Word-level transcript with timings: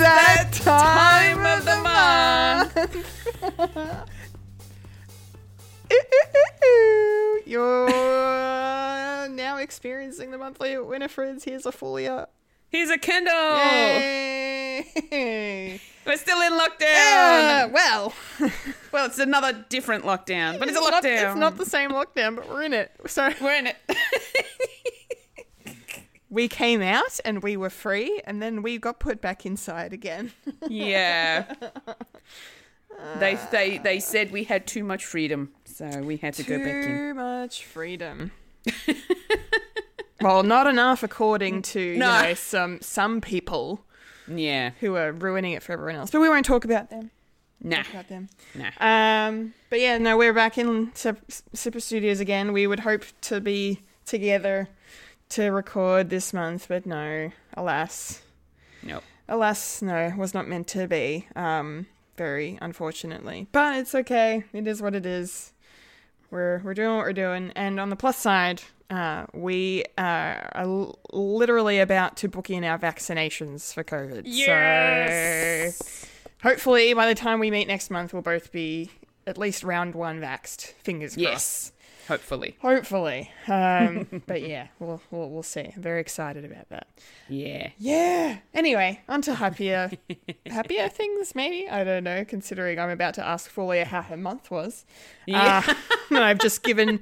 that 0.00 0.48
time 0.52 1.44
of 1.44 1.64
the 1.64 1.76
month. 1.82 2.74
You're 7.46 7.88
now 9.28 9.56
experiencing 9.58 10.30
the 10.30 10.38
monthly 10.38 10.78
Winifred's. 10.78 11.44
Here's 11.44 11.66
a 11.66 11.70
Fulia. 11.72 12.22
Uh, 12.22 12.26
Here's 12.70 12.90
a 12.90 12.98
Kendall. 12.98 13.56
Yay! 13.56 14.84
We're 16.06 16.16
still 16.16 16.40
in 16.40 16.52
lockdown. 16.52 16.80
Yeah, 16.80 17.66
well, 17.66 18.14
Well, 18.92 19.06
it's 19.06 19.18
another 19.18 19.64
different 19.68 20.04
lockdown, 20.04 20.58
but 20.58 20.68
it's, 20.68 20.76
a 20.76 20.80
not, 20.80 21.02
lockdown. 21.04 21.30
it's 21.30 21.38
not 21.38 21.56
the 21.56 21.66
same 21.66 21.90
lockdown, 21.90 22.36
but 22.36 22.48
we're 22.48 22.62
in 22.62 22.72
it. 22.72 22.90
So 23.06 23.30
We're 23.40 23.56
in 23.56 23.68
it. 23.68 23.76
we 26.30 26.48
came 26.48 26.80
out 26.80 27.18
and 27.24 27.42
we 27.42 27.56
were 27.56 27.70
free, 27.70 28.22
and 28.24 28.40
then 28.40 28.62
we 28.62 28.78
got 28.78 29.00
put 29.00 29.20
back 29.20 29.44
inside 29.44 29.92
again. 29.92 30.32
yeah. 30.68 31.44
They, 33.18 33.38
they 33.50 33.78
they 33.78 33.98
said 34.00 34.30
we 34.30 34.44
had 34.44 34.66
too 34.66 34.84
much 34.84 35.04
freedom, 35.06 35.52
so 35.64 35.86
we 36.02 36.16
had 36.18 36.34
to 36.34 36.42
go 36.42 36.58
back 36.58 36.66
in. 36.74 36.82
Too 36.84 37.14
much 37.14 37.64
freedom. 37.64 38.30
well, 40.20 40.42
not 40.42 40.66
enough, 40.66 41.02
according 41.02 41.62
to 41.62 41.96
No. 41.96 42.16
you 42.20 42.22
know 42.28 42.34
some 42.34 42.80
some 42.82 43.20
people 43.20 43.84
Yeah. 44.28 44.70
who 44.80 44.96
are 44.96 45.12
ruining 45.12 45.52
it 45.52 45.62
for 45.62 45.72
everyone 45.72 45.96
else. 45.96 46.10
But 46.10 46.20
we 46.20 46.28
won't 46.28 46.44
talk 46.44 46.64
about 46.64 46.90
them. 46.90 47.10
Nah. 47.62 47.76
Talk 47.76 47.90
about 47.90 48.08
them. 48.08 48.28
Nah. 48.54 48.70
Um, 49.28 49.54
but 49.70 49.80
yeah, 49.80 49.96
no, 49.98 50.16
we're 50.18 50.32
back 50.34 50.58
in 50.58 50.92
Super 50.94 51.80
Studios 51.80 52.20
again. 52.20 52.52
We 52.52 52.66
would 52.66 52.80
hope 52.80 53.04
to 53.22 53.40
be 53.40 53.80
together 54.04 54.68
to 55.30 55.50
record 55.50 56.10
this 56.10 56.32
month, 56.32 56.66
but 56.68 56.86
no, 56.86 57.30
alas, 57.54 58.22
Nope. 58.82 59.02
alas, 59.28 59.80
no, 59.82 60.12
was 60.16 60.34
not 60.34 60.48
meant 60.48 60.66
to 60.68 60.86
be. 60.86 61.26
Um, 61.36 61.86
very 62.16 62.58
unfortunately, 62.60 63.46
but 63.52 63.76
it's 63.78 63.94
okay. 63.94 64.44
It 64.52 64.66
is 64.66 64.82
what 64.82 64.94
it 64.94 65.06
is. 65.06 65.52
We're 66.30 66.60
we're 66.62 66.74
doing 66.74 66.96
what 66.96 67.06
we're 67.06 67.12
doing, 67.14 67.50
and 67.56 67.80
on 67.80 67.88
the 67.88 67.96
plus 67.96 68.16
side, 68.18 68.62
uh, 68.90 69.24
we 69.32 69.84
are 69.96 70.50
l- 70.54 70.98
literally 71.12 71.78
about 71.80 72.16
to 72.18 72.28
book 72.28 72.50
in 72.50 72.62
our 72.62 72.78
vaccinations 72.78 73.72
for 73.72 73.82
COVID. 73.82 74.22
Yes. 74.26 75.76
So 75.78 76.08
hopefully, 76.48 76.92
by 76.94 77.06
the 77.08 77.14
time 77.14 77.38
we 77.40 77.50
meet 77.50 77.68
next 77.68 77.90
month, 77.90 78.12
we'll 78.12 78.22
both 78.22 78.52
be 78.52 78.90
at 79.26 79.38
least 79.38 79.64
round 79.64 79.94
one 79.94 80.20
vaxxed. 80.20 80.72
Fingers 80.82 81.16
crossed. 81.16 81.72
Hopefully. 82.10 82.56
Hopefully. 82.60 83.30
Um, 83.46 84.22
but 84.26 84.42
yeah, 84.42 84.66
we'll, 84.80 85.00
we'll 85.12 85.30
we'll 85.30 85.42
see. 85.44 85.72
I'm 85.76 85.80
very 85.82 86.00
excited 86.00 86.44
about 86.44 86.68
that. 86.70 86.88
Yeah. 87.28 87.70
Yeah. 87.78 88.38
Anyway, 88.52 89.00
on 89.08 89.22
to 89.22 89.34
happier, 89.36 89.92
happier 90.46 90.88
things. 90.88 91.36
Maybe 91.36 91.68
I 91.68 91.84
don't 91.84 92.02
know. 92.02 92.24
Considering 92.24 92.80
I'm 92.80 92.90
about 92.90 93.14
to 93.14 93.24
ask 93.24 93.48
Fulia 93.48 93.84
how 93.84 94.02
her 94.02 94.16
month 94.16 94.50
was, 94.50 94.84
Yeah. 95.26 95.62
uh, 95.66 95.74
and 96.10 96.18
I've 96.18 96.40
just 96.40 96.64
given 96.64 97.00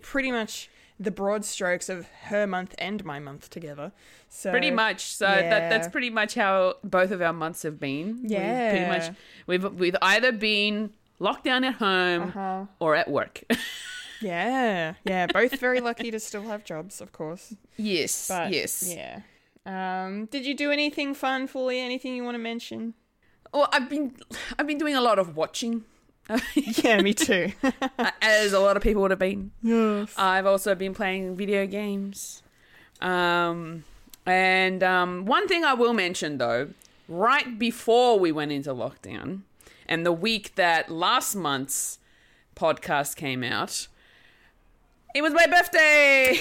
pretty 0.00 0.32
much 0.32 0.70
the 0.98 1.10
broad 1.10 1.44
strokes 1.44 1.90
of 1.90 2.08
her 2.30 2.46
month 2.46 2.74
and 2.78 3.04
my 3.04 3.18
month 3.18 3.50
together. 3.50 3.92
So 4.30 4.50
Pretty 4.50 4.70
much. 4.70 5.04
So 5.14 5.26
that 5.26 5.68
that's 5.68 5.88
pretty 5.88 6.08
much 6.08 6.34
how 6.34 6.76
both 6.82 7.10
of 7.10 7.20
our 7.20 7.34
months 7.34 7.62
have 7.62 7.78
been. 7.78 8.22
We've 8.22 8.38
pretty 8.38 8.86
much 8.86 9.10
we've 9.46 9.64
we've 9.74 9.96
either 10.00 10.32
been 10.32 10.94
locked 11.18 11.44
down 11.44 11.64
at 11.64 11.74
home 11.74 12.22
Uh-huh. 12.22 12.64
or 12.80 12.96
at 12.96 13.10
work. 13.10 13.42
Yeah, 14.20 14.94
yeah. 15.04 15.26
Both 15.26 15.58
very 15.60 15.80
lucky 15.80 16.10
to 16.10 16.20
still 16.20 16.42
have 16.42 16.64
jobs, 16.64 17.00
of 17.00 17.12
course. 17.12 17.54
yes. 17.76 18.28
But 18.28 18.52
yes. 18.52 18.94
yeah. 18.94 19.20
Um, 19.66 20.26
did 20.26 20.46
you 20.46 20.54
do 20.54 20.70
anything 20.70 21.12
fun, 21.14 21.48
Fulia? 21.48 21.82
Anything 21.82 22.14
you 22.14 22.22
want 22.24 22.34
to 22.36 22.38
mention? 22.38 22.94
Well, 23.52 23.68
I've 23.72 23.88
been 23.90 24.16
I've 24.58 24.66
been 24.66 24.78
doing 24.78 24.94
a 24.94 25.00
lot 25.00 25.18
of 25.18 25.36
watching. 25.36 25.84
Yeah, 26.54 27.00
me 27.02 27.14
too. 27.14 27.52
as 28.20 28.52
a 28.52 28.58
lot 28.58 28.76
of 28.76 28.82
people 28.82 29.02
would 29.02 29.12
have 29.12 29.20
been. 29.20 29.52
yes. 29.62 30.12
I've 30.16 30.44
also 30.46 30.74
been 30.74 30.92
playing 30.94 31.36
video 31.36 31.66
games. 31.66 32.42
Um, 33.00 33.84
and 34.24 34.82
um, 34.82 35.24
one 35.26 35.46
thing 35.46 35.64
I 35.64 35.74
will 35.74 35.92
mention 35.92 36.38
though, 36.38 36.68
right 37.08 37.58
before 37.58 38.18
we 38.18 38.32
went 38.32 38.50
into 38.52 38.70
lockdown, 38.74 39.42
and 39.88 40.04
the 40.04 40.12
week 40.12 40.54
that 40.56 40.90
last 40.90 41.36
month's 41.36 41.98
podcast 42.56 43.14
came 43.16 43.44
out, 43.44 43.86
it 45.16 45.22
was 45.22 45.32
my 45.32 45.46
birthday. 45.46 46.34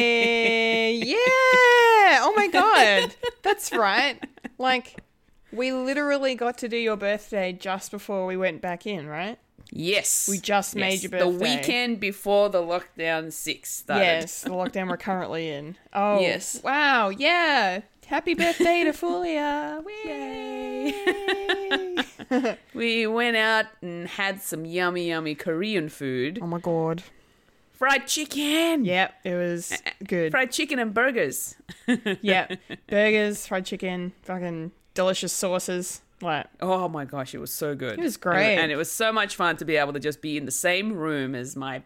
Hey, 0.00 0.92
yeah. 1.04 2.18
Oh 2.22 2.32
my 2.36 2.48
god, 2.48 3.14
that's 3.42 3.72
right. 3.72 4.18
Like, 4.58 4.96
we 5.52 5.72
literally 5.72 6.34
got 6.34 6.58
to 6.58 6.68
do 6.68 6.76
your 6.76 6.96
birthday 6.96 7.52
just 7.52 7.92
before 7.92 8.26
we 8.26 8.36
went 8.36 8.60
back 8.60 8.86
in, 8.88 9.06
right? 9.06 9.38
yes, 9.72 10.28
We 10.28 10.38
just 10.38 10.74
made 10.74 11.00
your 11.00 11.10
birthday. 11.10 11.30
The 11.30 11.38
weekend 11.38 12.00
before 12.00 12.48
the 12.48 12.60
lockdown 12.60 13.32
six 13.32 13.70
started. 13.70 14.02
Yes, 14.04 14.42
the 14.42 14.50
lockdown 14.50 14.88
we're 14.88 14.96
currently 14.96 15.48
in. 15.48 15.76
Oh, 15.92 16.18
Yes. 16.20 16.60
Wow. 16.64 17.10
Yeah. 17.10 17.82
Happy 18.06 18.34
birthday 18.34 18.82
to 18.82 18.90
Fulia. 18.92 19.80
Yay. 20.04 20.94
We 22.74 23.06
went 23.08 23.36
out 23.36 23.66
and 23.82 24.06
had 24.08 24.40
some 24.40 24.64
yummy, 24.64 25.08
yummy 25.08 25.34
Korean 25.36 25.88
food. 25.88 26.38
oh 26.42 26.46
my 26.48 26.58
god. 26.58 27.02
Fried 27.80 28.06
chicken. 28.06 28.84
Yep, 28.84 29.14
it 29.24 29.34
was 29.34 29.72
good. 30.06 30.30
Fried 30.32 30.52
chicken 30.52 30.78
and 30.78 30.92
burgers. 30.92 31.56
Yep. 32.20 32.58
Burgers, 32.88 33.46
fried 33.46 33.64
chicken, 33.64 34.12
fucking 34.20 34.72
delicious 34.92 35.32
sauces. 35.32 36.02
Like, 36.20 36.46
Oh 36.60 36.90
my 36.90 37.06
gosh, 37.06 37.34
it 37.34 37.38
was 37.38 37.50
so 37.50 37.74
good. 37.74 37.98
It 37.98 38.02
was 38.02 38.18
great. 38.18 38.52
And, 38.52 38.64
and 38.64 38.72
it 38.72 38.76
was 38.76 38.92
so 38.92 39.10
much 39.14 39.34
fun 39.34 39.56
to 39.56 39.64
be 39.64 39.76
able 39.76 39.94
to 39.94 39.98
just 39.98 40.20
be 40.20 40.36
in 40.36 40.44
the 40.44 40.50
same 40.50 40.92
room 40.92 41.34
as 41.34 41.56
my 41.56 41.80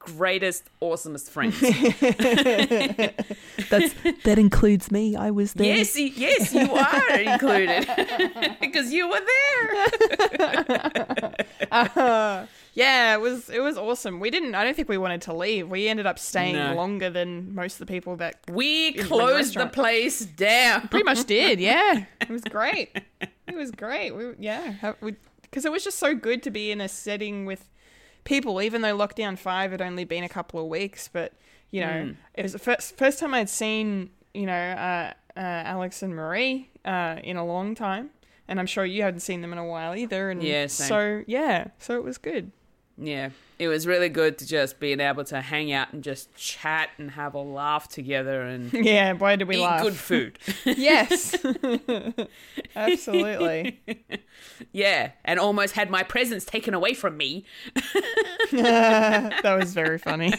greatest, 0.00 0.64
awesomest 0.82 1.28
friends. 1.30 1.60
That's 3.70 3.94
that 4.24 4.36
includes 4.36 4.90
me. 4.90 5.14
I 5.14 5.30
was 5.30 5.52
there. 5.54 5.76
yes, 5.76 5.96
yes, 5.96 6.52
you 6.52 6.72
are 6.74 7.18
included 7.34 7.86
because 8.60 8.92
you 8.92 9.08
were 9.08 9.20
there. 9.20 9.86
Uh, 11.70 12.46
yeah, 12.74 13.14
it 13.14 13.20
was 13.20 13.48
it 13.50 13.60
was 13.60 13.78
awesome. 13.78 14.20
We 14.20 14.30
didn't 14.30 14.54
I 14.54 14.62
don't 14.64 14.74
think 14.76 14.88
we 14.88 14.98
wanted 14.98 15.22
to 15.22 15.32
leave. 15.34 15.68
We 15.68 15.88
ended 15.88 16.06
up 16.06 16.18
staying 16.18 16.56
No. 16.56 16.74
longer 16.74 17.08
than 17.10 17.54
most 17.54 17.74
of 17.80 17.86
the 17.86 17.92
people 17.92 18.16
that 18.16 18.36
We 18.50 18.92
closed 18.94 19.54
the 19.54 19.60
restaurant. 19.60 19.72
place 19.72 20.20
down. 20.26 20.88
pretty 20.88 21.04
much 21.04 21.24
did. 21.38 21.60
Yeah. 21.60 22.04
It 22.20 22.28
was 22.30 22.42
great. 22.42 22.90
It 23.46 23.54
was 23.56 23.70
great. 23.70 24.10
We 24.12 24.32
yeah, 24.38 24.92
because 25.42 25.64
it 25.64 25.72
was 25.72 25.84
just 25.84 25.98
so 25.98 26.14
good 26.14 26.42
to 26.42 26.50
be 26.50 26.70
in 26.70 26.80
a 26.80 26.88
setting 26.88 27.46
with 27.46 27.68
people 28.24 28.60
even 28.62 28.82
though 28.82 28.96
lockdown 28.96 29.36
5 29.38 29.70
had 29.70 29.82
only 29.82 30.04
been 30.04 30.24
a 30.24 30.28
couple 30.28 30.58
of 30.60 30.66
weeks, 30.66 31.08
but 31.12 31.32
you 31.70 31.80
know, 31.80 31.86
Mm. 31.88 32.16
it 32.34 32.42
was 32.42 32.52
the 32.52 32.58
first 32.58 32.96
first 32.96 33.18
time 33.18 33.34
I'd 33.34 33.48
seen, 33.50 34.10
you 34.32 34.46
know, 34.46 34.52
uh, 34.52 35.12
uh, 35.36 35.40
Alex 35.40 36.02
and 36.02 36.14
Marie 36.14 36.70
uh, 36.84 37.16
in 37.22 37.36
a 37.36 37.44
long 37.44 37.74
time. 37.74 38.10
And 38.46 38.60
I'm 38.60 38.66
sure 38.66 38.84
you 38.84 39.02
hadn't 39.02 39.20
seen 39.20 39.40
them 39.40 39.52
in 39.52 39.58
a 39.58 39.64
while 39.64 39.96
either. 39.96 40.30
And 40.30 40.42
Yeah, 40.42 40.66
same. 40.66 40.86
so 40.88 41.22
yeah, 41.26 41.68
so 41.78 41.96
it 41.96 42.04
was 42.04 42.16
good. 42.18 42.52
Yeah, 42.96 43.30
it 43.58 43.66
was 43.66 43.86
really 43.88 44.08
good 44.08 44.38
to 44.38 44.46
just 44.46 44.78
being 44.78 45.00
able 45.00 45.24
to 45.24 45.40
hang 45.40 45.72
out 45.72 45.92
and 45.92 46.02
just 46.04 46.32
chat 46.36 46.90
and 46.96 47.10
have 47.12 47.34
a 47.34 47.40
laugh 47.40 47.88
together 47.88 48.42
and 48.42 48.72
Yeah, 48.72 49.14
boy 49.14 49.34
did 49.36 49.48
we 49.48 49.56
eat 49.56 49.62
laugh. 49.62 49.82
good 49.82 49.96
food. 49.96 50.38
Yes. 50.64 51.34
Absolutely. 52.76 53.80
yeah, 54.72 55.10
and 55.24 55.40
almost 55.40 55.74
had 55.74 55.90
my 55.90 56.02
presents 56.04 56.44
taken 56.44 56.72
away 56.74 56.94
from 56.94 57.16
me. 57.16 57.44
that 58.52 59.56
was 59.58 59.74
very 59.74 59.98
funny. 59.98 60.30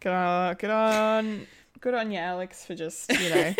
good 0.00 0.12
on, 0.12 0.54
good 0.54 0.70
on, 0.70 1.46
good 1.80 1.94
on 1.94 2.10
you, 2.10 2.18
Alex, 2.18 2.64
for 2.64 2.74
just 2.74 3.10
you 3.20 3.30
know, 3.30 3.54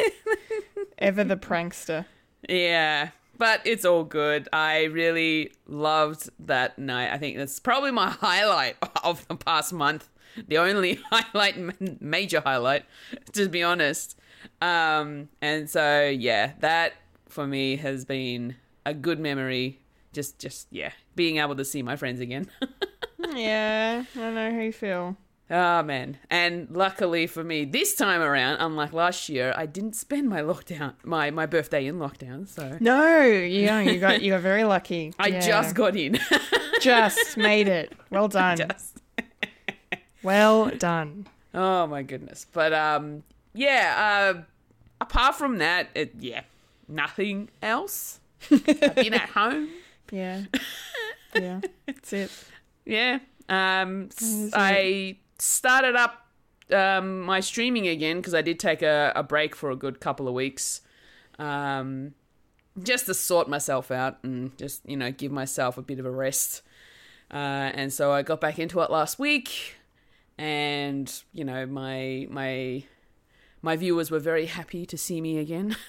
ever 0.99 1.25
the 1.25 1.37
prankster. 1.37 2.07
Yeah, 2.49 3.11
but 3.39 3.61
it's 3.65 3.85
all 3.85 4.05
good. 4.05 4.49
I 4.53 4.85
really 4.85 5.53
loved 5.67 6.31
that 6.41 6.79
night. 6.79 7.13
I 7.13 7.19
think 7.19 7.37
that's 7.37 7.59
probably 7.59 7.91
my 7.91 8.11
highlight 8.21 8.77
of 9.03 9.27
the 9.29 9.37
past 9.37 9.73
month. 9.73 10.09
The 10.49 10.59
only 10.59 10.95
highlight, 11.11 12.01
major 12.01 12.41
highlight, 12.41 12.85
to 13.33 13.49
be 13.49 13.63
honest. 13.63 14.19
Um, 14.61 15.29
and 15.41 15.69
so 15.71 16.09
yeah, 16.09 16.53
that 16.61 16.95
for 17.29 17.47
me 17.47 17.77
has 17.77 18.05
been 18.05 18.57
a 18.85 18.95
good 18.95 19.19
memory. 19.21 19.81
Just, 20.13 20.39
just 20.39 20.69
yeah, 20.71 20.93
being 21.17 21.39
able 21.39 21.57
to 21.57 21.65
see 21.65 21.83
my 21.83 21.97
friends 21.97 22.21
again. 22.21 22.51
Yeah, 23.35 24.05
I 24.17 24.31
know 24.31 24.51
how 24.53 24.61
you 24.61 24.73
feel. 24.73 25.17
Oh 25.51 25.83
man! 25.83 26.17
And 26.31 26.69
luckily 26.71 27.27
for 27.27 27.45
me, 27.45 27.67
this 27.67 27.95
time 27.95 28.23
around, 28.23 28.57
unlike 28.61 28.93
last 28.95 29.29
year, 29.29 29.53
I 29.57 29.67
didn't 29.67 29.95
spend 29.95 30.29
my 30.29 30.41
lockdown, 30.41 30.95
my 31.05 31.31
my 31.31 31.45
birthday 31.47 31.87
in 31.87 31.99
lockdown. 31.99 32.49
So 32.49 32.79
No, 32.81 33.21
yeah, 33.23 33.81
you 33.81 34.01
got 34.01 34.23
you 34.23 34.31
got 34.33 34.41
very 34.41 34.65
lucky. 34.65 35.13
I 35.19 35.29
Yeah. 35.29 35.41
just 35.41 35.75
got 35.75 35.97
in. 35.97 36.19
just 36.81 37.37
made 37.37 37.69
it. 37.69 37.93
Well 38.11 38.29
done. 38.29 38.57
just. 38.57 38.99
Well 40.23 40.71
done. 40.71 41.27
Oh 41.53 41.87
my 41.87 42.03
goodness! 42.03 42.47
But 42.53 42.73
um, 42.73 43.23
yeah. 43.53 44.33
Uh, 44.37 44.43
apart 45.01 45.35
from 45.35 45.59
that, 45.59 45.89
it, 45.95 46.15
yeah, 46.19 46.41
nothing 46.89 47.51
else. 47.63 48.21
I've 48.51 48.95
been 48.95 49.13
at 49.15 49.29
home. 49.31 49.69
Yeah. 50.11 50.43
Yeah. 51.35 51.61
That's 51.87 52.13
it. 52.15 52.31
Yeah. 52.87 53.19
Um? 53.49 54.09
I 54.55 55.17
started 55.39 55.97
up 55.97 56.27
um, 56.73 57.21
my 57.21 57.41
streaming 57.41 57.89
again 57.89 58.19
because 58.19 58.35
I 58.35 58.43
did 58.43 58.59
take 58.59 58.83
a, 58.83 59.13
a 59.15 59.23
break 59.23 59.55
for 59.55 59.71
a 59.71 59.77
good 59.77 60.01
couple 60.01 60.29
of 60.29 60.35
weeks. 60.35 60.81
Um, 61.39 62.15
just 62.83 63.07
to 63.07 63.15
sort 63.15 63.49
myself 63.49 63.91
out 63.91 64.19
and 64.23 64.57
just, 64.59 64.89
you 64.89 64.97
know, 64.97 65.13
give 65.13 65.31
myself 65.31 65.79
a 65.79 65.83
bit 65.83 65.99
of 65.99 66.07
a 66.07 66.11
rest. 66.11 66.63
Uh, 67.33 67.71
and 67.75 67.93
so 67.93 68.13
I 68.13 68.23
got 68.23 68.41
back 68.41 68.59
into 68.59 68.81
it 68.81 68.91
last 68.91 69.19
week. 69.19 69.77
And, 70.37 71.13
you 71.33 71.45
know, 71.45 71.67
my 71.67 72.27
my 72.29 72.83
my 73.63 73.77
viewers 73.77 74.11
were 74.11 74.19
very 74.19 74.47
happy 74.47 74.85
to 74.87 74.99
see 74.99 75.21
me 75.21 75.39
again. 75.39 75.77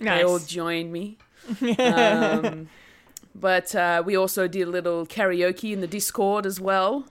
They 0.00 0.22
all 0.22 0.38
joined 0.38 0.92
me. 0.92 1.18
um, 1.78 2.68
but 3.40 3.74
uh, 3.74 4.02
we 4.04 4.16
also 4.16 4.48
did 4.48 4.66
a 4.66 4.70
little 4.70 5.06
karaoke 5.06 5.72
in 5.72 5.80
the 5.80 5.86
Discord 5.86 6.46
as 6.46 6.60
well, 6.60 7.06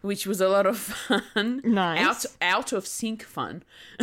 which 0.00 0.26
was 0.26 0.40
a 0.40 0.48
lot 0.48 0.66
of 0.66 0.78
fun. 0.78 1.60
Nice. 1.64 2.00
Out 2.00 2.26
out 2.40 2.72
of 2.72 2.86
sync 2.86 3.22
fun. 3.22 3.62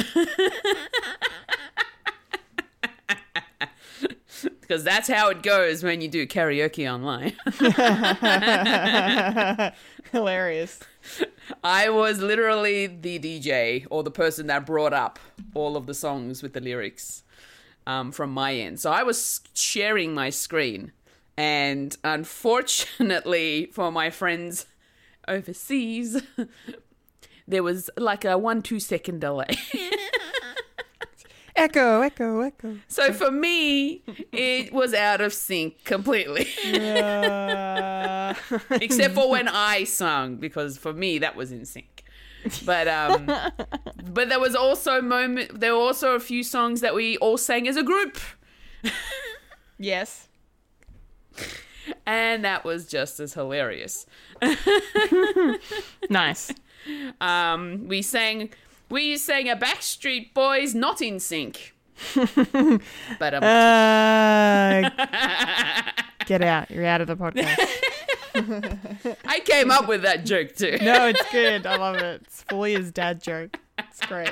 Because 4.70 4.84
that's 4.84 5.08
how 5.08 5.30
it 5.30 5.42
goes 5.42 5.84
when 5.84 6.00
you 6.00 6.08
do 6.08 6.28
karaoke 6.28 6.88
online. 6.88 7.34
Hilarious. 10.12 10.80
I 11.64 11.90
was 11.90 12.20
literally 12.20 12.86
the 12.86 13.18
DJ 13.18 13.88
or 13.90 14.04
the 14.04 14.12
person 14.12 14.46
that 14.46 14.68
brought 14.68 14.94
up 14.94 15.18
all 15.56 15.76
of 15.76 15.88
the 15.88 15.96
songs 15.96 16.44
with 16.44 16.54
the 16.54 16.62
lyrics 16.62 17.24
um, 17.88 18.12
from 18.12 18.32
my 18.32 18.54
end. 18.54 18.80
So 18.80 18.92
I 18.92 19.02
was 19.02 19.42
sharing 19.56 20.14
my 20.14 20.30
screen. 20.30 20.92
And 21.40 21.96
unfortunately 22.04 23.70
for 23.72 23.94
my 23.94 24.10
friends 24.10 24.66
overseas, 25.26 26.22
there 27.48 27.64
was 27.64 27.90
like 27.96 28.26
a 28.26 28.38
one, 28.38 28.62
two 28.62 28.82
second 28.82 29.22
delay. 29.22 29.58
Echo, 31.56 32.02
echo, 32.02 32.40
echo. 32.40 32.78
so 32.88 33.12
for 33.12 33.32
me, 33.32 34.02
it 34.32 34.72
was 34.72 34.94
out 34.94 35.20
of 35.20 35.34
sync 35.34 35.84
completely. 35.84 36.48
Uh, 36.64 38.34
except 38.72 39.14
for 39.14 39.30
when 39.30 39.50
I 39.50 39.84
sung, 39.84 40.38
because 40.38 40.78
for 40.78 40.94
me 40.94 41.18
that 41.20 41.36
was 41.36 41.52
in 41.52 41.66
sync. 41.66 42.06
But 42.66 42.88
um, 42.88 43.26
but 44.06 44.30
there 44.30 44.40
was 44.40 44.56
also 44.56 45.02
moment. 45.02 45.60
There 45.60 45.74
were 45.76 45.82
also 45.82 46.16
a 46.16 46.22
few 46.22 46.44
songs 46.44 46.80
that 46.80 46.96
we 46.96 47.18
all 47.18 47.38
sang 47.38 47.68
as 47.68 47.76
a 47.76 47.84
group, 47.84 48.18
yes. 49.78 50.29
and 52.06 52.44
that 52.46 52.64
was 52.64 52.86
just 52.88 53.20
as 53.20 53.34
hilarious. 53.34 54.06
Nice. 56.10 56.52
Um, 57.22 57.88
we 57.88 58.02
sang 58.02 58.50
we 58.90 59.18
sang 59.18 59.50
a 59.50 59.56
Backstreet 59.56 60.34
Boys 60.34 60.74
not 60.74 61.02
in 61.02 61.20
sync. 61.20 61.76
but 62.16 63.34
um, 63.34 63.44
Uh, 63.44 64.90
get 66.26 66.42
out. 66.42 66.72
You're 66.72 66.86
out 66.86 67.02
of 67.02 67.08
the 67.08 67.16
podcast. 67.16 67.58
I 69.26 69.40
came 69.42 69.70
up 69.70 69.88
with 69.88 70.02
that 70.04 70.26
joke 70.26 70.56
too. 70.56 70.78
No, 70.82 71.08
it's 71.08 71.30
good. 71.32 71.66
I 71.68 71.76
love 71.76 71.98
it. 71.98 72.22
It's 72.24 72.44
fully 72.44 72.74
his 72.76 72.92
dad 72.92 73.22
joke. 73.22 73.60
It's 73.78 74.00
great. 74.06 74.32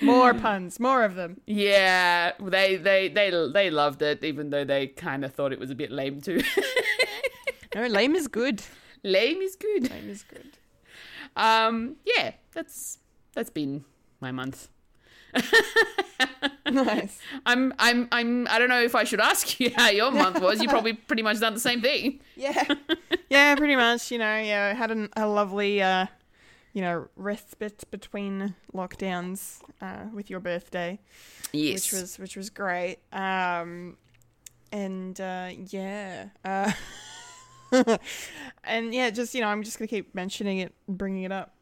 More 0.00 0.34
puns. 0.34 0.78
More 0.78 1.04
of 1.04 1.14
them. 1.14 1.40
Yeah, 1.46 2.32
they 2.40 2.76
they 2.76 3.08
they 3.08 3.30
they 3.52 3.70
loved 3.70 4.02
it, 4.02 4.22
even 4.24 4.50
though 4.50 4.64
they 4.64 4.88
kind 4.88 5.24
of 5.24 5.32
thought 5.34 5.52
it 5.52 5.58
was 5.58 5.70
a 5.70 5.74
bit 5.74 5.90
lame 5.90 6.20
too. 6.20 6.42
No, 7.74 7.86
lame 7.88 8.14
is 8.16 8.26
good. 8.26 8.62
lame 9.02 9.42
is 9.42 9.54
good. 9.54 9.90
Lame 9.90 10.08
is 10.08 10.22
good. 10.22 10.56
Um, 11.36 11.96
yeah, 12.06 12.32
that's 12.54 12.98
that's 13.34 13.50
been 13.50 13.84
my 14.20 14.32
month. 14.32 14.68
Nice. 16.70 17.20
I'm 17.44 17.72
I'm 17.78 18.08
I'm 18.10 18.48
I 18.48 18.58
don't 18.58 18.68
know 18.68 18.82
if 18.82 18.94
I 18.94 19.04
should 19.04 19.20
ask 19.20 19.60
you 19.60 19.70
how 19.76 19.88
your 19.90 20.10
month 20.10 20.40
was. 20.40 20.60
You 20.60 20.68
probably 20.68 20.94
pretty 20.94 21.22
much 21.22 21.38
done 21.38 21.54
the 21.54 21.60
same 21.60 21.80
thing. 21.80 22.20
Yeah. 22.36 22.64
Yeah, 23.30 23.54
pretty 23.54 23.76
much. 23.76 24.10
You 24.10 24.18
know, 24.18 24.38
yeah, 24.38 24.70
I 24.72 24.74
had 24.76 24.90
an, 24.90 25.08
a 25.16 25.26
lovely, 25.26 25.80
uh, 25.82 26.06
you 26.76 26.82
know, 26.82 27.08
respite 27.16 27.90
between 27.90 28.54
lockdowns 28.74 29.62
uh, 29.80 30.04
with 30.12 30.28
your 30.28 30.40
birthday, 30.40 31.00
Yes. 31.54 31.72
which 31.90 31.92
was 31.98 32.18
which 32.18 32.36
was 32.36 32.50
great. 32.50 32.98
Um, 33.14 33.96
and 34.70 35.18
uh, 35.18 35.52
yeah, 35.70 36.26
uh, 36.44 36.70
and 38.64 38.92
yeah, 38.92 39.08
just 39.08 39.34
you 39.34 39.40
know, 39.40 39.48
I'm 39.48 39.62
just 39.62 39.78
gonna 39.78 39.88
keep 39.88 40.14
mentioning 40.14 40.58
it, 40.58 40.74
bringing 40.86 41.22
it 41.22 41.32
up. 41.32 41.54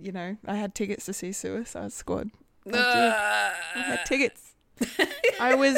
You 0.00 0.12
know, 0.12 0.36
I 0.46 0.54
had 0.54 0.76
tickets 0.76 1.06
to 1.06 1.12
see 1.12 1.32
Suicide 1.32 1.92
Squad. 1.92 2.30
I. 2.72 3.52
I 3.74 3.80
had 3.80 4.06
tickets. 4.06 4.54
I 5.40 5.56
was 5.56 5.76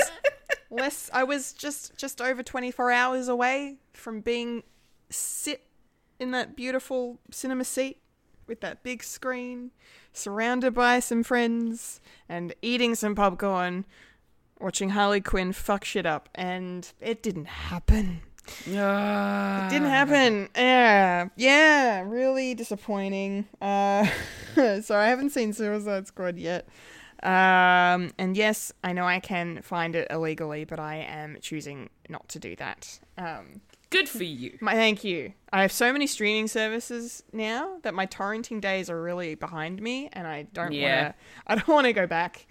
less. 0.70 1.08
I 1.14 1.24
was 1.24 1.54
just 1.54 1.96
just 1.96 2.20
over 2.20 2.42
24 2.42 2.90
hours 2.90 3.28
away 3.28 3.76
from 3.94 4.20
being 4.20 4.62
sit 5.08 5.62
in 6.18 6.32
that 6.32 6.54
beautiful 6.54 7.18
cinema 7.30 7.64
seat 7.64 8.02
with 8.48 8.60
that 8.60 8.82
big 8.82 9.02
screen, 9.02 9.70
surrounded 10.12 10.74
by 10.74 11.00
some 11.00 11.22
friends, 11.22 12.00
and 12.28 12.54
eating 12.62 12.94
some 12.94 13.14
popcorn, 13.14 13.84
watching 14.60 14.90
Harley 14.90 15.20
Quinn 15.20 15.52
fuck 15.52 15.84
shit 15.84 16.06
up, 16.06 16.28
and 16.34 16.92
it 17.00 17.22
didn't 17.22 17.46
happen. 17.46 18.22
It 18.66 19.70
didn't 19.70 19.90
happen. 19.90 20.48
Yeah, 20.56 21.28
yeah, 21.36 22.02
really 22.02 22.54
disappointing. 22.54 23.46
Uh, 23.60 24.06
so 24.82 24.96
I 24.96 25.06
haven't 25.08 25.30
seen 25.30 25.52
Suicide 25.52 26.06
Squad 26.06 26.38
yet. 26.38 26.66
Um, 27.22 28.12
and 28.16 28.36
yes, 28.36 28.72
I 28.84 28.92
know 28.92 29.04
I 29.04 29.20
can 29.20 29.60
find 29.62 29.96
it 29.96 30.06
illegally, 30.10 30.64
but 30.64 30.78
I 30.78 30.96
am 30.96 31.36
choosing 31.40 31.90
not 32.08 32.28
to 32.30 32.38
do 32.38 32.54
that. 32.56 33.00
Um, 33.16 33.60
Good 33.90 34.08
for 34.08 34.24
you. 34.24 34.58
my 34.60 34.74
thank 34.74 35.02
you. 35.04 35.32
I 35.52 35.62
have 35.62 35.72
so 35.72 35.92
many 35.92 36.06
streaming 36.06 36.46
services 36.48 37.22
now 37.32 37.78
that 37.82 37.94
my 37.94 38.06
torrenting 38.06 38.60
days 38.60 38.90
are 38.90 39.00
really 39.00 39.34
behind 39.34 39.80
me, 39.80 40.10
and 40.12 40.26
I 40.26 40.42
don't 40.52 40.72
Yeah. 40.72 41.02
want 41.04 41.14
to. 41.46 41.52
I 41.52 41.54
don't 41.54 41.68
want 41.68 41.86
to 41.86 41.92
go 41.94 42.06
back. 42.06 42.46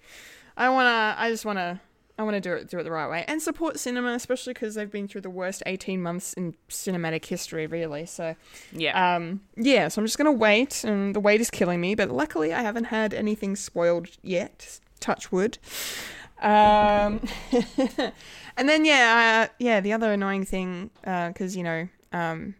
I 0.56 0.68
want 0.70 0.86
to. 0.86 1.22
I 1.22 1.30
just 1.30 1.44
want 1.44 1.58
to. 1.58 1.80
I 2.20 2.24
want 2.24 2.34
to 2.34 2.40
do 2.40 2.52
it 2.54 2.68
do 2.68 2.80
it 2.80 2.82
the 2.82 2.90
right 2.90 3.08
way 3.08 3.24
and 3.28 3.40
support 3.40 3.78
cinema, 3.78 4.12
especially 4.14 4.52
because 4.52 4.74
they've 4.74 4.90
been 4.90 5.06
through 5.06 5.20
the 5.20 5.30
worst 5.30 5.62
eighteen 5.66 6.02
months 6.02 6.32
in 6.32 6.56
cinematic 6.68 7.24
history, 7.26 7.68
really. 7.68 8.06
So, 8.06 8.34
Yeah. 8.72 9.14
um, 9.14 9.42
yeah. 9.56 9.86
So 9.86 10.00
I'm 10.02 10.06
just 10.06 10.18
gonna 10.18 10.32
wait, 10.32 10.82
and 10.82 11.14
the 11.14 11.20
wait 11.20 11.40
is 11.40 11.48
killing 11.48 11.80
me. 11.80 11.94
But 11.94 12.10
luckily, 12.10 12.52
I 12.52 12.62
haven't 12.62 12.86
had 12.86 13.14
anything 13.14 13.54
spoiled 13.54 14.08
yet. 14.20 14.80
Touch 14.98 15.30
wood. 15.30 15.58
Um, 16.42 17.20
and 18.58 18.68
then 18.68 18.84
yeah, 18.84 19.48
uh, 19.48 19.54
yeah. 19.58 19.80
The 19.80 19.92
other 19.92 20.12
annoying 20.12 20.44
thing, 20.44 20.90
because 21.02 21.56
you 21.56 21.62
know, 21.62 21.88
um, 22.12 22.54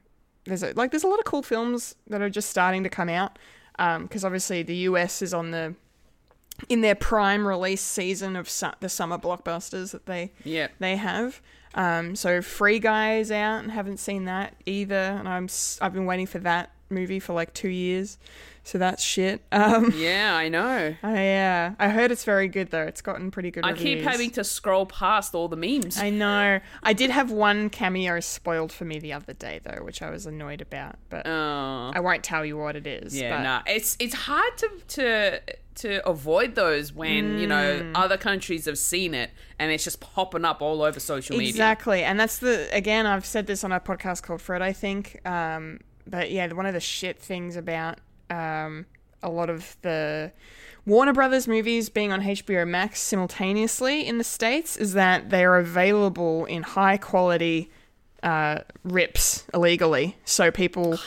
there's 0.45 0.63
a, 0.63 0.73
like 0.75 0.91
there's 0.91 1.05
a 1.05 1.09
lot 1.09 1.19
of 1.19 1.25
cool 1.25 1.43
films 1.43 1.97
that 2.07 2.23
are 2.23 2.31
just 2.31 2.49
starting 2.49 2.83
to 2.85 2.89
come 2.89 3.09
out. 3.09 3.39
Because 3.77 4.25
obviously 4.25 4.63
the 4.65 4.75
US 4.77 5.23
is 5.23 5.33
on 5.33 5.53
the 5.53 5.75
in 6.69 6.81
their 6.81 6.95
prime 6.95 7.47
release 7.47 7.81
season 7.81 8.35
of 8.35 8.49
su- 8.49 8.73
the 8.81 8.89
summer 8.89 9.19
blockbusters 9.19 9.93
that 9.93 10.07
they 10.07 10.33
yeah. 10.45 10.69
they 10.79 10.97
have. 10.97 11.41
Um, 11.75 12.17
so 12.17 12.43
Free 12.43 12.79
Guy 12.79 13.19
is 13.19 13.31
out 13.31 13.63
and 13.63 13.71
haven't 13.71 13.99
seen 13.99 14.25
that 14.25 14.55
either, 14.67 14.95
and 14.95 15.29
I'm 15.29 15.49
I've 15.81 15.93
been 15.93 16.07
waiting 16.07 16.27
for 16.27 16.39
that 16.41 16.73
movie 16.91 17.21
for 17.21 17.35
like 17.35 17.55
two 17.55 17.69
years, 17.69 18.19
so 18.69 18.77
that's 18.77 19.03
shit. 19.03 19.41
Um, 19.51 19.93
Yeah, 19.97 20.35
I 20.37 20.49
know. 20.51 20.95
I 21.03 21.35
uh, 21.37 21.73
I 21.79 21.89
heard 21.89 22.11
it's 22.11 22.25
very 22.25 22.49
good 22.49 22.71
though. 22.71 22.83
It's 22.83 23.01
gotten 23.01 23.31
pretty 23.31 23.51
good. 23.51 23.65
I 23.65 23.73
keep 23.73 24.03
having 24.03 24.31
to 24.33 24.45
scroll 24.45 24.85
past 24.85 25.35
all 25.35 25.49
the 25.49 25.57
memes. 25.57 25.97
I 25.99 26.11
know. 26.11 26.61
I 26.83 26.93
did 26.93 27.11
have 27.11 27.31
one 27.31 27.71
cameo 27.71 28.21
spoiled 28.21 28.71
for 28.73 28.85
me 28.85 28.99
the 28.99 29.15
other 29.15 29.33
day 29.33 29.61
though, 29.65 29.83
which 29.83 30.03
I 30.03 30.11
was 30.11 30.27
annoyed 30.27 30.61
about, 30.61 30.97
but 31.09 31.27
Oh. 31.27 31.93
I 31.95 32.01
won't 32.01 32.23
tell 32.23 32.45
you 32.45 32.59
what 32.59 32.77
it 32.77 32.87
is. 32.87 33.17
Yeah, 33.19 33.37
but 33.39 33.43
nah. 33.43 33.63
It's 33.67 33.97
it's 33.99 34.15
hard 34.15 34.57
to 34.59 34.71
to 34.89 35.41
to 35.77 36.07
avoid 36.09 36.57
those 36.57 36.93
when 36.93 37.39
you 37.39 37.47
know 37.47 37.79
Mm. 37.81 37.93
other 37.95 38.17
countries 38.19 38.65
have 38.67 38.77
seen 38.79 39.15
it 39.15 39.31
and 39.61 39.71
it's 39.73 39.85
just 39.85 40.01
popping 40.01 40.45
up 40.45 40.61
all 40.61 40.83
over 40.83 41.01
social 41.01 41.37
media. 41.39 41.51
Exactly, 41.51 42.03
and 42.03 42.19
that's 42.21 42.39
the 42.39 42.69
again. 42.75 43.07
I've 43.07 43.25
said 43.25 43.47
this 43.47 43.65
on 43.65 43.73
a 43.73 43.81
podcast 43.81 44.23
called 44.25 44.43
Fred, 44.43 44.61
I 44.61 44.73
think. 44.73 45.21
Um, 45.27 45.81
but 46.07 46.31
yeah, 46.31 46.53
one 46.53 46.67
of 46.67 46.75
the 46.75 46.81
shit 46.81 47.19
things 47.21 47.55
about 47.57 48.01
um, 48.31 48.87
a 49.23 49.29
lot 49.29 49.51
of 49.51 49.77
the 49.83 50.33
Warner 50.87 51.13
Brothers 51.13 51.47
movies 51.47 51.89
being 51.89 52.13
on 52.13 52.23
HBO 52.23 52.67
Max 52.67 53.01
simultaneously 53.01 54.07
in 54.07 54.19
the 54.19 54.25
states 54.25 54.77
is 54.77 54.95
that 54.95 55.31
they 55.31 55.45
are 55.45 55.57
available 55.59 56.45
in 56.47 56.63
high 56.63 56.97
quality 56.97 57.71
uh, 58.23 58.61
rips 58.85 59.45
illegally. 59.53 60.17
So 60.25 60.51
people 60.51 60.99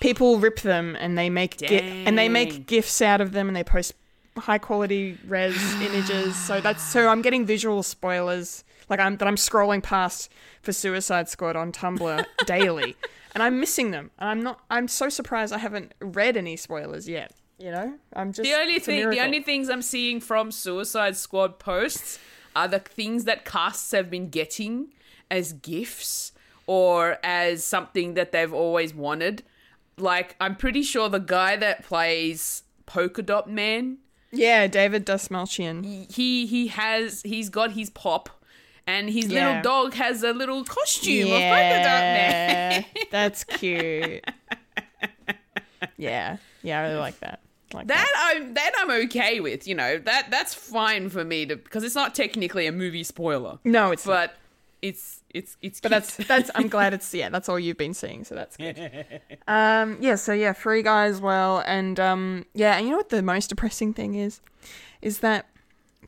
people 0.00 0.38
rip 0.38 0.60
them 0.60 0.96
and 1.00 1.16
they 1.16 1.30
make 1.30 1.56
gi- 1.58 1.78
and 2.06 2.18
they 2.18 2.28
make 2.28 2.66
gifs 2.66 3.00
out 3.00 3.20
of 3.20 3.32
them 3.32 3.48
and 3.48 3.56
they 3.56 3.64
post 3.64 3.94
high 4.36 4.58
quality 4.58 5.16
res 5.26 5.56
images. 5.80 6.36
So 6.36 6.60
that's 6.60 6.82
so 6.82 7.08
I'm 7.08 7.22
getting 7.22 7.46
visual 7.46 7.82
spoilers 7.82 8.64
like 8.92 9.00
I'm 9.00 9.16
that 9.16 9.26
I'm 9.26 9.36
scrolling 9.36 9.82
past 9.82 10.30
for 10.60 10.70
Suicide 10.72 11.26
Squad 11.26 11.56
on 11.56 11.72
Tumblr 11.72 12.26
daily, 12.46 12.94
and 13.32 13.42
I'm 13.42 13.58
missing 13.58 13.90
them. 13.90 14.10
And 14.18 14.28
I'm 14.28 14.42
not. 14.42 14.60
I'm 14.68 14.86
so 14.86 15.08
surprised 15.08 15.50
I 15.50 15.58
haven't 15.58 15.94
read 16.00 16.36
any 16.36 16.56
spoilers 16.56 17.08
yet. 17.08 17.32
You 17.58 17.70
know, 17.70 17.94
I'm 18.12 18.32
just 18.34 18.42
The 18.42 18.54
only 18.54 18.78
thing, 18.78 19.08
the 19.08 19.20
only 19.20 19.42
things 19.42 19.70
I'm 19.70 19.80
seeing 19.80 20.20
from 20.20 20.52
Suicide 20.52 21.16
Squad 21.16 21.58
posts 21.58 22.18
are 22.54 22.68
the 22.68 22.80
things 22.80 23.24
that 23.24 23.46
casts 23.46 23.92
have 23.92 24.10
been 24.10 24.28
getting 24.28 24.88
as 25.30 25.54
gifts 25.54 26.32
or 26.66 27.16
as 27.22 27.64
something 27.64 28.12
that 28.12 28.30
they've 28.32 28.52
always 28.52 28.92
wanted. 28.92 29.42
Like 29.96 30.36
I'm 30.38 30.54
pretty 30.54 30.82
sure 30.82 31.08
the 31.08 31.18
guy 31.18 31.56
that 31.56 31.82
plays 31.82 32.64
Polka 32.84 33.22
Dot 33.22 33.48
Man, 33.48 33.98
yeah, 34.32 34.66
David 34.66 35.06
Dastmalchian. 35.06 36.12
he 36.12 36.44
he 36.44 36.66
has 36.66 37.22
he's 37.22 37.48
got 37.48 37.72
his 37.72 37.88
pop, 37.88 38.41
and 38.92 39.08
his 39.10 39.26
Yeah. 39.26 39.46
little 39.46 39.62
dog 39.62 39.94
has 39.94 40.22
a 40.22 40.32
little 40.32 40.64
costume 40.64 41.26
of 41.26 41.40
Polka 41.40 41.78
Dot 41.84 42.02
Man. 42.02 42.84
Yeah, 42.94 43.02
that's 43.10 43.44
cute. 43.44 44.24
yeah, 45.96 46.36
yeah, 46.62 46.78
I 46.80 46.82
really 46.82 46.96
like 47.00 47.18
that. 47.20 47.40
Like 47.72 47.86
that. 47.88 48.06
That 48.14 48.36
I'm 48.36 48.54
that 48.54 48.72
I'm 48.78 48.90
okay 49.06 49.40
with, 49.40 49.66
you 49.66 49.74
know. 49.74 49.98
That 49.98 50.30
that's 50.30 50.52
fine 50.54 51.08
for 51.08 51.24
me 51.24 51.46
to 51.46 51.56
because 51.56 51.84
it's 51.84 51.94
not 51.94 52.14
technically 52.14 52.66
a 52.66 52.72
movie 52.72 53.04
spoiler. 53.04 53.58
No, 53.64 53.90
it's 53.92 54.06
not. 54.06 54.12
but 54.12 54.36
it's 54.82 55.20
it's 55.30 55.56
it's 55.62 55.80
But 55.80 55.90
that's 55.90 56.16
that's 56.16 56.50
I'm 56.54 56.68
glad 56.68 56.92
it's 56.98 57.12
yeah, 57.14 57.30
that's 57.30 57.48
all 57.48 57.58
you've 57.58 57.78
been 57.78 57.94
seeing, 57.94 58.24
so 58.24 58.34
that's 58.34 58.56
good. 58.58 59.20
um 59.48 59.96
yeah, 60.00 60.16
so 60.16 60.32
yeah, 60.34 60.52
Free 60.52 60.82
Guy 60.82 61.06
as 61.06 61.20
well. 61.20 61.62
And 61.66 61.98
um 61.98 62.44
yeah, 62.52 62.76
and 62.76 62.84
you 62.84 62.90
know 62.90 62.98
what 62.98 63.08
the 63.08 63.22
most 63.22 63.48
depressing 63.48 63.94
thing 63.94 64.16
is? 64.16 64.40
Is 65.00 65.20
that 65.20 65.46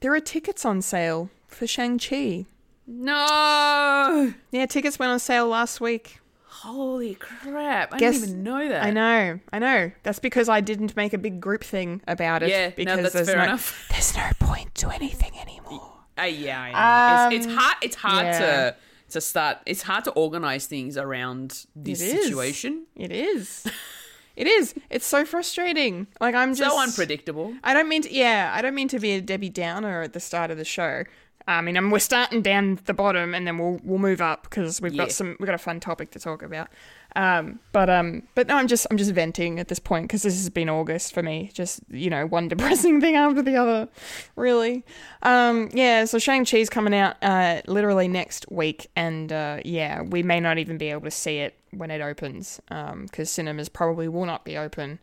there 0.00 0.12
are 0.14 0.20
tickets 0.20 0.64
on 0.66 0.82
sale 0.82 1.30
for 1.48 1.66
Shang-Chi. 1.66 2.44
No. 2.86 4.32
Yeah, 4.50 4.66
tickets 4.66 4.98
went 4.98 5.10
on 5.12 5.18
sale 5.18 5.46
last 5.48 5.80
week. 5.80 6.20
Holy 6.46 7.14
crap! 7.16 7.92
I 7.92 7.98
Guess- 7.98 8.14
didn't 8.20 8.28
even 8.30 8.42
know 8.42 8.68
that. 8.68 8.84
I 8.84 8.90
know, 8.90 9.38
I 9.52 9.58
know. 9.58 9.90
That's 10.02 10.18
because 10.18 10.48
I 10.48 10.60
didn't 10.62 10.96
make 10.96 11.12
a 11.12 11.18
big 11.18 11.40
group 11.40 11.62
thing 11.62 12.00
about 12.06 12.42
it. 12.42 12.48
Yeah, 12.48 12.68
no, 12.68 12.72
because 12.76 13.02
that's 13.02 13.14
there's 13.14 13.28
fair 13.28 13.36
no, 13.38 13.44
enough. 13.44 13.86
There's 13.90 14.16
no 14.16 14.30
point 14.38 14.74
to 14.76 14.88
anything 14.90 15.32
anymore. 15.38 15.92
Uh, 16.18 16.22
yeah, 16.22 16.60
I 16.60 17.28
know. 17.30 17.36
it's, 17.36 17.44
it's 17.44 17.52
Um, 17.52 17.58
hard. 17.58 17.76
It's 17.82 17.96
hard 17.96 18.26
yeah. 18.26 18.38
to 18.38 18.76
to 19.10 19.20
start. 19.20 19.58
It's 19.66 19.82
hard 19.82 20.04
to 20.04 20.10
organize 20.12 20.66
things 20.66 20.96
around 20.96 21.66
this 21.76 22.00
It 22.00 22.16
is. 22.16 22.24
situation. 22.26 22.86
It 22.96 23.12
is. 23.12 23.66
it 24.36 24.46
is. 24.46 24.74
It's 24.88 25.04
so 25.06 25.26
frustrating. 25.26 26.06
Like 26.20 26.34
I'm 26.34 26.54
just 26.54 26.70
so 26.70 26.80
unpredictable. 26.80 27.52
I 27.62 27.74
don't 27.74 27.88
mean 27.90 28.02
to. 28.02 28.12
Yeah, 28.14 28.52
I 28.54 28.62
don't 28.62 28.74
mean 28.74 28.88
to 28.88 28.98
be 28.98 29.10
a 29.12 29.20
Debbie 29.20 29.50
Downer 29.50 30.00
at 30.02 30.14
the 30.14 30.20
start 30.20 30.50
of 30.50 30.56
the 30.56 30.64
show. 30.64 31.04
I 31.46 31.60
mean, 31.60 31.76
um, 31.76 31.90
we're 31.90 31.98
starting 31.98 32.40
down 32.40 32.78
the 32.86 32.94
bottom, 32.94 33.34
and 33.34 33.46
then 33.46 33.58
we'll 33.58 33.78
we'll 33.84 33.98
move 33.98 34.20
up 34.22 34.44
because 34.44 34.80
we've 34.80 34.94
Yeah. 34.94 35.04
got 35.04 35.12
some 35.12 35.36
we've 35.38 35.46
got 35.46 35.54
a 35.54 35.58
fun 35.58 35.78
topic 35.78 36.10
to 36.12 36.18
talk 36.18 36.42
about. 36.42 36.68
Um, 37.16 37.60
but 37.72 37.90
um, 37.90 38.22
but 38.34 38.46
no, 38.48 38.56
I'm 38.56 38.66
just 38.66 38.86
I'm 38.90 38.96
just 38.96 39.12
venting 39.12 39.58
at 39.60 39.68
this 39.68 39.78
point 39.78 40.04
because 40.08 40.22
this 40.22 40.34
has 40.34 40.48
been 40.50 40.68
August 40.70 41.12
for 41.12 41.22
me. 41.22 41.50
Just 41.52 41.80
you 41.90 42.08
know, 42.08 42.26
one 42.26 42.48
depressing 42.54 43.00
thing 43.00 43.14
after 43.16 43.42
the 43.42 43.56
other, 43.56 43.88
really. 44.36 44.84
Um, 45.22 45.68
yeah. 45.74 46.06
So 46.06 46.18
Shang 46.18 46.44
Chi's 46.46 46.70
coming 46.70 46.94
out 46.94 47.16
uh, 47.22 47.60
literally 47.66 48.08
next 48.08 48.50
week, 48.50 48.88
and 48.96 49.30
uh, 49.32 49.60
yeah, 49.64 50.00
we 50.02 50.22
may 50.22 50.40
not 50.40 50.56
even 50.58 50.78
be 50.78 50.90
able 50.90 51.02
to 51.02 51.10
see 51.10 51.38
it 51.38 51.54
when 51.72 51.90
it 51.90 52.00
opens 52.00 52.60
because 52.68 53.30
cinemas 53.30 53.68
probably 53.68 54.08
will 54.08 54.26
not 54.26 54.44
be 54.44 54.56
open 54.56 54.98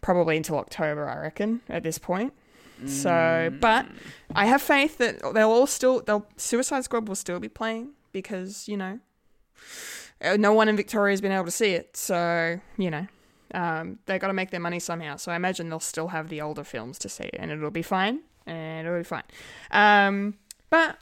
probably 0.00 0.36
until 0.36 0.58
October, 0.58 1.08
I 1.08 1.18
reckon, 1.18 1.60
at 1.68 1.82
this 1.82 1.98
point. 1.98 2.32
So, 2.86 3.52
but 3.60 3.86
I 4.34 4.46
have 4.46 4.60
faith 4.60 4.98
that 4.98 5.20
they'll 5.34 5.50
all 5.50 5.66
still, 5.66 6.00
they'll 6.00 6.26
Suicide 6.36 6.84
Squad 6.84 7.08
will 7.08 7.14
still 7.14 7.40
be 7.40 7.48
playing 7.48 7.90
because 8.12 8.68
you 8.68 8.76
know, 8.76 8.98
uh, 10.20 10.36
no 10.36 10.52
one 10.52 10.68
in 10.68 10.76
Victoria 10.76 11.12
has 11.12 11.20
been 11.20 11.32
able 11.32 11.44
to 11.44 11.50
see 11.50 11.72
it. 11.72 11.96
So 11.96 12.60
you 12.76 12.90
know, 12.90 13.06
um, 13.54 13.98
they 14.06 14.18
got 14.18 14.28
to 14.28 14.32
make 14.32 14.50
their 14.50 14.60
money 14.60 14.80
somehow. 14.80 15.16
So 15.16 15.32
I 15.32 15.36
imagine 15.36 15.68
they'll 15.68 15.80
still 15.80 16.08
have 16.08 16.28
the 16.28 16.40
older 16.40 16.64
films 16.64 16.98
to 17.00 17.08
see, 17.08 17.30
and 17.34 17.50
it'll 17.50 17.70
be 17.70 17.82
fine, 17.82 18.20
and 18.46 18.86
it'll 18.86 18.98
be 18.98 19.04
fine. 19.04 19.24
Um, 19.70 20.34
but 20.70 20.98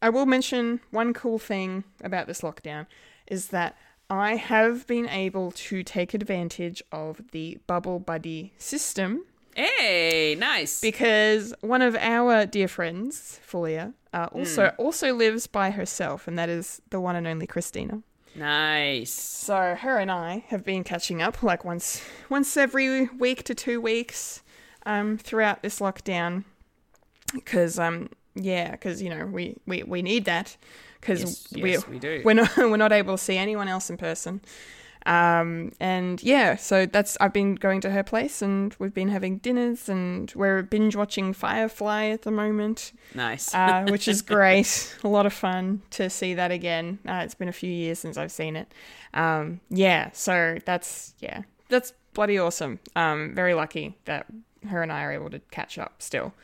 I 0.00 0.08
will 0.10 0.26
mention 0.26 0.80
one 0.90 1.12
cool 1.12 1.38
thing 1.38 1.84
about 2.02 2.26
this 2.26 2.42
lockdown 2.42 2.86
is 3.26 3.48
that 3.48 3.76
I 4.08 4.36
have 4.36 4.86
been 4.86 5.08
able 5.08 5.50
to 5.50 5.82
take 5.82 6.14
advantage 6.14 6.82
of 6.92 7.20
the 7.32 7.58
Bubble 7.66 7.98
Buddy 7.98 8.52
system 8.56 9.24
Hey, 9.56 10.36
nice. 10.38 10.80
because 10.80 11.54
one 11.60 11.82
of 11.82 11.96
our 11.96 12.46
dear 12.46 12.68
friends, 12.68 13.40
Fulia, 13.50 13.94
uh, 14.12 14.28
also 14.32 14.72
also 14.78 15.14
lives 15.14 15.46
by 15.46 15.70
herself, 15.70 16.28
and 16.28 16.38
that 16.38 16.48
is 16.48 16.80
the 16.90 17.00
one 17.00 17.16
and 17.16 17.26
only 17.26 17.46
Christina. 17.46 18.02
nice. 18.34 19.10
So 19.12 19.74
her 19.74 19.98
and 19.98 20.10
I 20.10 20.44
have 20.48 20.62
been 20.64 20.84
catching 20.84 21.22
up 21.22 21.42
like 21.42 21.64
once 21.64 22.02
once 22.28 22.56
every 22.56 23.06
week 23.18 23.42
to 23.44 23.54
two 23.54 23.80
weeks 23.80 24.42
um, 24.84 25.16
throughout 25.18 25.62
this 25.62 25.80
lockdown, 25.80 26.44
because 27.34 27.78
um 27.78 28.10
yeah, 28.34 28.72
because 28.72 29.00
you 29.02 29.08
know 29.08 29.24
we, 29.26 29.56
we, 29.66 29.82
we 29.84 30.02
need 30.02 30.26
that 30.26 30.56
because 31.00 31.20
Yes, 31.20 31.62
we 31.62 31.70
yes, 31.72 31.88
we 31.88 31.98
do. 31.98 32.20
we're 32.24 32.34
not 32.34 32.54
we're 32.58 32.76
not 32.76 32.92
able 32.92 33.16
to 33.16 33.22
see 33.22 33.38
anyone 33.38 33.68
else 33.68 33.88
in 33.88 33.96
person. 33.96 34.42
Um, 35.06 35.70
and 35.78 36.20
yeah, 36.22 36.56
so 36.56 36.84
that's 36.84 37.16
I've 37.20 37.32
been 37.32 37.54
going 37.54 37.80
to 37.82 37.90
her 37.90 38.02
place 38.02 38.42
and 38.42 38.74
we've 38.80 38.92
been 38.92 39.08
having 39.08 39.38
dinners 39.38 39.88
and 39.88 40.32
we're 40.34 40.62
binge 40.62 40.96
watching 40.96 41.32
Firefly 41.32 42.06
at 42.06 42.22
the 42.22 42.32
moment 42.32 42.92
Nice. 43.14 43.54
uh, 43.54 43.86
which 43.90 44.08
is 44.08 44.20
great. 44.20 44.96
A 45.04 45.08
lot 45.08 45.24
of 45.24 45.32
fun 45.32 45.82
to 45.90 46.10
see 46.10 46.34
that 46.34 46.50
again. 46.50 46.98
Uh, 47.08 47.20
it's 47.24 47.36
been 47.36 47.48
a 47.48 47.52
few 47.52 47.70
years 47.70 48.00
since 48.00 48.16
I've 48.18 48.32
seen 48.32 48.56
it. 48.56 48.72
Um, 49.14 49.60
yeah, 49.70 50.10
so 50.12 50.58
that's 50.64 51.14
yeah, 51.20 51.42
that's 51.68 51.92
bloody 52.12 52.38
awesome. 52.38 52.80
Um, 52.96 53.32
very 53.34 53.54
lucky 53.54 53.96
that 54.06 54.26
her 54.68 54.82
and 54.82 54.90
I 54.92 55.02
are 55.04 55.12
able 55.12 55.30
to 55.30 55.38
catch 55.50 55.78
up 55.78 56.02
still. 56.02 56.34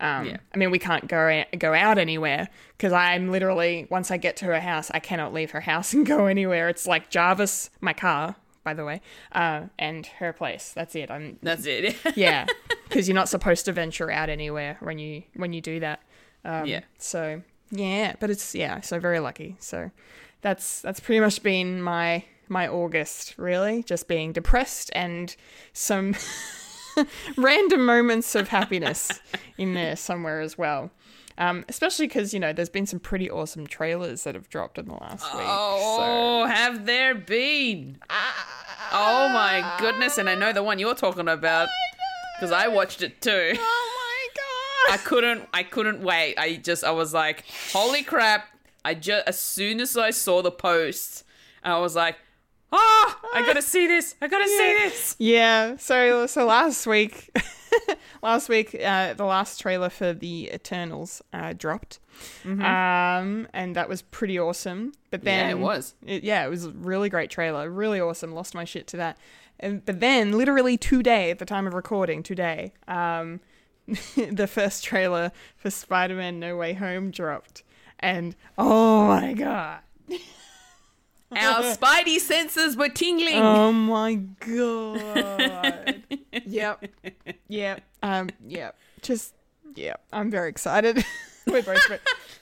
Um, 0.00 0.26
Yeah. 0.26 0.36
I 0.54 0.58
mean, 0.58 0.70
we 0.70 0.78
can't 0.78 1.08
go 1.08 1.44
go 1.58 1.72
out 1.74 1.98
anywhere 1.98 2.48
because 2.76 2.92
I'm 2.92 3.30
literally 3.30 3.86
once 3.90 4.10
I 4.10 4.16
get 4.16 4.36
to 4.38 4.44
her 4.46 4.60
house, 4.60 4.90
I 4.92 4.98
cannot 5.00 5.32
leave 5.32 5.52
her 5.52 5.60
house 5.60 5.92
and 5.94 6.04
go 6.06 6.26
anywhere. 6.26 6.68
It's 6.68 6.86
like 6.86 7.10
Jarvis, 7.10 7.70
my 7.80 7.92
car, 7.92 8.36
by 8.64 8.74
the 8.74 8.84
way, 8.84 9.00
uh, 9.32 9.62
and 9.78 10.06
her 10.18 10.32
place. 10.32 10.72
That's 10.74 10.94
it. 10.94 11.10
I'm 11.10 11.38
That's 11.42 11.66
it. 11.66 11.96
yeah, 12.16 12.46
because 12.88 13.08
you're 13.08 13.14
not 13.14 13.28
supposed 13.28 13.64
to 13.66 13.72
venture 13.72 14.10
out 14.10 14.28
anywhere 14.28 14.76
when 14.80 14.98
you 14.98 15.22
when 15.34 15.52
you 15.52 15.60
do 15.60 15.80
that. 15.80 16.00
Um, 16.44 16.66
Yeah. 16.66 16.80
So 16.98 17.42
yeah, 17.70 18.14
but 18.20 18.30
it's 18.30 18.54
yeah, 18.54 18.80
so 18.82 19.00
very 19.00 19.18
lucky. 19.20 19.56
So 19.60 19.90
that's 20.42 20.82
that's 20.82 21.00
pretty 21.00 21.20
much 21.20 21.42
been 21.42 21.80
my 21.82 22.24
my 22.48 22.68
August 22.68 23.34
really, 23.38 23.82
just 23.82 24.06
being 24.06 24.32
depressed 24.32 24.90
and 24.94 25.34
some 25.72 26.14
random 27.36 27.84
moments 27.84 28.34
of 28.34 28.48
happiness 28.48 29.20
in 29.58 29.74
there 29.74 29.96
somewhere 29.96 30.40
as 30.40 30.56
well. 30.56 30.90
Um, 31.38 31.64
especially 31.68 32.06
because 32.06 32.32
you 32.32 32.40
know 32.40 32.52
there's 32.52 32.70
been 32.70 32.86
some 32.86 32.98
pretty 32.98 33.30
awesome 33.30 33.66
trailers 33.66 34.24
that 34.24 34.34
have 34.34 34.48
dropped 34.48 34.78
in 34.78 34.86
the 34.86 34.94
last 34.94 35.22
week. 35.34 35.42
So. 35.42 35.48
Oh, 35.48 36.46
have 36.46 36.86
there 36.86 37.14
been? 37.14 37.98
Oh 38.92 39.28
my 39.28 39.76
goodness! 39.78 40.16
And 40.16 40.30
I 40.30 40.34
know 40.34 40.52
the 40.52 40.62
one 40.62 40.78
you're 40.78 40.94
talking 40.94 41.28
about 41.28 41.68
because 42.36 42.52
I 42.52 42.68
watched 42.68 43.02
it 43.02 43.20
too. 43.20 43.52
Oh 43.54 44.88
my 44.88 44.94
god! 44.94 44.94
I 44.94 44.96
couldn't. 45.04 45.48
I 45.52 45.62
couldn't 45.62 46.00
wait. 46.00 46.36
I 46.38 46.56
just. 46.56 46.84
I 46.84 46.92
was 46.92 47.12
like, 47.12 47.44
holy 47.72 48.02
crap! 48.02 48.48
I 48.82 48.94
just 48.94 49.28
as 49.28 49.38
soon 49.38 49.80
as 49.80 49.96
I 49.96 50.10
saw 50.10 50.40
the 50.40 50.50
post, 50.50 51.24
I 51.62 51.78
was 51.78 51.94
like, 51.94 52.16
ah, 52.72 53.18
I 53.34 53.42
gotta 53.46 53.62
see 53.62 53.86
this. 53.86 54.14
I 54.20 54.28
gotta 54.28 54.46
see 54.48 54.74
this. 54.84 55.16
Yeah. 55.18 55.76
So 55.76 56.26
so 56.26 56.46
last 56.46 56.86
week, 56.86 57.30
last 58.22 58.48
week, 58.48 58.74
uh, 58.82 59.14
the 59.14 59.24
last 59.24 59.60
trailer 59.60 59.88
for 59.90 60.12
the 60.12 60.50
Eternals 60.52 61.22
uh, 61.32 61.52
dropped, 61.52 61.98
um, 62.44 63.46
and 63.52 63.76
that 63.76 63.88
was 63.88 64.02
pretty 64.02 64.38
awesome. 64.38 64.92
But 65.10 65.24
then 65.24 65.50
Mm-hmm. 65.56 65.60
Yeah, 65.60 65.62
it 65.62 65.64
was. 65.64 65.94
it- 66.06 66.24
yeah, 66.24 66.44
it 66.46 66.48
was 66.50 66.64
a 66.66 66.70
really 66.70 67.08
great 67.08 67.30
trailer, 67.30 67.70
really 67.70 68.00
awesome. 68.00 68.32
Lost 68.32 68.54
my 68.54 68.64
shit 68.64 68.86
to 68.88 68.96
that. 68.98 69.18
And, 69.58 69.84
but 69.86 70.00
then, 70.00 70.32
literally 70.32 70.76
today, 70.76 71.30
at 71.30 71.38
the 71.38 71.46
time 71.46 71.66
of 71.66 71.72
recording, 71.72 72.22
today, 72.22 72.72
um, 72.86 73.40
the 74.16 74.46
first 74.46 74.84
trailer 74.84 75.32
for 75.56 75.70
Spider-Man: 75.70 76.38
No 76.40 76.56
Way 76.56 76.74
Home 76.74 77.10
dropped, 77.10 77.62
and 78.00 78.36
oh 78.58 79.06
my 79.06 79.32
god. 79.32 79.80
Our 81.32 81.62
spidey 81.76 82.18
senses 82.18 82.76
were 82.76 82.88
tingling. 82.88 83.34
Oh 83.36 83.72
my 83.72 84.14
god. 84.14 86.02
yep. 86.46 86.84
Yep. 87.48 87.82
Um 88.02 88.30
yep. 88.46 88.76
Just 89.02 89.34
yep. 89.74 90.02
I'm 90.12 90.30
very 90.30 90.48
excited. 90.48 91.04
We're 91.46 91.62
both 91.62 91.78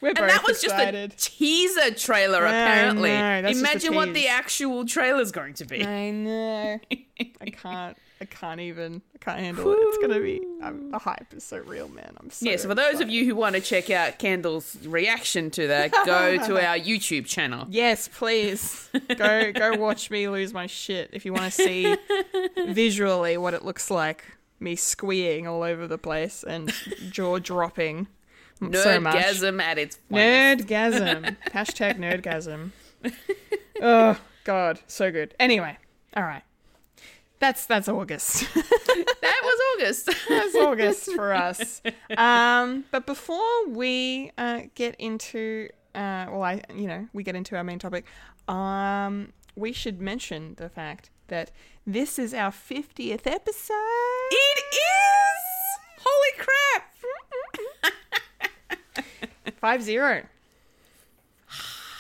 We're 0.01 0.09
and 0.09 0.19
both 0.19 0.29
that 0.29 0.45
was 0.47 0.65
excited. 0.65 1.13
just 1.13 1.29
a 1.29 1.31
teaser 1.31 1.95
trailer, 1.95 2.45
apparently. 2.47 3.11
know, 3.11 3.43
that's 3.43 3.61
just 3.61 3.65
a 3.65 3.71
Imagine 3.71 3.95
what 3.95 4.15
the 4.15 4.29
actual 4.29 4.87
trailer's 4.87 5.31
going 5.31 5.53
to 5.55 5.67
be. 5.67 5.85
I 5.85 6.11
know. 6.11 6.81
I 7.21 7.51
can't. 7.51 7.99
I 8.21 8.27
can't 8.27 8.61
even. 8.61 9.03
I 9.15 9.19
can't 9.19 9.41
handle 9.41 9.73
it. 9.73 9.79
It's 9.81 9.99
gonna 9.99 10.21
be. 10.21 10.41
Um, 10.63 10.91
the 10.91 10.99
hype 10.99 11.35
is 11.35 11.43
so 11.45 11.59
real, 11.59 11.89
man. 11.89 12.15
I'm 12.19 12.31
so. 12.31 12.47
Yeah, 12.47 12.57
so 12.57 12.69
for 12.69 12.75
those 12.75 13.01
of 13.01 13.11
you 13.11 13.25
who 13.27 13.35
want 13.35 13.55
to 13.57 13.61
check 13.61 13.91
out 13.91 14.19
Kendall's 14.19 14.77
reaction 14.87 15.51
to 15.53 15.67
that, 15.67 15.91
go 16.07 16.37
to 16.37 16.65
our 16.65 16.79
YouTube 16.79 17.27
channel. 17.27 17.67
Yes, 17.69 18.09
please 18.09 18.89
go 19.17 19.53
go 19.53 19.77
watch 19.77 20.11
me 20.11 20.29
lose 20.29 20.55
my 20.55 20.67
shit 20.67 21.11
if 21.13 21.25
you 21.25 21.33
want 21.33 21.45
to 21.45 21.51
see 21.51 21.97
visually 22.69 23.37
what 23.37 23.53
it 23.55 23.65
looks 23.65 23.91
like. 23.91 24.25
Me 24.61 24.77
squeeing 24.77 25.47
all 25.47 25.63
over 25.63 25.87
the 25.87 25.99
place 25.99 26.45
and 26.45 26.73
jaw 27.11 27.39
dropping 27.39 28.07
so 28.73 29.01
much. 29.01 29.17
Nerdgasm 29.17 29.61
at 29.61 29.79
its 29.79 29.99
finest. 30.09 30.67
Nerdgasm. 30.69 31.37
Hashtag 31.51 31.99
nerdgasm. 31.99 32.71
oh 33.83 34.19
God, 34.45 34.81
so 34.87 35.11
good. 35.11 35.35
Anyway, 35.41 35.77
all 36.17 36.23
right. 36.23 36.43
That's 37.45 37.67
that's 37.67 37.89
August. 37.91 38.47
That 39.21 39.41
was 39.43 39.61
August. 39.75 40.11
that's 40.29 40.55
August 40.55 41.13
for 41.13 41.33
us. 41.35 41.83
Um, 42.17 42.85
but 42.91 43.05
before 43.07 43.69
we 43.69 44.31
uh, 44.39 44.63
get 44.75 44.95
into, 44.99 45.69
uh, 45.95 46.27
well, 46.31 46.43
I 46.43 46.63
you 46.75 46.87
know 46.87 47.09
we 47.13 47.23
get 47.23 47.35
into 47.35 47.57
our 47.57 47.65
main 47.65 47.79
topic, 47.79 48.05
um, 48.49 49.33
we 49.57 49.73
should 49.73 50.01
mention 50.01 50.55
the 50.57 50.69
fact 50.71 51.11
that 51.29 51.51
this 51.87 52.19
is 52.19 52.33
our 52.33 52.51
fiftieth 52.51 53.27
episode. 53.27 53.75
it 54.31 54.65
is! 54.73 55.43
Holy 56.07 56.45
crap! 56.45 56.95
Five 59.61 59.83
zero. 59.83 60.23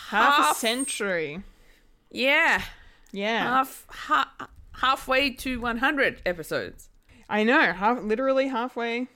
Half, 0.08 0.52
a 0.52 0.54
century. 0.54 1.42
Yeah. 2.10 2.62
Yeah. 3.12 3.42
Half, 3.42 3.86
ha- 3.90 4.48
halfway 4.84 5.30
to 5.30 5.60
100 5.60 6.22
episodes. 6.26 6.88
I 7.28 7.42
know, 7.44 7.72
half, 7.72 8.02
literally 8.02 8.48
halfway 8.48 9.08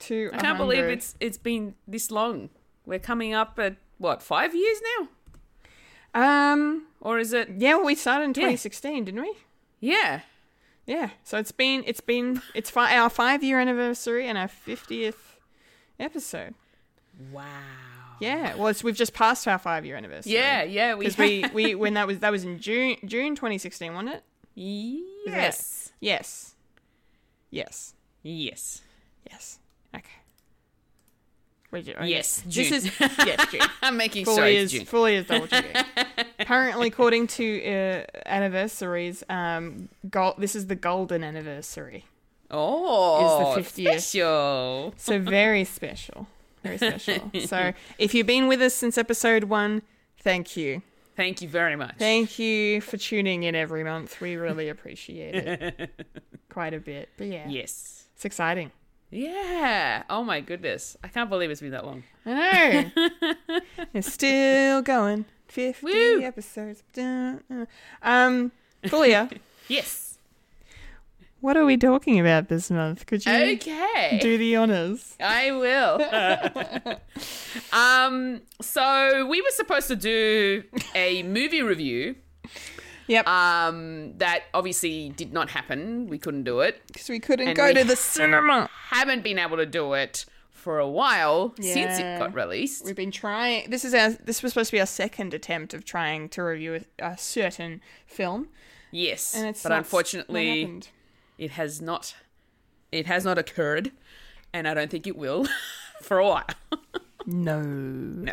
to. 0.00 0.30
I 0.32 0.38
can't 0.38 0.58
believe 0.58 0.84
it's 0.84 1.16
it's 1.20 1.38
been 1.38 1.74
this 1.86 2.10
long. 2.10 2.50
We're 2.86 2.98
coming 3.00 3.34
up 3.34 3.58
at 3.58 3.76
what 3.98 4.22
five 4.22 4.54
years 4.54 4.78
now, 4.98 5.08
Um. 6.14 6.86
or 7.00 7.18
is 7.18 7.32
it? 7.32 7.48
Yeah, 7.58 7.74
well, 7.76 7.84
we 7.86 7.94
started 7.94 8.24
in 8.24 8.30
Yeah. 8.30 8.34
2016, 8.54 9.04
didn't 9.06 9.20
we? 9.20 9.34
Yeah, 9.80 10.20
Yeah. 10.86 11.10
So 11.24 11.38
it's 11.38 11.52
been 11.52 11.82
it's 11.86 12.00
been 12.00 12.40
it's 12.54 12.70
fi- 12.70 12.96
our 12.96 13.10
five 13.10 13.42
year 13.42 13.58
anniversary 13.60 14.26
and 14.26 14.38
our 14.38 14.48
50th 14.48 15.36
episode. 15.98 16.54
wow. 17.32 17.44
Yeah. 18.20 18.56
Well, 18.56 18.66
it's, 18.68 18.82
we've 18.82 18.96
just 18.96 19.14
passed 19.14 19.46
our 19.46 19.58
five 19.58 19.84
year 19.86 19.96
anniversary. 19.96 20.32
Yeah, 20.32 20.62
yeah. 20.64 20.94
We 20.94 21.04
Because 21.06 21.18
we, 21.18 21.44
we 21.54 21.74
when 21.74 21.94
that 21.94 22.06
was 22.06 22.18
that 22.20 22.30
was 22.32 22.44
in 22.44 22.58
June 22.58 22.96
June 23.04 23.34
2016, 23.36 23.92
wasn't 23.94 24.14
it? 24.14 24.22
Yes, 24.62 25.92
Yes. 26.00 26.54
Yes. 27.50 27.94
yes, 28.22 28.82
Yes. 29.30 29.58
Okay. 29.94 30.04
Wait, 31.70 31.84
June- 31.84 31.94
oh, 31.98 32.04
Yes, 32.04 32.42
This 32.46 32.70
is 32.72 32.84
yes 33.00 33.50
June. 33.50 33.60
I'm 33.82 33.96
making 33.96 34.24
sure 34.24 34.36
fully 34.36 34.56
it's 34.56 34.72
is 34.72 34.78
June. 34.78 34.86
fully 34.86 35.14
is 35.16 35.26
double 35.26 35.46
checking. 35.46 35.82
Apparently, 36.38 36.88
according 36.88 37.26
to 37.28 37.64
uh, 37.66 38.04
anniversaries, 38.26 39.22
um, 39.28 39.88
gold, 40.08 40.36
this 40.38 40.56
is 40.56 40.66
the 40.68 40.74
golden 40.74 41.22
anniversary, 41.22 42.04
Oh, 42.50 43.56
Is 43.58 43.74
the 43.74 43.82
50th. 43.82 44.00
special. 44.00 44.94
so 44.96 45.18
very 45.18 45.64
special, 45.64 46.26
very 46.62 46.78
special. 46.78 47.30
So, 47.46 47.74
if 47.98 48.14
you've 48.14 48.26
been 48.26 48.48
with 48.48 48.62
us 48.62 48.72
since 48.74 48.96
episode 48.96 49.44
one, 49.44 49.82
thank 50.22 50.56
you, 50.56 50.80
Thank 51.18 51.42
you 51.42 51.48
very 51.48 51.74
much. 51.74 51.96
thank 51.98 52.38
you 52.38 52.80
for 52.80 52.96
tuning 52.96 53.42
in 53.42 53.56
every 53.56 53.82
month. 53.82 54.20
We 54.20 54.36
really 54.36 54.68
appreciate 54.74 55.34
it 55.34 56.06
quite 56.48 56.74
a 56.74 56.78
bit. 56.78 57.08
But 57.18 57.26
yeah, 57.26 57.48
yes. 57.48 58.04
it's 58.14 58.24
exciting. 58.24 58.70
Yeah. 59.10 60.04
Oh 60.08 60.22
my 60.22 60.40
goodness. 60.40 60.96
I 61.02 61.08
can't 61.08 61.28
believe 61.28 61.50
it's 61.50 61.60
been 61.60 61.72
that 61.72 61.84
long. 61.84 62.04
I 62.24 62.92
know. 62.94 63.58
it's 63.94 64.12
still 64.12 64.80
going. 64.82 65.24
50 65.48 65.84
Woo. 65.84 66.22
episodes. 66.22 66.84
Um, 68.00 68.52
Fulia, 68.84 69.28
Yes. 69.68 70.07
What 71.40 71.56
are 71.56 71.64
we 71.64 71.76
talking 71.76 72.18
about 72.20 72.48
this 72.48 72.70
month? 72.70 73.06
Could 73.06 73.24
you 73.26 73.32
Okay. 73.32 74.18
do 74.20 74.36
the 74.38 74.56
honors? 74.56 75.16
I 75.20 75.50
will. 75.52 76.98
um, 77.72 78.40
so 78.60 79.26
we 79.26 79.40
were 79.40 79.50
supposed 79.50 79.88
to 79.88 79.96
do 79.96 80.64
a 80.94 81.22
movie 81.22 81.62
review. 81.62 82.16
Yep. 83.06 83.26
Um, 83.26 84.18
that 84.18 84.44
obviously 84.52 85.08
did 85.10 85.32
not 85.32 85.50
happen. 85.50 86.08
We 86.08 86.18
couldn't 86.18 86.44
do 86.44 86.60
it. 86.60 86.82
Because 86.88 87.08
we 87.08 87.20
couldn't 87.20 87.48
and 87.48 87.56
go 87.56 87.68
we 87.68 87.74
to 87.74 87.84
the 87.84 87.96
cinema. 87.96 88.68
Haven't 88.90 89.22
been 89.24 89.38
able 89.38 89.56
to 89.56 89.64
do 89.66 89.94
it 89.94 90.26
for 90.50 90.78
a 90.78 90.88
while 90.88 91.54
since 91.58 91.98
it 91.98 92.18
got 92.18 92.34
released. 92.34 92.84
We've 92.84 92.94
been 92.96 93.10
trying. 93.10 93.70
This 93.70 93.84
is 93.84 93.94
our. 93.94 94.10
This 94.10 94.42
was 94.42 94.52
supposed 94.52 94.68
to 94.70 94.76
be 94.76 94.80
our 94.80 94.86
second 94.86 95.32
attempt 95.32 95.72
of 95.72 95.84
trying 95.86 96.28
to 96.30 96.42
review 96.42 96.84
a, 97.00 97.12
a 97.12 97.16
certain 97.16 97.80
film, 98.06 98.48
Yes, 98.90 99.34
and 99.34 99.46
it's 99.46 99.62
but 99.62 99.72
unfortunately. 99.72 100.82
It 101.38 101.52
has 101.52 101.80
not. 101.80 102.14
It 102.92 103.06
has 103.06 103.24
not 103.24 103.38
occurred, 103.38 103.92
and 104.52 104.66
I 104.68 104.74
don't 104.74 104.90
think 104.90 105.06
it 105.06 105.16
will 105.16 105.46
for 106.02 106.18
a 106.18 106.26
while. 106.26 106.44
no. 107.26 107.62
No, 108.30 108.32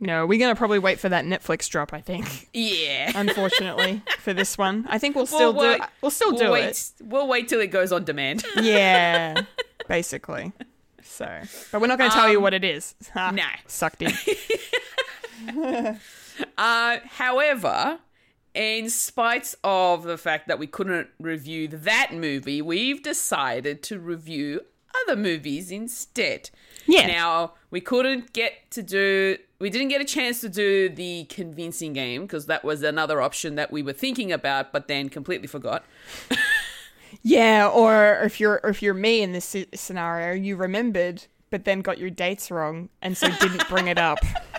No, 0.00 0.26
we're 0.26 0.38
gonna 0.38 0.54
probably 0.54 0.78
wait 0.78 0.98
for 1.00 1.08
that 1.08 1.24
Netflix 1.24 1.68
drop. 1.68 1.92
I 1.94 2.00
think. 2.00 2.48
yeah. 2.52 3.10
Unfortunately, 3.14 4.02
for 4.18 4.32
this 4.34 4.56
one, 4.58 4.84
I 4.88 4.98
think 4.98 5.16
we'll 5.16 5.26
still 5.26 5.52
We'll 5.54 5.62
do. 5.76 5.80
wait- 5.80 5.88
We'll 6.02 6.10
still 6.10 6.30
we'll 6.32 6.38
do 6.40 6.50
wait, 6.50 6.64
it. 6.70 6.92
We'll 7.02 7.26
wait 7.26 7.48
till 7.48 7.60
it 7.60 7.68
goes 7.68 7.90
on 7.90 8.04
demand. 8.04 8.44
Yeah, 8.60 9.42
basically. 9.88 10.52
So, 11.02 11.26
but 11.72 11.80
we're 11.80 11.86
not 11.86 11.98
going 11.98 12.10
to 12.10 12.16
tell 12.16 12.28
you 12.30 12.36
Um, 12.38 12.42
what 12.42 12.54
it 12.54 12.64
is. 12.64 12.94
No. 13.14 13.42
sucked 13.66 14.02
in. 14.02 14.12
Uh, 16.58 16.98
however, 17.06 17.98
in 18.54 18.88
spite 18.88 19.54
of 19.64 20.04
the 20.04 20.16
fact 20.16 20.48
that 20.48 20.58
we 20.58 20.66
couldn't 20.66 21.08
review 21.18 21.68
that 21.68 22.10
movie, 22.12 22.62
we've 22.62 23.02
decided 23.02 23.82
to 23.84 23.98
review 23.98 24.60
other 25.02 25.16
movies 25.16 25.70
instead. 25.70 26.50
Yeah. 26.86 27.06
Now, 27.06 27.54
we 27.70 27.80
couldn't 27.80 28.32
get 28.32 28.70
to 28.70 28.82
do, 28.82 29.38
we 29.58 29.70
didn't 29.70 29.88
get 29.88 30.00
a 30.00 30.04
chance 30.04 30.40
to 30.42 30.48
do 30.48 30.88
the 30.88 31.24
convincing 31.24 31.92
game 31.92 32.22
because 32.22 32.46
that 32.46 32.64
was 32.64 32.82
another 32.82 33.20
option 33.20 33.56
that 33.56 33.72
we 33.72 33.82
were 33.82 33.92
thinking 33.92 34.30
about, 34.30 34.72
but 34.72 34.88
then 34.88 35.08
completely 35.08 35.48
forgot. 35.48 35.84
Yeah, 37.22 37.68
or 37.68 38.20
if 38.24 38.40
you're 38.40 38.60
if 38.64 38.82
you're 38.82 38.92
me 38.92 39.22
in 39.22 39.32
this 39.32 39.54
scenario, 39.74 40.34
you 40.34 40.56
remembered 40.56 41.24
but 41.50 41.64
then 41.64 41.82
got 41.82 41.98
your 41.98 42.10
dates 42.10 42.50
wrong 42.50 42.88
and 43.00 43.16
so 43.16 43.28
didn't 43.38 43.68
bring 43.68 43.86
it 43.86 43.98
up. 43.98 44.18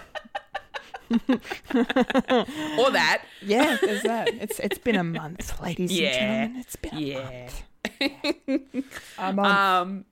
Or 2.80 2.91
that. 2.91 3.24
Yeah, 3.41 3.78
there's 3.82 4.04
that. 4.04 4.30
It's 4.34 4.60
it's 4.60 4.78
been 4.78 4.96
a 4.96 5.04
month, 5.04 5.60
ladies 5.62 5.91
Yeah. 5.91 6.08
and 6.08 6.15
gentlemen. 6.54 6.62
It's 6.62 6.76
been 6.76 6.96
a 6.96 7.00
Yeah. 7.00 7.24
month. 7.24 7.63
A 9.20 9.34
month. 9.34 9.48
Um, 9.48 10.06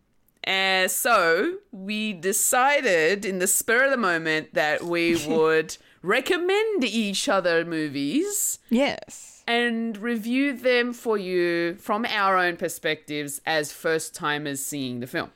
and 0.43 0.91
so 0.91 1.57
we 1.71 2.13
decided 2.13 3.25
in 3.25 3.39
the 3.39 3.47
spur 3.47 3.85
of 3.85 3.91
the 3.91 3.97
moment 3.97 4.53
that 4.53 4.83
we 4.83 5.15
would 5.27 5.77
recommend 6.01 6.83
each 6.83 7.27
other 7.29 7.63
movies 7.65 8.59
yes. 8.69 9.43
and 9.47 9.97
review 9.97 10.53
them 10.53 10.93
for 10.93 11.17
you 11.17 11.75
from 11.75 12.05
our 12.05 12.37
own 12.37 12.57
perspectives 12.57 13.39
as 13.45 13.71
first 13.71 14.13
timers 14.13 14.59
seeing 14.63 14.99
the 14.99 15.07
film. 15.07 15.31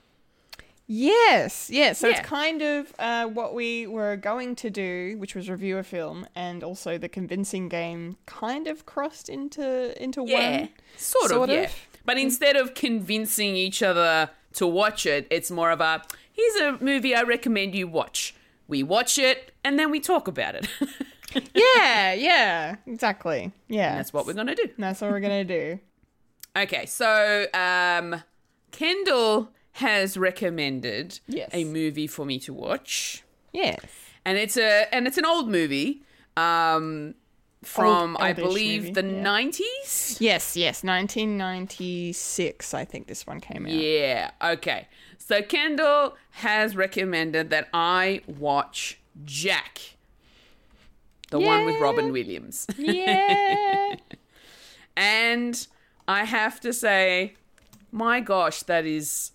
Yes, 0.89 1.69
yes. 1.69 1.99
So 1.99 2.07
Yeah. 2.07 2.17
it's 2.19 2.27
kind 2.27 2.61
of 2.61 2.93
uh, 2.97 3.25
what 3.27 3.53
we 3.53 3.85
were 3.87 4.15
going 4.15 4.55
to 4.57 4.69
do, 4.69 5.15
which 5.17 5.35
was 5.35 5.49
review 5.49 5.77
a 5.77 5.83
film, 5.83 6.25
and 6.33 6.63
also 6.63 6.97
the 6.97 7.09
convincing 7.09 7.67
game 7.67 8.15
kind 8.25 8.67
of 8.67 8.85
crossed 8.85 9.27
into 9.27 10.01
into 10.01 10.23
one. 10.23 10.69
Sort, 10.95 11.29
Sort 11.29 11.49
of, 11.49 11.55
yeah. 11.55 11.69
But 12.05 12.17
instead 12.17 12.55
of 12.55 12.73
convincing 12.73 13.57
each 13.57 13.83
other 13.83 14.29
to 14.53 14.65
watch 14.65 15.05
it, 15.05 15.27
it's 15.29 15.51
more 15.51 15.71
of 15.71 15.81
a 15.81 16.01
here's 16.31 16.55
a 16.55 16.77
movie 16.81 17.13
I 17.13 17.23
recommend 17.23 17.75
you 17.75 17.87
watch. 17.87 18.33
We 18.69 18.81
watch 18.81 19.17
it 19.17 19.51
and 19.65 19.77
then 19.77 19.91
we 19.91 19.99
talk 19.99 20.27
about 20.27 20.55
it. 20.55 20.67
Yeah, 21.53 22.13
yeah, 22.13 22.75
exactly. 22.87 23.51
Yeah, 23.67 23.95
That's 23.97 24.13
what 24.13 24.25
we're 24.25 24.33
going 24.33 24.47
to 24.47 24.55
do. 24.55 24.69
that's 24.77 25.01
what 25.01 25.11
we're 25.11 25.19
gonna 25.19 25.43
do. 25.43 25.79
Okay, 26.57 26.85
so 26.87 27.45
um, 27.53 28.23
Kendall 28.71 29.49
has 29.77 30.17
recommended 30.17 31.19
Yes. 31.27 31.49
a 31.53 31.63
movie 31.63 32.07
for 32.07 32.25
me 32.25 32.39
to 32.39 32.53
watch, 32.53 33.23
Yes. 33.53 33.79
and 34.25 34.37
it's 34.37 34.57
a 34.57 34.87
and 34.93 35.07
it's 35.07 35.17
an 35.17 35.25
old 35.25 35.49
movie 35.49 36.03
um, 36.35 37.15
from 37.63 38.15
Old- 38.15 38.21
I 38.23 38.33
believe 38.33 38.83
movie, 38.83 38.93
the 38.93 39.05
yeah. 39.07 39.21
nineties. 39.21 40.17
Yes, 40.19 40.55
yes, 40.55 40.83
1996. 40.83 42.73
I 42.73 42.85
think 42.85 43.07
this 43.07 43.25
one 43.27 43.39
came 43.39 43.65
out. 43.65 43.71
Yeah. 43.71 44.31
Okay. 44.43 44.87
So 45.17 45.41
Kendall 45.41 46.15
has 46.31 46.75
recommended 46.75 47.49
that 47.49 47.67
I 47.73 48.21
watch 48.27 48.99
Jack, 49.25 49.79
the 51.31 51.39
one 51.39 51.65
with 51.65 51.79
Robin 51.81 52.11
Williams. 52.11 52.65
Yeah. 52.77 53.95
And 54.95 55.67
I 56.07 56.23
have 56.23 56.59
to 56.61 56.73
say, 56.73 57.35
my 57.91 58.19
gosh, 58.21 58.63
that 58.63 58.85
is, 58.85 59.31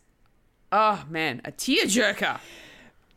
oh 0.73 1.05
man, 1.09 1.41
a 1.45 1.53
tearjerker. 1.53 2.41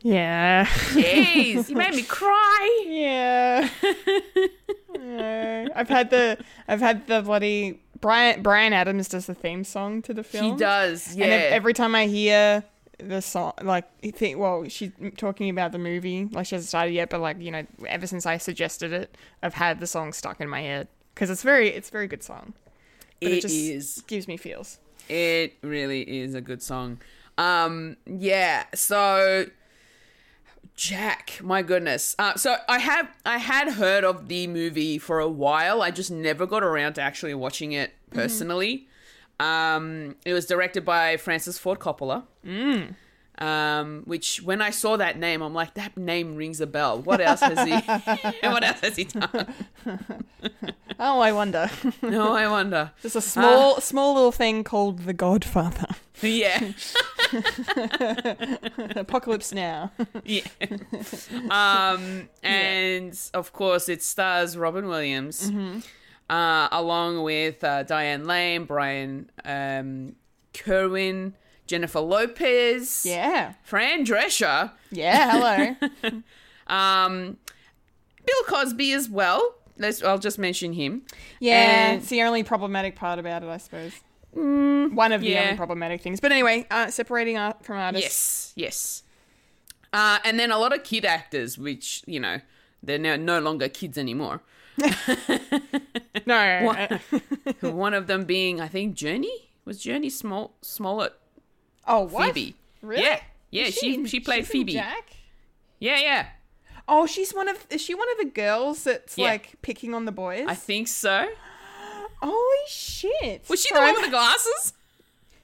yeah. 0.00 0.66
Jeez, 0.66 1.68
you 1.68 1.76
made 1.76 1.94
me 1.94 2.02
cry. 2.08 2.84
Yeah. 2.86 3.68
Yeah. 4.98 5.68
I've 5.74 5.88
had 5.90 6.08
the 6.10 6.38
I've 6.66 6.80
had 6.80 7.06
the 7.06 7.20
bloody 7.20 7.80
Bryan 8.00 8.42
Bryan 8.42 8.72
Adams 8.72 9.08
does 9.08 9.26
the 9.26 9.34
theme 9.34 9.62
song 9.62 10.00
to 10.02 10.14
the 10.14 10.24
film. 10.24 10.52
He 10.52 10.56
does, 10.56 11.14
yeah. 11.14 11.24
And 11.24 11.32
every 11.54 11.74
time 11.74 11.94
I 11.94 12.06
hear 12.06 12.64
the 12.98 13.20
song, 13.20 13.52
like, 13.62 13.84
think, 14.14 14.38
well, 14.38 14.66
she's 14.68 14.90
talking 15.16 15.50
about 15.50 15.72
the 15.72 15.78
movie, 15.78 16.24
like, 16.32 16.46
she 16.46 16.54
hasn't 16.54 16.68
started 16.68 16.92
yet, 16.92 17.10
but, 17.10 17.20
like, 17.20 17.40
you 17.40 17.50
know, 17.50 17.66
ever 17.86 18.06
since 18.06 18.24
I 18.24 18.38
suggested 18.38 18.92
it, 18.92 19.14
I've 19.42 19.54
had 19.54 19.80
the 19.80 19.86
song 19.86 20.12
stuck 20.12 20.40
in 20.40 20.48
my 20.48 20.62
head. 20.62 20.88
Because 21.14 21.30
it's 21.30 21.42
very, 21.42 21.68
it's 21.68 21.88
a 21.88 21.92
very 21.92 22.06
good 22.06 22.22
song. 22.22 22.54
But 23.20 23.32
it, 23.32 23.38
it 23.38 23.40
just 23.42 23.54
is. 23.54 24.02
gives 24.06 24.26
me 24.26 24.36
feels. 24.36 24.78
It 25.08 25.56
really 25.62 26.02
is 26.02 26.34
a 26.34 26.40
good 26.40 26.62
song. 26.62 26.98
Um, 27.38 27.96
yeah. 28.06 28.64
So, 28.74 29.46
Jack, 30.74 31.38
my 31.42 31.62
goodness. 31.62 32.14
Uh, 32.18 32.34
so 32.36 32.56
I 32.68 32.78
have 32.78 33.08
I 33.24 33.38
had 33.38 33.72
heard 33.74 34.04
of 34.04 34.28
the 34.28 34.46
movie 34.46 34.98
for 34.98 35.20
a 35.20 35.28
while. 35.28 35.82
I 35.82 35.90
just 35.90 36.10
never 36.10 36.46
got 36.46 36.62
around 36.62 36.94
to 36.94 37.02
actually 37.02 37.34
watching 37.34 37.72
it 37.72 37.92
personally. 38.10 38.86
Um, 39.38 40.16
it 40.24 40.32
was 40.32 40.46
directed 40.46 40.84
by 40.84 41.16
Francis 41.16 41.58
Ford 41.58 41.78
Coppola. 41.78 42.24
Um, 43.38 44.02
which 44.06 44.40
when 44.42 44.62
I 44.62 44.70
saw 44.70 44.96
that 44.96 45.18
name, 45.18 45.42
I'm 45.42 45.52
like, 45.52 45.74
that 45.74 45.94
name 45.98 46.36
rings 46.36 46.58
a 46.62 46.66
bell. 46.66 47.02
What 47.02 47.20
else 47.20 47.40
has 47.40 47.66
he? 47.68 47.74
what 48.48 48.64
else 48.64 48.80
has 48.80 48.96
he 48.96 49.04
done? 49.04 49.52
Oh, 50.98 51.20
I 51.20 51.30
wonder. 51.32 51.68
No, 52.00 52.32
I 52.32 52.48
wonder. 52.48 52.90
Just 53.02 53.16
a 53.16 53.20
small, 53.20 53.82
small 53.82 54.14
little 54.14 54.32
thing 54.32 54.64
called 54.64 55.00
The 55.00 55.12
Godfather. 55.12 55.88
Yeah. 56.22 56.72
Apocalypse 58.96 59.52
Now. 59.52 59.92
Yeah. 60.24 60.42
um, 61.50 62.28
and 62.42 63.18
of 63.34 63.52
course, 63.52 63.88
it 63.88 64.02
stars 64.02 64.56
Robin 64.56 64.86
Williams, 64.88 65.50
uh, 66.30 66.68
along 66.70 67.22
with 67.22 67.62
uh, 67.64 67.82
Diane 67.84 68.26
Lane, 68.26 68.64
Brian 68.64 69.30
um, 69.44 70.16
Kerwin, 70.54 71.34
Jennifer 71.66 72.00
Lopez, 72.00 73.04
Yeah. 73.06 73.54
Fran 73.62 74.04
Drescher, 74.04 74.72
Yeah, 74.90 75.76
hello. 76.00 76.22
um, 76.66 77.36
Bill 78.24 78.42
Cosby 78.46 78.92
as 78.92 79.08
well. 79.08 79.54
Let's, 79.78 80.02
I'll 80.02 80.18
just 80.18 80.38
mention 80.38 80.72
him. 80.72 81.02
Yeah, 81.38 81.88
And- 81.90 81.98
it's 82.00 82.08
the 82.08 82.22
only 82.22 82.42
problematic 82.42 82.96
part 82.96 83.18
about 83.18 83.42
it, 83.42 83.48
I 83.48 83.58
suppose. 83.58 83.92
One 84.36 85.12
of 85.12 85.20
the 85.20 85.28
yeah. 85.28 85.44
only 85.44 85.56
problematic 85.56 86.02
things. 86.02 86.20
But 86.20 86.32
anyway, 86.32 86.66
uh, 86.70 86.88
separating 86.90 87.38
art 87.38 87.64
from 87.64 87.78
artists. 87.78 88.52
Yes, 88.54 89.02
yes. 89.02 89.02
Uh, 89.92 90.18
and 90.24 90.38
then 90.38 90.50
a 90.50 90.58
lot 90.58 90.74
of 90.74 90.84
kid 90.84 91.04
actors, 91.04 91.56
which 91.56 92.02
you 92.06 92.20
know 92.20 92.40
they're 92.82 92.98
now 92.98 93.16
no 93.16 93.40
longer 93.40 93.68
kids 93.68 93.96
anymore. 93.96 94.42
No. 96.26 96.34
uh, 97.62 97.70
One 97.70 97.94
of 97.94 98.08
them 98.08 98.24
being, 98.24 98.60
I 98.60 98.68
think, 98.68 98.96
Jurnee 98.96 99.48
was 99.64 99.82
Jurnee 99.82 100.10
Small 100.10 100.54
Smollett 100.60 101.14
oh, 101.86 102.02
what? 102.02 102.34
Phoebe. 102.34 102.56
Really? 102.82 103.02
Yeah, 103.02 103.20
yeah. 103.50 103.64
Is 103.64 103.74
She 103.74 103.94
in- 103.94 104.06
she, 104.06 104.20
played 104.20 104.44
she's 104.44 104.48
Phoebe. 104.48 104.72
Jack? 104.72 105.10
Yeah, 105.78 105.98
yeah. 106.00 106.26
Oh, 106.88 107.06
she's 107.06 107.32
one 107.34 107.48
of. 107.48 107.66
Is 107.70 107.80
she 107.80 107.94
one 107.94 108.08
of 108.12 108.18
the 108.18 108.30
girls 108.30 108.84
that's 108.84 109.18
Yeah. 109.18 109.26
like 109.26 109.60
picking 109.62 109.92
on 109.94 110.04
the 110.04 110.12
boys? 110.12 110.46
I 110.46 110.54
think 110.54 110.88
so. 110.88 111.28
Holy 112.22 112.66
shit! 112.68 113.44
Was 113.48 113.62
she 113.62 113.72
the 113.74 113.80
one 113.80 113.94
with 113.94 114.04
the 114.04 114.10
glasses? 114.10 114.72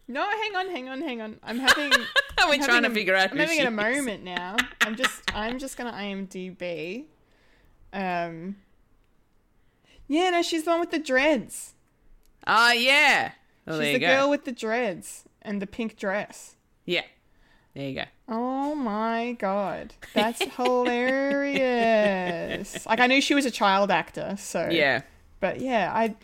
No, 0.08 0.22
hang 0.28 0.56
on, 0.56 0.68
hang 0.68 0.88
on, 0.88 1.00
hang 1.00 1.20
on. 1.20 1.38
I'm 1.42 1.58
having. 1.58 1.90
We're 2.38 2.54
I'm 2.54 2.62
trying 2.62 2.82
to 2.82 2.88
a- 2.90 2.94
figure 2.94 3.14
out 3.14 3.30
I'm 3.30 3.38
having 3.38 3.61
a 3.61 3.70
moment 3.70 4.24
now. 4.24 4.56
I'm 4.80 4.96
just. 4.96 5.22
I'm 5.35 5.58
just 5.58 5.76
gonna 5.76 5.92
IMDb. 5.92 7.04
Um. 7.92 8.56
Yeah, 10.08 10.30
no, 10.30 10.42
she's 10.42 10.64
the 10.64 10.70
one 10.70 10.80
with 10.80 10.90
the 10.90 10.98
dreads. 10.98 11.74
Ah, 12.46 12.72
yeah. 12.72 13.32
Well, 13.66 13.80
she's 13.80 13.92
the 13.94 13.98
go. 14.00 14.06
girl 14.08 14.28
with 14.30 14.44
the 14.44 14.52
dreads 14.52 15.24
and 15.42 15.62
the 15.62 15.66
pink 15.66 15.96
dress. 15.96 16.56
Yeah. 16.85 17.02
There 17.74 17.88
you 17.88 17.94
go. 17.94 18.04
Oh 18.28 18.74
my 18.74 19.35
god, 19.38 19.94
that's 20.14 20.42
hilarious! 21.52 22.87
Like 22.87 23.00
I 23.00 23.06
knew 23.06 23.20
she 23.22 23.35
was 23.35 23.46
a 23.46 23.50
child 23.50 23.90
actor, 23.90 24.35
so 24.38 24.68
Yeah. 24.70 25.02
But 25.40 25.61
yeah, 25.61 25.90
I. 25.94 26.14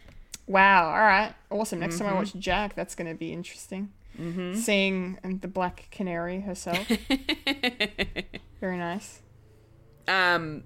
Wow. 0.49 0.87
All 0.89 1.01
right. 1.01 1.35
Awesome. 1.51 1.79
Next 1.79 1.97
Mm-hmm. 1.97 2.05
time 2.07 2.15
I 2.15 2.19
watch 2.19 2.35
Jack, 2.35 2.75
that's 2.75 2.95
going 2.97 3.09
to 3.09 3.15
be 3.17 3.33
interesting. 3.33 3.93
Mm-hmm. 4.19 4.55
Seeing 4.55 5.19
um, 5.23 5.39
the 5.39 5.47
Black 5.49 5.87
Canary 5.93 6.41
herself. 6.41 6.85
Very 8.61 8.79
nice. 8.79 9.21
um, 10.09 10.65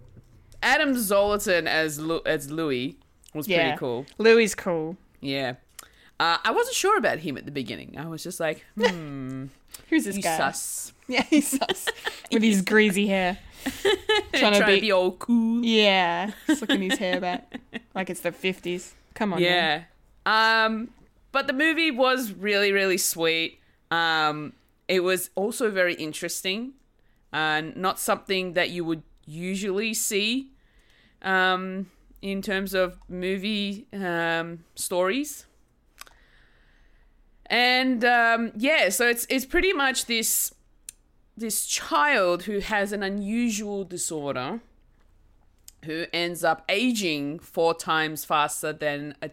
Adam 0.62 0.94
Zolotin 0.94 1.66
as 1.66 1.98
Lu- 2.00 2.22
as 2.24 2.50
Louis 2.50 2.96
was 3.34 3.48
Yeah. 3.48 3.62
pretty 3.62 3.78
cool. 3.78 4.06
Louis 4.18 4.54
cool. 4.54 4.96
Yeah. 5.20 5.54
Uh, 6.20 6.38
I 6.44 6.52
wasn't 6.52 6.76
sure 6.76 6.96
about 6.96 7.18
him 7.18 7.36
at 7.36 7.44
the 7.46 7.50
beginning. 7.50 7.96
I 7.98 8.06
was 8.06 8.22
just 8.22 8.38
like, 8.40 8.64
hmm, 8.80 9.46
Who's 9.90 10.04
this 10.04 10.14
he's 10.16 10.24
guy? 10.24 10.36
sus. 10.36 10.92
Yeah, 11.08 11.24
he's 11.24 11.48
sus. 11.58 11.88
With 12.30 12.42
his 12.44 12.62
greasy 12.62 13.08
hair. 13.08 13.36
Trying, 14.32 14.52
to 14.54 14.60
to 14.60 14.66
be- 14.66 14.80
be 14.80 14.92
all 14.92 15.12
cool. 15.12 15.62
Yeah. 15.64 16.30
Slicking 16.46 16.82
his 16.82 16.98
hair 16.98 17.20
back. 17.20 17.58
Like 17.94 18.08
it's 18.08 18.20
the 18.20 18.30
50s. 18.30 18.92
Come 19.22 19.34
on. 19.34 19.40
Yeah. 19.40 19.84
Um, 20.26 20.90
but 21.30 21.46
the 21.46 21.52
movie 21.52 21.92
was 21.92 22.32
really, 22.32 22.72
really 22.72 22.98
sweet. 22.98 23.60
Um, 23.88 24.52
it 24.88 25.04
was 25.04 25.30
also 25.36 25.70
very 25.70 25.94
interesting, 25.94 26.72
and 27.32 27.76
not 27.76 28.00
something 28.00 28.54
that 28.54 28.70
you 28.70 28.84
would 28.84 29.04
usually 29.24 29.94
see, 29.94 30.50
um, 31.22 31.88
in 32.20 32.42
terms 32.42 32.74
of 32.74 32.98
movie 33.08 33.86
um, 33.92 34.64
stories. 34.74 35.46
And 37.46 38.04
um, 38.04 38.50
yeah, 38.56 38.88
so 38.88 39.06
it's 39.06 39.24
it's 39.30 39.46
pretty 39.46 39.72
much 39.72 40.06
this 40.06 40.52
this 41.36 41.64
child 41.64 42.42
who 42.42 42.58
has 42.58 42.90
an 42.90 43.04
unusual 43.04 43.84
disorder 43.84 44.62
who 45.84 46.06
ends 46.12 46.44
up 46.44 46.64
aging 46.68 47.38
four 47.38 47.74
times 47.74 48.24
faster 48.24 48.72
than 48.72 49.14
a, 49.22 49.30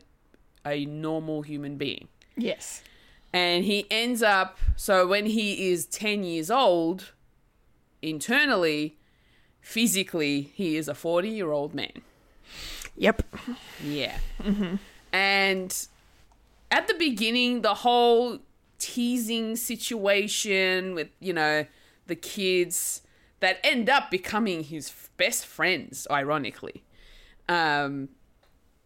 a 0.65 0.85
normal 0.85 1.43
human 1.43 1.77
being. 1.77 2.07
Yes. 2.35 2.81
And 3.31 3.63
he 3.63 3.85
ends 3.91 4.23
up, 4.23 4.57
so 4.75 5.05
when 5.05 5.27
he 5.27 5.71
is 5.71 5.85
10 5.85 6.23
years 6.23 6.49
old, 6.49 7.11
internally, 8.01 8.97
physically, 9.61 10.51
he 10.53 10.75
is 10.75 10.87
a 10.87 10.95
40 10.95 11.29
year 11.29 11.51
old 11.51 11.75
man. 11.75 12.01
Yep. 12.97 13.23
Yeah. 13.83 14.17
Mm-hmm. 14.41 14.75
And 15.13 15.87
at 16.71 16.87
the 16.87 16.95
beginning, 16.95 17.61
the 17.61 17.75
whole 17.75 18.39
teasing 18.79 19.55
situation 19.55 20.95
with, 20.95 21.09
you 21.19 21.33
know, 21.33 21.65
the 22.07 22.15
kids 22.15 23.01
that 23.39 23.59
end 23.63 23.89
up 23.89 24.11
becoming 24.11 24.63
his 24.63 24.91
best 25.17 25.45
friends, 25.45 26.07
ironically. 26.09 26.83
Um, 27.47 28.09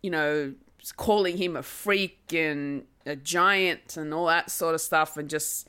you 0.02 0.10
know, 0.10 0.54
calling 0.98 1.38
him 1.38 1.56
a 1.56 1.63
freak 1.63 2.34
and 2.34 2.84
a 3.06 3.16
giant 3.16 3.98
and 3.98 4.13
all 4.13 4.28
that 4.28 4.50
sort 4.50 4.76
of 4.76 4.82
stuff, 4.82 5.18
and 5.18 5.30
just, 5.30 5.68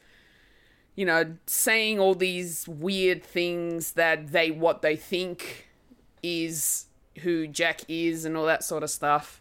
you 0.95 1.05
know, 1.05 1.37
saying 1.47 1.99
all 1.99 2.15
these 2.15 2.69
weird 2.69 3.23
things 3.23 3.93
that 3.93 4.33
they, 4.33 4.51
what 4.51 4.83
they 4.83 4.97
think 4.97 5.69
is 6.23 6.87
who 7.23 7.47
Jack 7.47 7.83
is 7.89 8.25
and 8.25 8.37
all 8.37 8.47
that 8.47 8.65
sort 8.65 8.83
of 8.83 8.91
stuff. 8.91 9.41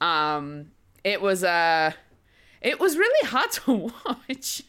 Um, 0.00 0.72
it 1.04 1.20
was 1.20 1.44
uh, 1.44 1.92
it 2.62 2.80
was 2.80 2.96
really 2.96 3.28
hard 3.28 3.50
to 3.52 3.72
watch. 4.06 4.62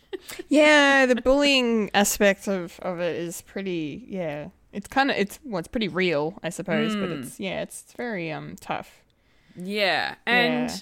Yeah, 0.50 1.06
the 1.06 1.16
bullying 1.16 1.90
aspect 1.94 2.48
of, 2.48 2.80
of 2.82 3.00
it 3.00 3.16
is 3.16 3.42
pretty, 3.42 4.06
yeah. 4.08 4.50
It's 4.72 4.88
kind 4.88 5.12
of, 5.12 5.18
it's, 5.18 5.40
well, 5.44 5.60
it's 5.60 5.68
pretty 5.68 5.88
real, 5.88 6.40
I 6.44 6.50
suppose, 6.50 6.96
but 6.96 7.10
it's, 7.10 7.40
yeah, 7.40 7.62
it's, 7.62 7.82
it's 7.84 7.94
very 7.94 8.32
um 8.32 8.56
tough. 8.60 9.02
yeah, 9.56 10.16
and 10.26 10.70
Yeah. 10.70 10.76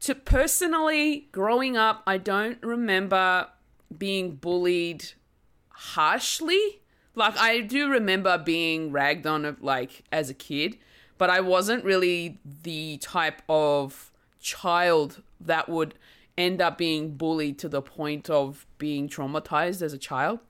to 0.00 0.14
personally 0.14 1.28
growing 1.32 1.76
up, 1.76 2.02
I 2.06 2.18
don't 2.18 2.58
remember 2.62 3.48
being 3.96 4.34
bullied 4.36 5.04
harshly. 5.70 6.80
Like 7.14 7.38
I 7.38 7.60
do 7.60 7.88
remember 7.90 8.36
being 8.38 8.92
ragged 8.92 9.26
on 9.26 9.44
of 9.44 9.62
like 9.62 10.04
as 10.12 10.28
a 10.28 10.34
kid, 10.34 10.76
but 11.18 11.30
I 11.30 11.40
wasn't 11.40 11.84
really 11.84 12.38
the 12.62 12.98
type 12.98 13.40
of 13.48 14.10
child 14.40 15.22
that 15.40 15.68
would 15.68 15.94
end 16.38 16.60
up 16.60 16.76
being 16.78 17.16
bullied 17.16 17.58
to 17.60 17.68
the 17.68 17.80
point 17.82 18.28
of 18.28 18.66
being 18.78 19.08
traumatized 19.08 19.82
as 19.82 19.92
a 19.92 19.98
child. 19.98 20.40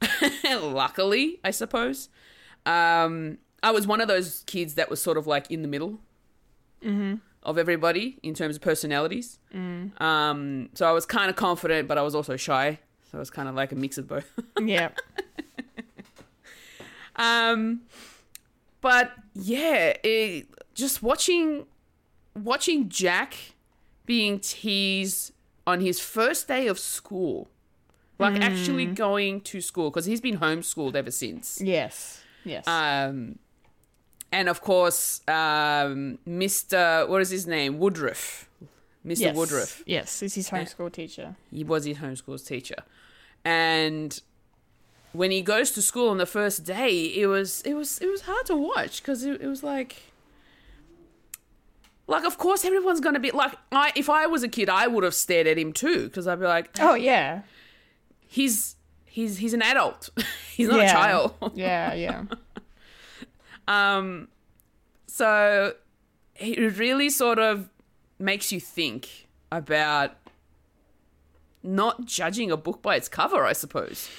Luckily, 0.60 1.40
I 1.44 1.50
suppose. 1.50 2.08
Um, 2.66 3.38
I 3.62 3.70
was 3.70 3.86
one 3.86 4.00
of 4.00 4.08
those 4.08 4.42
kids 4.46 4.74
that 4.74 4.90
was 4.90 5.00
sort 5.02 5.16
of 5.16 5.26
like 5.26 5.50
in 5.50 5.62
the 5.62 5.68
middle 5.68 6.00
of 7.42 7.56
everybody 7.58 8.18
in 8.22 8.34
terms 8.34 8.56
of 8.56 8.62
personalities. 8.62 9.38
Um, 10.02 10.68
so 10.74 10.86
I 10.86 10.92
was 10.92 11.06
kind 11.06 11.30
of 11.30 11.36
confident, 11.36 11.88
but 11.88 11.96
I 11.96 12.02
was 12.02 12.14
also 12.14 12.36
shy. 12.36 12.78
So 13.10 13.18
it 13.18 13.20
was 13.20 13.30
kind 13.30 13.48
of 13.48 13.54
like 13.54 13.72
a 13.72 13.74
mix 13.76 13.96
of 13.98 14.06
both. 14.08 14.30
Yeah. 14.62 14.90
Um, 17.16 17.82
but 18.80 19.12
yeah, 19.34 19.94
it, 20.02 20.48
just 20.74 21.02
watching 21.02 21.66
watching 22.34 22.88
Jack 22.88 23.53
being 24.06 24.38
teased 24.38 25.32
on 25.66 25.80
his 25.80 25.98
first 26.00 26.48
day 26.48 26.66
of 26.66 26.78
school, 26.78 27.48
like 28.18 28.40
actually 28.40 28.86
going 28.86 29.40
to 29.42 29.60
school 29.60 29.90
because 29.90 30.04
he's 30.06 30.20
been 30.20 30.38
homeschooled 30.38 30.94
ever 30.94 31.10
since. 31.10 31.60
yes. 31.62 32.20
Yes. 32.44 32.68
Um, 32.68 33.38
and 34.30 34.50
of 34.50 34.60
course, 34.60 35.22
um, 35.26 36.18
Mr. 36.28 37.08
What 37.08 37.22
is 37.22 37.30
his 37.30 37.46
name? 37.46 37.78
Woodruff. 37.78 38.50
Mr. 39.06 39.20
yes. 39.20 39.36
Woodruff. 39.36 39.82
Yes, 39.86 40.20
he's 40.20 40.34
his 40.34 40.50
homeschool 40.50 40.92
teacher. 40.92 41.36
He 41.50 41.64
was 41.64 41.84
his 41.84 41.98
homeschool's 41.98 42.42
teacher, 42.42 42.76
and 43.44 44.20
when 45.12 45.30
he 45.30 45.40
goes 45.40 45.70
to 45.72 45.82
school 45.82 46.10
on 46.10 46.18
the 46.18 46.26
first 46.26 46.64
day, 46.64 47.06
it 47.06 47.26
was 47.26 47.62
it 47.62 47.74
was 47.74 47.98
it 48.00 48.08
was 48.08 48.22
hard 48.22 48.44
to 48.46 48.56
watch 48.56 49.00
because 49.00 49.24
it, 49.24 49.40
it 49.40 49.46
was 49.46 49.62
like. 49.62 50.02
Like, 52.06 52.24
of 52.24 52.36
course, 52.36 52.64
everyone's 52.64 53.00
gonna 53.00 53.20
be 53.20 53.30
like, 53.30 53.54
I 53.72 53.92
if 53.96 54.10
I 54.10 54.26
was 54.26 54.42
a 54.42 54.48
kid, 54.48 54.68
I 54.68 54.86
would 54.86 55.04
have 55.04 55.14
stared 55.14 55.46
at 55.46 55.58
him 55.58 55.72
too, 55.72 56.04
because 56.04 56.26
I'd 56.26 56.40
be 56.40 56.46
like, 56.46 56.70
Oh 56.80 56.94
yeah. 56.94 57.42
he's 58.26 58.76
he's 59.04 59.38
he's 59.38 59.54
an 59.54 59.62
adult, 59.62 60.10
he's 60.54 60.68
not 60.68 60.80
yeah. 60.80 60.90
a 60.90 60.92
child. 60.92 61.34
yeah, 61.54 61.94
yeah. 61.94 62.24
Um, 63.66 64.28
so 65.06 65.74
it 66.36 66.76
really 66.78 67.08
sort 67.08 67.38
of 67.38 67.70
makes 68.18 68.52
you 68.52 68.60
think 68.60 69.28
about 69.50 70.12
not 71.62 72.04
judging 72.04 72.50
a 72.50 72.56
book 72.56 72.82
by 72.82 72.96
its 72.96 73.08
cover, 73.08 73.44
I 73.44 73.54
suppose. 73.54 74.10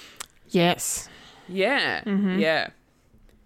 Yes. 0.48 1.08
Yeah, 1.48 2.02
yeah, 2.04 2.70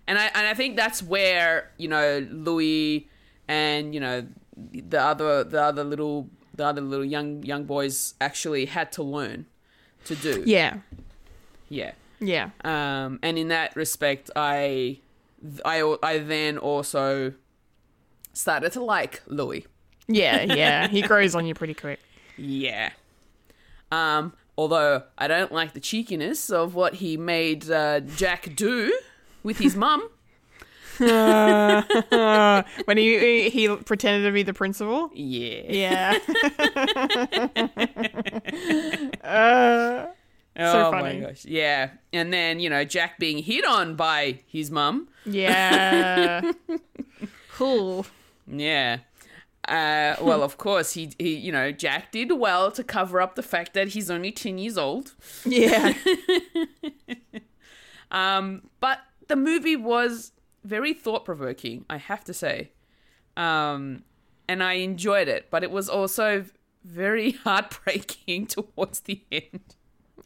and 0.07 0.19
I 0.19 0.27
and 0.35 0.47
I 0.47 0.55
think 0.55 0.77
that's 0.77 1.03
where 1.03 1.71
you 1.77 1.87
know 1.87 2.27
Louis 2.31 3.07
and 3.51 3.93
you 3.93 4.01
know 4.01 4.27
the 4.57 5.03
other 5.03 5.43
the 5.43 5.61
other 5.61 5.83
little 5.83 6.31
the 6.55 6.65
other 6.65 6.81
little 6.81 7.05
young 7.05 7.43
young 7.43 7.65
boys 7.65 8.15
actually 8.21 8.67
had 8.67 8.93
to 8.93 9.03
learn 9.03 9.47
to 10.05 10.15
do. 10.15 10.45
Yeah. 10.47 10.79
yeah. 11.69 11.93
Yeah. 12.21 12.51
Um, 12.65 13.19
and 13.23 13.39
in 13.39 13.49
that 13.49 13.75
respect, 13.77 14.31
I, 14.37 14.99
I, 15.65 15.97
I 16.03 16.19
then 16.19 16.59
also 16.59 17.33
started 18.33 18.73
to 18.73 18.85
like 18.85 19.23
Louis. 19.27 19.67
Yeah, 20.07 20.43
yeah. 20.43 20.89
He 20.89 21.03
grows 21.03 21.35
on 21.35 21.47
you 21.47 21.55
pretty 21.55 21.75
quick. 21.75 21.99
Yeah. 22.37 22.91
Um, 23.91 24.35
although 24.57 25.05
I 25.19 25.29
don't 25.29 25.51
like 25.51 25.73
the 25.73 25.81
cheekiness 25.81 26.51
of 26.51 26.75
what 26.75 26.97
he 26.97 27.17
made 27.17 27.71
uh, 27.71 28.01
Jack 28.01 28.55
do 28.55 28.97
with 29.43 29.59
his 29.59 29.75
mum. 29.75 30.09
Uh, 31.01 32.63
when 32.85 32.97
he 32.99 33.49
he 33.51 33.69
pretended 33.77 34.27
to 34.29 34.33
be 34.33 34.43
the 34.43 34.53
principal. 34.55 35.11
Yeah. 35.15 35.63
Yeah. 35.69 36.19
uh, 39.25 40.07
So 40.57 40.89
oh 40.89 40.91
funny. 40.91 41.21
my 41.21 41.27
gosh. 41.27 41.45
Yeah. 41.45 41.91
And 42.13 42.33
then, 42.33 42.61
you 42.61 42.71
know, 42.71 42.85
Jack 42.85 43.19
being 43.19 43.39
hit 43.39 43.65
on 43.65 43.95
by 43.97 44.41
his 44.47 44.71
mum. 44.71 45.09
yeah. 45.25 46.53
cool. 47.53 48.07
Yeah. 48.47 48.99
Uh, 49.69 50.17
well, 50.21 50.43
of 50.43 50.59
course, 50.59 50.95
he, 50.95 51.13
he, 51.19 51.37
you 51.37 51.53
know, 51.53 51.71
Jack 51.71 52.11
did 52.13 52.33
well 52.33 52.73
to 52.73 52.83
cover 52.83 53.21
up 53.21 53.37
the 53.37 53.43
fact 53.43 53.75
that 53.75 53.89
he's 53.89 54.11
only 54.11 54.33
10 54.33 54.59
years 54.59 54.77
old. 54.77 55.13
Yeah. 55.45 55.93
Um, 58.11 58.63
but 58.81 58.99
the 59.29 59.37
movie 59.37 59.77
was 59.77 60.33
very 60.65 60.93
thought 60.95 61.25
provoking, 61.25 61.85
I 61.89 61.99
have 61.99 62.25
to 62.25 62.35
say. 62.35 62.73
Um, 63.37 64.03
and 64.49 64.63
I 64.63 64.75
enjoyed 64.75 65.29
it, 65.29 65.47
but 65.51 65.63
it 65.63 65.71
was 65.71 65.89
also 65.89 66.45
very 66.85 67.31
heartbreaking 67.45 68.47
towards 68.49 69.01
the 69.01 69.23
end. 69.31 69.77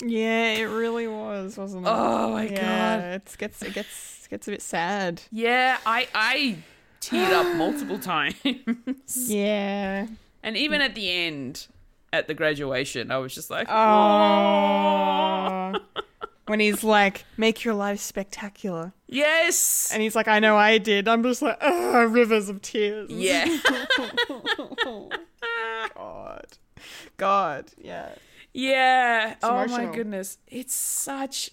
Yeah, 0.04 0.54
it 0.54 0.64
really 0.64 1.06
was, 1.06 1.56
wasn't 1.56 1.86
it? 1.86 1.90
Oh 1.90 2.32
my 2.32 2.48
yeah, 2.48 2.96
god. 2.96 3.04
It 3.14 3.36
gets 3.38 3.62
it 3.62 3.74
gets 3.74 4.26
gets 4.26 4.48
a 4.48 4.50
bit 4.50 4.62
sad. 4.62 5.22
Yeah, 5.30 5.78
I 5.86 6.08
I 6.12 6.56
teared 7.00 7.30
up 7.32 7.56
multiple 7.56 7.98
times. 8.00 8.34
Yeah. 9.28 10.06
and 10.42 10.56
even 10.56 10.80
at 10.80 10.96
the 10.96 11.08
end 11.10 11.68
at 12.12 12.26
the 12.26 12.34
graduation, 12.34 13.12
I 13.12 13.18
was 13.18 13.32
just 13.34 13.50
like, 13.50 13.68
Oh. 13.70 15.74
When 16.46 16.61
he's 16.61 16.85
like, 16.85 17.24
"Make 17.37 17.64
your 17.64 17.74
life 17.74 18.00
spectacular," 18.00 18.92
yes. 19.07 19.90
and 19.92 20.02
he's 20.02 20.14
like, 20.14 20.28
"I 20.28 20.38
know 20.40 20.57
I 20.57 20.78
did." 20.78 21.09
I'm 21.09 21.22
just 21.22 21.42
like, 21.42 21.59
"Oh, 21.61 22.04
rivers 22.04 22.48
of 22.48 22.61
tears." 22.62 23.11
yeah. 23.11 23.46
God. 25.94 26.46
God. 27.16 27.70
Yeah. 27.78 28.11
Yeah. 28.52 29.35
oh 29.42 29.66
my 29.68 29.87
goodness. 29.87 30.38
It's 30.48 30.74
such 30.74 31.50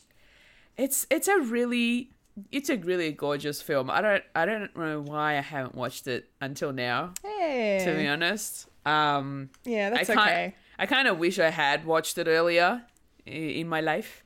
it's 0.78 1.06
it's 1.10 1.28
a 1.28 1.40
really 1.40 2.12
it's 2.52 2.70
a 2.70 2.78
really 2.78 3.12
gorgeous 3.12 3.62
film. 3.62 3.90
I 3.90 4.02
don't 4.02 4.24
I 4.36 4.46
don't 4.46 4.76
know 4.76 5.02
why 5.02 5.38
I 5.38 5.42
haven't 5.42 5.76
watched 5.76 6.08
it 6.08 6.30
until 6.40 6.72
now, 6.74 7.14
Hey. 7.24 7.82
to 7.86 7.96
be 7.96 8.08
honest. 8.08 8.68
Um 8.86 9.50
Yeah, 9.66 9.90
that's 9.92 10.10
I 10.10 10.14
kind 10.16 10.30
okay. 10.30 10.56
I 10.80 10.86
kind 10.86 11.08
of 11.08 11.18
wish 11.20 11.40
I 11.40 11.50
had 11.50 11.86
watched 11.86 12.18
it 12.18 12.28
earlier 12.28 12.82
i- 13.28 13.30
in 13.30 13.68
my 13.68 13.82
life. 13.82 14.24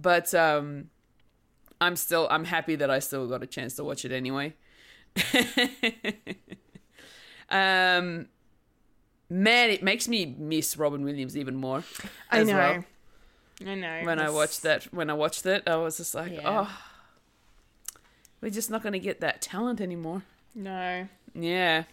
But 0.00 0.32
um 0.34 0.90
I'm 1.80 1.96
still 1.96 2.26
I'm 2.30 2.44
happy 2.44 2.76
that 2.76 2.90
I 2.90 2.98
still 2.98 3.26
got 3.28 3.42
a 3.42 3.46
chance 3.46 3.74
to 3.76 3.84
watch 3.84 4.04
it 4.04 4.12
anyway. 4.12 4.54
um 7.50 8.26
man, 9.30 9.70
it 9.70 9.82
makes 9.82 10.08
me 10.08 10.34
miss 10.38 10.76
Robin 10.76 11.02
Williams 11.04 11.36
even 11.36 11.56
more. 11.56 11.84
I 12.30 12.42
know. 12.44 12.54
well 12.54 12.84
I 13.70 13.74
know. 13.74 14.00
when 14.04 14.18
I 14.20 14.30
watched 14.30 14.62
that 14.62 14.84
when 14.92 15.10
I 15.10 15.14
watched 15.14 15.44
it, 15.46 15.62
I 15.66 15.76
was 15.76 15.96
just 15.96 16.14
like, 16.14 16.32
Yeah. 16.32 16.40
oh, 16.44 16.78
we're 18.40 18.50
just 18.50 18.70
not 18.70 18.82
going 18.82 18.92
to 18.92 18.98
get 19.00 19.20
that 19.20 19.42
talent 19.42 19.80
anymore. 19.80 20.22
No. 20.54 21.08
Yeah, 21.34 21.84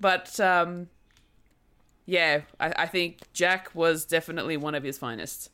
but 0.00 0.38
um, 0.38 0.88
yeah, 2.06 2.42
I, 2.60 2.72
I 2.76 2.86
think 2.86 3.32
Jack 3.32 3.74
was 3.74 4.04
definitely 4.04 4.56
one 4.56 4.74
of 4.74 4.82
his 4.82 4.98
finest. 4.98 5.50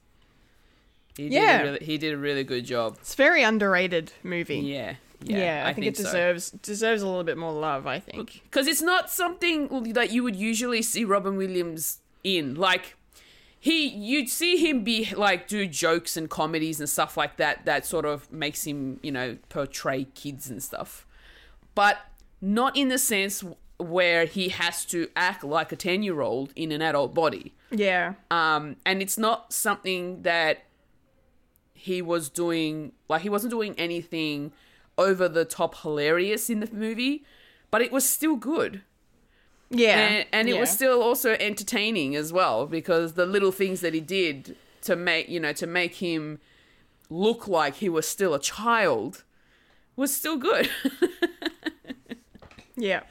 He 1.17 1.29
Yeah. 1.29 1.59
did 1.59 1.61
a 1.61 1.73
really, 1.73 1.85
he 1.87 1.99
did 1.99 2.15
a 2.15 2.19
really 2.19 2.45
good 2.45 2.65
job. 2.65 2.97
It's 3.01 3.15
a 3.15 3.17
very 3.17 3.43
underrated 3.43 4.13
movie. 4.23 4.59
Yeah, 4.59 4.95
Yeah, 5.23 5.39
yeah, 5.39 5.65
I, 5.69 5.73
think, 5.73 5.87
it 5.87 5.95
deserves 5.95 6.51
deserves 6.51 7.03
a 7.03 7.07
little 7.07 7.25
bit 7.25 7.39
more 7.39 7.53
love. 7.53 7.87
I 7.87 8.01
think. 8.01 8.43
because 8.45 8.67
it's 8.67 8.83
not 8.83 9.11
something 9.11 9.93
that 9.93 10.11
you 10.11 10.23
would 10.23 10.37
usually 10.37 10.83
see 10.83 11.05
Robin 11.05 11.37
Williams 11.37 11.99
in. 12.25 12.55
Like 12.55 12.97
he, 13.61 13.87
you'd 13.89 14.29
see 14.29 14.57
him 14.59 14.85
be 14.85 15.11
like 15.17 15.49
do 15.49 15.67
jokes 15.67 16.17
and 16.19 16.29
comedies 16.29 16.81
and 16.81 16.89
stuff 16.91 17.17
like 17.17 17.37
that. 17.39 17.65
That 17.65 17.87
sort 17.87 18.05
of 18.05 18.31
makes 18.33 18.65
him, 18.65 19.01
you 19.03 19.13
know, 19.13 19.39
portray 19.49 20.05
kids 20.15 20.51
and 20.51 20.63
stuff, 20.63 21.07
but 21.75 21.99
not 22.43 22.77
in 22.77 22.89
the 22.89 22.99
sense 22.99 23.43
where 23.79 24.25
he 24.27 24.51
has 24.51 24.85
to 24.87 25.09
act 25.17 25.43
like 25.43 25.73
a 25.73 25.77
ten 25.77 26.03
year 26.03 26.21
old 26.21 26.53
in 26.57 26.73
an 26.73 26.83
adult 26.83 27.15
body. 27.15 27.55
Yeah. 27.71 28.15
Um, 28.31 28.77
and 28.85 29.01
it's 29.01 29.17
not 29.17 29.53
something 29.53 30.23
that 30.23 30.64
he 31.85 32.01
was 32.03 32.29
doing, 32.29 32.93
like, 33.09 33.23
he 33.23 33.29
wasn't 33.29 33.51
doing 33.51 33.75
anything 33.77 34.53
over 34.97 35.29
the 35.29 35.45
top 35.45 35.77
hilarious 35.83 36.49
in 36.49 36.61
the 36.61 36.69
movie, 36.73 37.25
but 37.71 37.83
it 37.83 37.93
was 37.93 38.09
still 38.09 38.37
good. 38.37 38.83
Yeah. 39.71 39.99
And, 39.99 40.27
and 40.33 40.49
it 40.49 40.59
was 40.59 40.71
still 40.71 41.03
also 41.03 41.37
entertaining 41.41 42.15
as 42.15 42.33
well 42.33 42.67
because 42.67 43.15
the 43.15 43.27
little 43.27 43.53
things 43.53 43.81
that 43.81 43.93
he 43.93 44.01
did 44.01 44.57
to 44.83 44.95
make, 44.95 45.29
you 45.29 45.41
know, 45.41 45.53
to 45.53 45.67
make 45.67 45.97
him 45.97 46.39
look 47.11 47.49
like 47.49 47.77
he 47.77 47.89
was 47.89 48.07
still 48.07 48.35
a 48.35 48.41
child 48.41 49.25
was 49.97 50.15
still 50.15 50.37
good. 50.37 50.71
Yeah. 52.77 53.03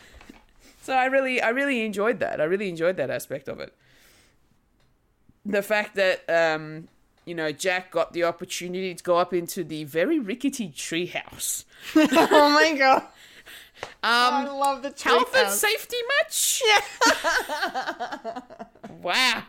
So 0.81 0.93
I 0.93 1.05
really, 1.05 1.41
I 1.41 1.49
really 1.49 1.86
enjoyed 1.86 2.19
that. 2.19 2.41
I 2.41 2.43
really 2.43 2.69
enjoyed 2.69 2.97
that 2.97 3.09
aspect 3.09 3.47
of 3.47 3.59
it. 3.59 3.73
The 5.45 5.62
fact 5.62 5.95
that, 5.95 6.29
um, 6.29 6.88
you 7.25 7.36
know, 7.36 7.51
Jack 7.51 7.91
got 7.91 8.13
the 8.13 8.23
opportunity 8.23 8.93
to 8.93 9.03
go 9.03 9.17
up 9.17 9.33
into 9.33 9.63
the 9.63 9.83
very 9.86 10.19
rickety 10.19 10.69
treehouse. 10.69 11.65
oh 11.95 12.49
my 12.49 12.75
god. 12.77 13.03
I 14.01 14.47
Um, 14.49 14.57
love 14.59 14.81
the 14.81 14.93
health 15.03 15.36
and 15.36 15.47
treehouse. 15.47 15.51
safety 15.51 15.97
much? 16.19 16.63
wow. 19.01 19.43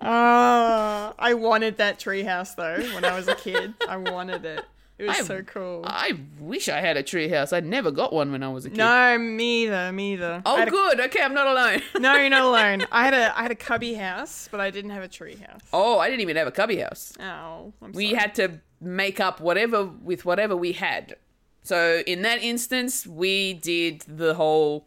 Oh, 0.00 1.14
I 1.18 1.34
wanted 1.34 1.76
that 1.78 1.98
treehouse 2.00 2.54
though 2.56 2.80
when 2.94 3.04
I 3.04 3.14
was 3.14 3.28
a 3.28 3.34
kid. 3.34 3.74
I 3.88 3.96
wanted 3.96 4.44
it. 4.44 4.64
It 5.00 5.06
was 5.08 5.18
I- 5.18 5.22
so 5.22 5.42
cool. 5.42 5.82
I 5.86 6.12
wish 6.38 6.68
I 6.68 6.80
had 6.80 6.96
a 6.96 7.02
treehouse. 7.02 7.52
I 7.56 7.60
never 7.60 7.90
got 7.90 8.12
one 8.12 8.30
when 8.32 8.42
I 8.42 8.48
was 8.48 8.66
a 8.66 8.70
kid. 8.70 8.76
no, 8.78 9.16
me 9.18 9.64
either. 9.64 9.92
Me 9.92 10.12
either. 10.12 10.42
Oh, 10.44 10.56
had 10.56 10.68
a- 10.68 10.70
good. 10.70 11.00
Okay, 11.00 11.22
I'm 11.22 11.32
not 11.34 11.46
alone. 11.46 11.80
no, 11.98 12.16
you're 12.16 12.28
not 12.28 12.42
alone. 12.52 12.86
I 12.92 13.04
had 13.04 13.14
a 13.14 13.38
I 13.38 13.42
had 13.42 13.50
a 13.50 13.54
cubby 13.56 13.94
house, 13.94 14.48
but 14.50 14.60
I 14.60 14.70
didn't 14.70 14.90
have 14.90 15.02
a 15.02 15.08
tree 15.08 15.36
house. 15.36 15.62
oh, 15.72 15.98
I 15.98 16.08
didn't 16.08 16.20
even 16.20 16.36
have 16.36 16.46
a 16.46 16.52
cubby 16.52 16.76
house. 16.80 17.14
Oh, 17.18 17.72
I'm 17.82 17.92
We 17.92 18.10
sorry. 18.10 18.20
had 18.20 18.34
to 18.36 18.60
make 18.80 19.20
up 19.20 19.40
whatever 19.40 19.84
with 19.86 20.24
whatever 20.24 20.54
we 20.56 20.72
had. 20.72 21.16
So 21.62 22.02
in 22.06 22.22
that 22.22 22.42
instance, 22.42 23.06
we 23.06 23.54
did 23.54 24.02
the 24.08 24.34
whole, 24.34 24.86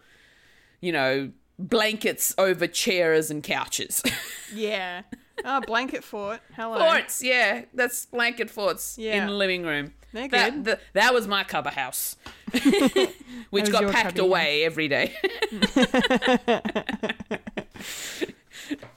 you 0.82 0.92
know, 0.92 1.32
blankets 1.60 2.34
over 2.38 2.68
chairs 2.68 3.30
and 3.32 3.44
couches. 3.44 4.02
yeah. 4.54 5.04
Oh, 5.46 5.62
blanket 5.62 6.04
fort. 6.04 6.40
Hello. 6.56 6.78
forts, 6.80 7.24
yeah, 7.24 7.66
that's 7.74 8.06
blanket 8.08 8.50
forts 8.50 8.98
yeah. 8.98 9.22
in 9.22 9.28
the 9.28 9.34
living 9.34 9.64
room. 9.64 9.94
They're 10.14 10.28
That, 10.30 10.54
good. 10.54 10.66
th- 10.66 10.80
that 10.94 11.14
was 11.14 11.28
my 11.28 11.44
cubber 11.44 11.72
house, 11.72 12.16
which 13.50 13.72
got 13.72 13.92
packed 13.92 14.20
away 14.20 14.64
every 14.64 14.88
day. 14.88 15.16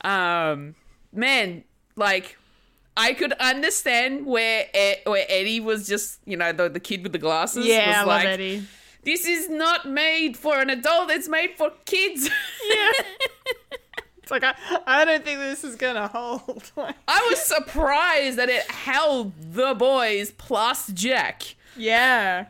um, 0.03 0.75
man, 1.13 1.65
like 1.97 2.37
I 2.97 3.13
could 3.15 3.33
understand 3.35 4.27
where 4.27 4.67
where 5.05 5.25
Eddie 5.29 5.61
was 5.61 5.87
just, 5.89 6.21
you 6.27 6.37
know, 6.37 6.53
the 6.53 6.69
the 6.69 6.81
kid 6.81 7.03
with 7.03 7.13
the 7.13 7.19
glasses. 7.19 7.67
yeah, 7.67 7.85
I 7.85 7.89
was 7.89 7.97
love 7.99 8.07
like, 8.07 8.27
Eddie. 8.27 8.65
This 9.05 9.25
is 9.25 9.49
not 9.49 9.89
made 9.89 10.37
for 10.37 10.59
an 10.61 10.69
adult. 10.69 11.11
It's 11.11 11.29
made 11.29 11.53
for 11.57 11.71
kids. 11.85 12.29
Yeah. 12.69 12.91
it's 14.27 14.31
like 14.33 14.43
I, 14.43 14.57
I 14.89 15.05
don't 15.05 15.25
think 15.25 15.39
this 15.39 15.63
is 15.63 15.77
gonna 15.77 16.09
hold. 16.09 16.73
I 17.07 17.27
was 17.31 17.41
surprised 17.45 18.39
that 18.39 18.49
it 18.49 18.69
held 18.69 19.33
the 19.53 19.73
boys 19.75 20.33
plus 20.33 20.89
Jack. 20.89 21.55
yeah. 21.77 22.47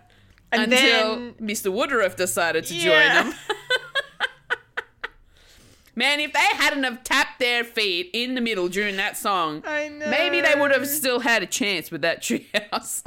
And 0.52 0.72
until 0.72 1.16
then 1.16 1.34
Mr. 1.34 1.70
Woodruff 1.70 2.16
decided 2.16 2.64
to 2.66 2.74
Yeah. 2.74 3.22
join 3.24 3.30
them. 3.30 3.38
Man, 5.94 6.20
if 6.20 6.32
they 6.32 6.38
hadn't 6.38 6.84
have 6.84 7.02
tapped 7.04 7.38
their 7.40 7.62
feet 7.64 8.08
in 8.14 8.34
the 8.36 8.40
middle 8.40 8.68
during 8.68 8.96
that 8.96 9.16
song, 9.18 9.62
I 9.66 9.88
know. 9.88 10.08
maybe 10.08 10.40
they 10.40 10.54
would 10.58 10.70
have 10.70 10.86
still 10.86 11.20
had 11.20 11.42
a 11.42 11.46
chance 11.46 11.90
with 11.90 12.00
that 12.02 12.22
treehouse. 12.22 13.02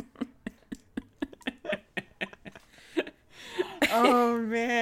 oh 3.91 4.38
man. 4.39 4.78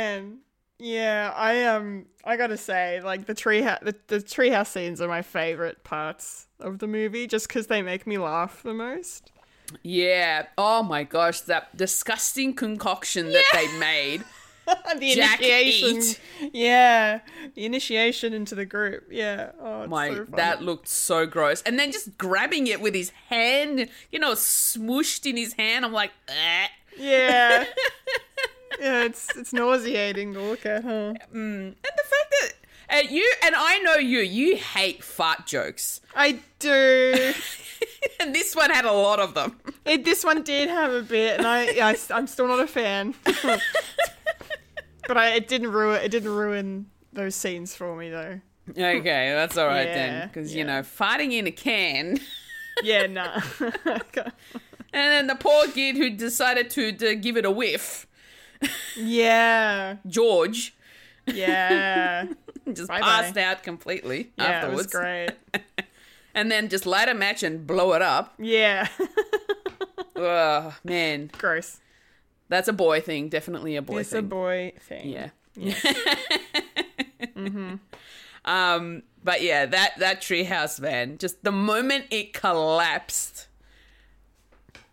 Yeah, 0.80 1.34
I 1.36 1.64
um 1.66 2.06
I 2.24 2.38
gotta 2.38 2.58
say, 2.58 3.02
like 3.02 3.26
the 3.26 3.34
tree 3.34 3.62
ha- 3.64 3.80
the, 3.82 3.96
the 4.08 4.18
treehouse 4.18 4.68
scenes 4.68 5.02
are 5.02 5.08
my 5.08 5.22
favorite 5.22 5.84
parts 5.84 6.48
of 6.60 6.80
the 6.80 6.88
movie, 6.88 7.26
just 7.28 7.48
because 7.48 7.68
they 7.68 7.82
make 7.82 8.06
me 8.06 8.18
laugh 8.18 8.62
the 8.64 8.74
most. 8.74 9.32
yeah. 9.84 10.48
Oh 10.58 10.84
my 10.84 11.04
gosh, 11.04 11.42
that 11.42 11.76
disgusting 11.76 12.54
concoction 12.54 13.32
that 13.32 13.46
they 13.54 13.78
made. 13.80 14.24
the 15.00 15.14
Jack 15.16 15.40
initiation, 15.40 15.98
eat. 16.42 16.50
yeah, 16.54 17.22
the 17.56 17.66
initiation 17.66 18.34
into 18.34 18.54
the 18.54 18.66
group, 18.66 19.06
yeah. 19.10 19.52
Oh, 19.62 19.84
it's 19.84 19.90
My 19.90 20.10
so 20.10 20.26
that 20.36 20.62
looked 20.62 20.90
so 20.90 21.26
gross. 21.26 21.62
And 21.62 21.80
then 21.80 21.92
just 21.92 22.18
grabbing 22.18 22.68
it 22.68 22.82
with 22.82 22.94
his 22.94 23.12
hand, 23.30 23.88
you 24.12 24.20
know, 24.20 24.34
smooshed 24.34 25.26
in 25.26 25.38
his 25.38 25.54
hand. 25.54 25.86
I'm 25.86 25.94
like, 25.94 26.12
eh. 26.28 26.68
yeah, 27.00 27.64
yeah. 28.80 29.04
It's 29.04 29.36
it's 29.36 29.54
nauseating 29.54 30.34
to 30.34 30.42
look 30.42 30.66
at, 30.66 30.84
huh? 30.84 31.14
Mm. 31.34 31.34
And 31.34 31.76
the 31.76 32.04
fact 32.04 32.34
that 32.42 32.54
and 32.90 33.10
you 33.10 33.32
and 33.44 33.56
I 33.56 33.80
know 33.80 33.96
you, 33.96 34.20
you 34.20 34.56
hate 34.58 35.04
fart 35.04 35.46
jokes. 35.46 36.02
I 36.16 36.40
do. 36.60 37.34
and 38.20 38.34
this 38.34 38.56
one 38.56 38.70
had 38.70 38.86
a 38.86 38.92
lot 38.92 39.20
of 39.20 39.34
them. 39.34 39.60
It, 39.86 40.06
this 40.06 40.24
one 40.24 40.44
did 40.44 40.70
have 40.70 40.94
a 40.94 41.02
bit, 41.02 41.38
and 41.38 41.48
I, 41.48 41.66
I 41.80 41.96
am 42.18 42.28
still 42.28 42.48
not 42.48 42.60
a 42.60 42.68
fan. 42.68 43.14
but 45.08 45.18
I, 45.18 45.36
it 45.36 45.48
didn't 45.48 45.72
ruin 45.72 46.02
it 46.02 46.10
didn't 46.10 46.32
ruin 46.32 46.88
those 47.14 47.36
scenes 47.36 47.76
for 47.76 47.96
me 47.96 48.10
though. 48.10 48.40
Okay, 48.70 49.32
that's 49.34 49.58
all 49.58 49.68
right 49.68 49.86
then. 49.86 50.28
Because, 50.28 50.54
yeah. 50.54 50.58
you 50.58 50.64
know, 50.66 50.82
farting 50.82 51.32
in 51.32 51.48
a 51.48 51.52
can. 51.52 52.20
Yeah, 52.84 53.08
nah. 53.08 53.40
And 54.94 55.12
then 55.12 55.28
the 55.28 55.36
poor 55.36 55.68
kid 55.68 55.98
who 55.98 56.10
decided 56.10 56.70
to, 56.72 56.92
to 56.92 57.16
give 57.16 57.38
it 57.38 57.46
a 57.46 57.52
whiff, 57.52 58.07
yeah, 58.98 59.98
George, 60.08 60.76
yeah, 61.26 62.26
just 62.74 62.88
Bye-bye. 62.88 63.02
passed 63.06 63.38
out 63.38 63.64
completely 63.64 64.32
yeah. 64.38 64.44
Afterwards. 64.46 64.78
was 64.78 64.88
great. 64.88 65.32
And 66.36 66.52
then 66.52 66.70
just 66.70 66.86
light 66.86 67.10
a 67.10 67.16
match 67.16 67.42
and 67.42 67.66
blow 67.66 67.94
it 67.94 68.04
up. 68.04 68.36
Yeah, 68.38 68.88
Ugh, 70.16 70.72
man. 70.84 71.32
gross. 71.36 71.80
That's 72.48 72.68
a 72.68 72.74
boy 72.74 73.02
thing. 73.02 73.30
Definitely 73.30 73.76
a 73.76 73.82
boy 73.82 74.02
It's 74.02 74.12
thing. 74.12 74.20
a 74.20 74.22
boy 74.22 74.74
thing. 74.80 75.10
Yeah. 75.10 75.30
Yeah. 75.56 75.74
Um, 78.46 79.04
but 79.24 79.42
yeah, 79.42 79.66
that 79.66 79.94
that 79.98 80.22
treehouse 80.22 80.80
van, 80.80 81.18
just 81.18 81.44
the 81.44 81.52
moment 81.52 82.06
it 82.12 82.34
collapsed, 82.34 83.48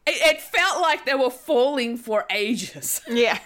it, 0.07 0.37
it 0.37 0.41
felt 0.41 0.81
like 0.81 1.05
they 1.07 1.15
were 1.15 1.31
falling 1.31 1.97
for 1.97 2.25
ages. 2.31 3.01
Yeah. 3.09 3.39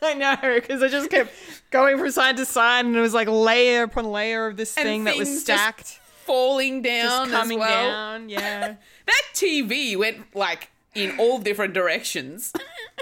I 0.00 0.14
know, 0.14 0.36
because 0.54 0.80
I 0.80 0.86
just 0.88 1.10
kept 1.10 1.32
going 1.72 1.98
from 1.98 2.08
side 2.12 2.36
to 2.36 2.44
side, 2.46 2.84
and 2.86 2.94
it 2.96 3.00
was 3.00 3.14
like 3.14 3.26
layer 3.26 3.82
upon 3.82 4.04
layer 4.12 4.46
of 4.46 4.56
this 4.56 4.76
And 4.76 4.84
thing 4.86 5.04
that 5.04 5.16
was 5.16 5.40
stacked, 5.40 5.98
falling 6.24 6.82
down 6.82 7.28
just 7.28 7.30
coming 7.32 7.58
well. 7.58 7.68
down. 7.90 8.28
Yeah, 8.28 8.74
That 9.06 9.22
TV 9.34 9.96
went 9.96 10.36
like 10.36 10.70
in 10.94 11.18
all 11.18 11.38
different 11.40 11.74
directions. 11.74 12.52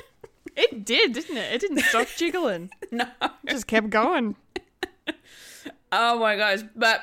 it 0.56 0.86
did, 0.86 1.12
didn't 1.12 1.36
it? 1.36 1.52
It 1.52 1.60
didn't 1.60 1.80
stop 1.80 2.08
jiggling. 2.16 2.70
no. 2.90 3.04
It 3.20 3.30
just 3.50 3.66
kept 3.66 3.90
going. 3.90 4.36
Oh 5.92 6.18
my 6.18 6.34
gosh. 6.36 6.60
But 6.74 7.02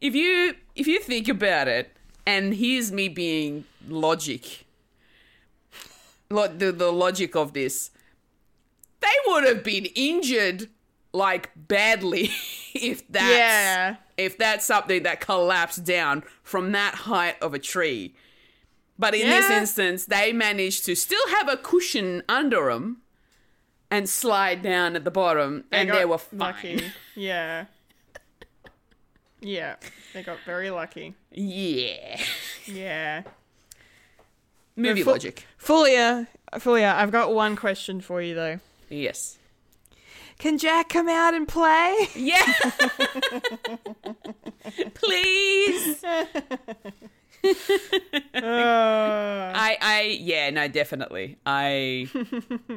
if 0.00 0.14
you 0.14 0.54
if 0.76 0.86
you 0.86 1.00
think 1.00 1.26
about 1.28 1.66
it, 1.66 1.90
and 2.26 2.54
here's 2.54 2.92
me 2.92 3.08
being 3.08 3.64
logic. 3.88 4.61
Lo- 6.32 6.48
the, 6.48 6.72
the 6.72 6.90
logic 6.92 7.36
of 7.36 7.52
this. 7.52 7.90
They 9.00 9.08
would 9.26 9.44
have 9.44 9.62
been 9.64 9.86
injured 9.94 10.68
like 11.12 11.50
badly 11.56 12.30
if 12.74 13.06
that's 13.08 13.36
Yeah. 13.36 13.96
if 14.16 14.38
that's 14.38 14.64
something 14.64 15.02
that 15.02 15.20
collapsed 15.20 15.84
down 15.84 16.22
from 16.42 16.72
that 16.72 16.94
height 16.94 17.36
of 17.42 17.52
a 17.54 17.58
tree. 17.58 18.14
But 18.98 19.14
in 19.14 19.28
this 19.28 19.50
instance, 19.50 20.04
they 20.06 20.32
managed 20.32 20.84
to 20.84 20.94
still 20.94 21.26
have 21.30 21.48
a 21.48 21.56
cushion 21.56 22.22
under 22.28 22.72
them 22.72 22.98
and 23.90 24.08
slide 24.08 24.62
down 24.62 24.94
at 24.96 25.04
the 25.04 25.10
bottom, 25.10 25.64
and 25.72 25.90
they 25.90 26.04
were 26.04 26.18
fine. 26.18 26.38
lucky. 26.38 26.84
Yeah. 27.16 27.64
Yeah, 29.40 29.74
they 30.14 30.22
got 30.22 30.38
very 30.46 30.70
lucky. 30.70 31.14
Yeah. 31.32 32.20
Yeah. 32.66 33.22
Movie 34.76 35.02
fu- 35.02 35.10
logic. 35.10 35.46
Fulia, 35.58 36.26
Fulia, 36.54 36.94
I've 36.94 37.10
got 37.12 37.32
one 37.34 37.56
question 37.56 38.00
for 38.00 38.20
you 38.22 38.34
though. 38.34 38.60
Yes. 38.88 39.38
Can 40.38 40.58
Jack 40.58 40.88
come 40.88 41.08
out 41.08 41.34
and 41.34 41.46
play? 41.46 42.08
Yeah. 42.16 42.40
Please. 44.94 46.02
I, 48.34 49.76
I, 49.80 50.18
yeah, 50.20 50.50
no, 50.50 50.68
definitely. 50.68 51.38
I, 51.46 52.08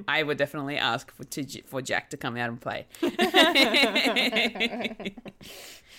I 0.08 0.24
would 0.24 0.38
definitely 0.38 0.78
ask 0.78 1.12
for 1.12 1.24
to, 1.24 1.62
for 1.64 1.82
Jack 1.82 2.10
to 2.12 2.18
come 2.18 2.38
out 2.38 2.50
and 2.50 2.60
play. 2.62 2.88
it's 3.02 3.14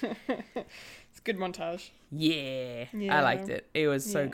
a 0.02 1.22
good 1.24 1.38
montage. 1.38 1.90
Yeah, 2.12 2.84
I 3.10 3.22
liked 3.22 3.48
it. 3.48 3.68
It 3.74 3.88
was 3.88 4.04
so 4.04 4.22
Yeah. 4.22 4.28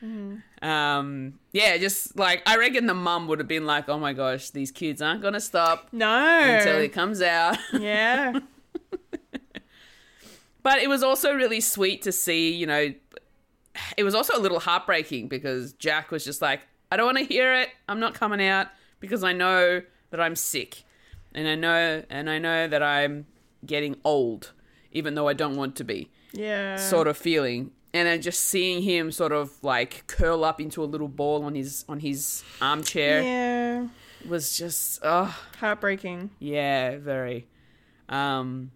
Good. 0.00 0.42
Um, 0.62 1.38
yeah, 1.52 1.76
just 1.78 2.16
like 2.18 2.42
I 2.46 2.56
reckon 2.56 2.86
the 2.86 2.94
mum 2.94 3.28
would 3.28 3.38
have 3.38 3.48
been 3.48 3.66
like, 3.66 3.88
"Oh 3.88 3.98
my 3.98 4.12
gosh, 4.12 4.50
these 4.50 4.70
kids 4.70 5.00
aren't 5.02 5.22
gonna 5.22 5.40
stop 5.40 5.88
No. 5.92 6.40
until 6.42 6.78
it 6.78 6.92
comes 6.92 7.20
out." 7.22 7.56
yeah. 7.72 8.40
But 10.62 10.80
it 10.80 10.88
was 10.90 11.02
also 11.02 11.32
really 11.34 11.60
sweet 11.60 12.02
to 12.02 12.12
see, 12.12 12.52
you 12.52 12.66
know, 12.66 12.92
it 13.96 14.04
was 14.04 14.14
also 14.14 14.36
a 14.36 14.40
little 14.40 14.60
heartbreaking 14.60 15.28
because 15.28 15.72
Jack 15.72 16.10
was 16.10 16.22
just 16.22 16.42
like, 16.42 16.60
I 16.92 16.98
don't 16.98 17.06
want 17.06 17.16
to 17.18 17.24
hear 17.24 17.54
it. 17.54 17.70
I'm 17.88 17.98
not 17.98 18.12
coming 18.12 18.42
out 18.46 18.66
because 19.00 19.24
I 19.24 19.32
know 19.32 19.80
that 20.10 20.20
I'm 20.20 20.36
sick. 20.36 20.84
And 21.34 21.48
I 21.48 21.54
know 21.54 22.02
and 22.10 22.28
I 22.28 22.38
know 22.38 22.68
that 22.68 22.82
I'm 22.82 23.26
getting 23.64 23.96
old 24.04 24.52
even 24.92 25.14
though 25.14 25.28
I 25.28 25.32
don't 25.32 25.56
want 25.56 25.76
to 25.76 25.84
be. 25.84 26.10
Yeah. 26.32 26.76
Sort 26.76 27.06
of 27.08 27.16
feeling. 27.16 27.70
And 27.92 28.06
then 28.06 28.22
just 28.22 28.42
seeing 28.44 28.82
him 28.82 29.10
sort 29.10 29.32
of 29.32 29.52
like 29.62 30.06
curl 30.06 30.44
up 30.44 30.60
into 30.60 30.82
a 30.82 30.86
little 30.86 31.08
ball 31.08 31.42
on 31.44 31.54
his 31.56 31.84
on 31.88 31.98
his 32.00 32.44
armchair 32.60 33.22
Yeah. 33.22 33.86
was 34.28 34.56
just 34.56 35.00
oh 35.02 35.36
Heartbreaking. 35.58 36.30
yeah, 36.38 36.98
very. 36.98 37.48
Um, 38.08 38.70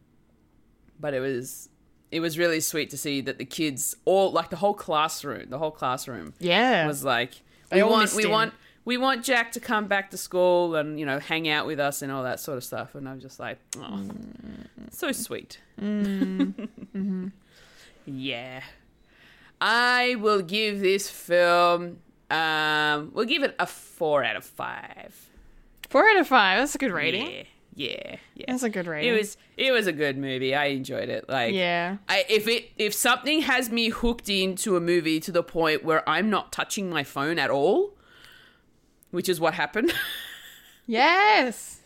but 0.98 1.14
it 1.14 1.20
was 1.20 1.68
it 2.10 2.20
was 2.20 2.38
really 2.38 2.60
sweet 2.60 2.90
to 2.90 2.96
see 2.98 3.20
that 3.20 3.38
the 3.38 3.44
kids 3.44 3.94
all 4.04 4.32
like 4.32 4.50
the 4.50 4.56
whole 4.56 4.74
classroom, 4.74 5.48
the 5.48 5.58
whole 5.58 5.70
classroom 5.72 6.34
Yeah. 6.40 6.86
was 6.86 7.04
like, 7.04 7.34
we 7.72 7.82
want, 7.82 8.12
we 8.14 8.24
him. 8.24 8.30
want, 8.30 8.54
we 8.84 8.96
want 8.96 9.24
Jack 9.24 9.52
to 9.52 9.60
come 9.60 9.86
back 9.88 10.10
to 10.10 10.16
school 10.16 10.74
and 10.76 10.98
you 10.98 11.06
know 11.06 11.18
hang 11.20 11.48
out 11.48 11.66
with 11.66 11.78
us 11.80 12.02
and 12.02 12.10
all 12.12 12.22
that 12.24 12.40
sort 12.40 12.56
of 12.58 12.64
stuff. 12.64 12.94
And 12.96 13.08
I'm 13.08 13.20
just 13.20 13.38
like, 13.40 13.58
oh, 13.78 14.08
so 14.90 15.12
sweet. 15.12 15.60
Yeah, 18.06 18.62
I 19.66 20.16
will 20.16 20.42
give 20.42 20.80
this 20.80 21.08
film. 21.08 22.00
Um, 22.30 23.12
we'll 23.14 23.24
give 23.24 23.42
it 23.42 23.54
a 23.58 23.66
four 23.66 24.22
out 24.22 24.36
of 24.36 24.44
five. 24.44 25.30
Four 25.88 26.06
out 26.06 26.18
of 26.18 26.28
five. 26.28 26.58
That's 26.58 26.74
a 26.74 26.78
good 26.78 26.92
rating. 26.92 27.30
Yeah, 27.30 27.42
yeah, 27.74 28.16
yeah. 28.34 28.44
That's 28.48 28.62
a 28.62 28.68
good 28.68 28.86
rating. 28.86 29.14
It 29.14 29.16
was 29.16 29.38
it 29.56 29.72
was 29.72 29.86
a 29.86 29.92
good 29.92 30.18
movie. 30.18 30.54
I 30.54 30.66
enjoyed 30.66 31.08
it. 31.08 31.30
Like 31.30 31.54
Yeah. 31.54 31.96
I, 32.10 32.26
if 32.28 32.46
it 32.46 32.72
if 32.76 32.92
something 32.92 33.40
has 33.40 33.70
me 33.70 33.88
hooked 33.88 34.28
into 34.28 34.76
a 34.76 34.80
movie 34.80 35.18
to 35.20 35.32
the 35.32 35.42
point 35.42 35.82
where 35.82 36.06
I'm 36.06 36.28
not 36.28 36.52
touching 36.52 36.90
my 36.90 37.02
phone 37.02 37.38
at 37.38 37.48
all, 37.48 37.94
which 39.12 39.30
is 39.30 39.40
what 39.40 39.54
happened. 39.54 39.92
Yes. 40.86 41.80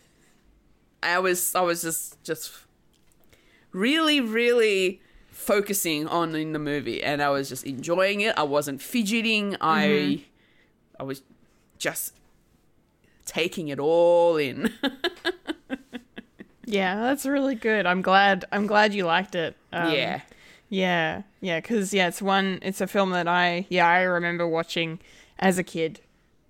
I 1.01 1.19
was 1.19 1.55
I 1.55 1.61
was 1.61 1.81
just 1.81 2.21
just 2.25 2.51
really 3.71 4.19
really 4.19 5.01
focusing 5.39 6.07
on 6.07 6.35
in 6.35 6.53
the 6.53 6.59
movie 6.59 7.01
and 7.01 7.21
I 7.21 7.29
was 7.29 7.49
just 7.49 7.63
enjoying 7.65 8.21
it. 8.21 8.33
I 8.37 8.43
wasn't 8.43 8.81
fidgeting. 8.81 9.55
I 9.61 10.23
I 10.99 11.03
was 11.03 11.21
just 11.77 12.13
taking 13.25 13.69
it 13.69 13.79
all 13.79 14.37
in. 14.37 14.73
Yeah, 16.69 16.97
that's 17.01 17.25
really 17.25 17.55
good. 17.55 17.87
I'm 17.87 18.03
glad. 18.03 18.45
I'm 18.51 18.67
glad 18.67 18.93
you 18.93 19.03
liked 19.03 19.33
it. 19.33 19.55
Um, 19.73 19.91
yeah. 19.91 20.21
Yeah, 20.69 21.23
yeah, 21.41 21.59
because 21.59 21.95
yeah, 21.95 22.09
it's 22.09 22.21
one. 22.21 22.59
It's 22.61 22.79
a 22.79 22.85
film 22.85 23.09
that 23.09 23.27
I 23.27 23.65
yeah 23.69 23.87
I 23.87 24.01
remember 24.01 24.47
watching 24.47 24.99
as 25.39 25.57
a 25.57 25.63
kid. 25.63 25.99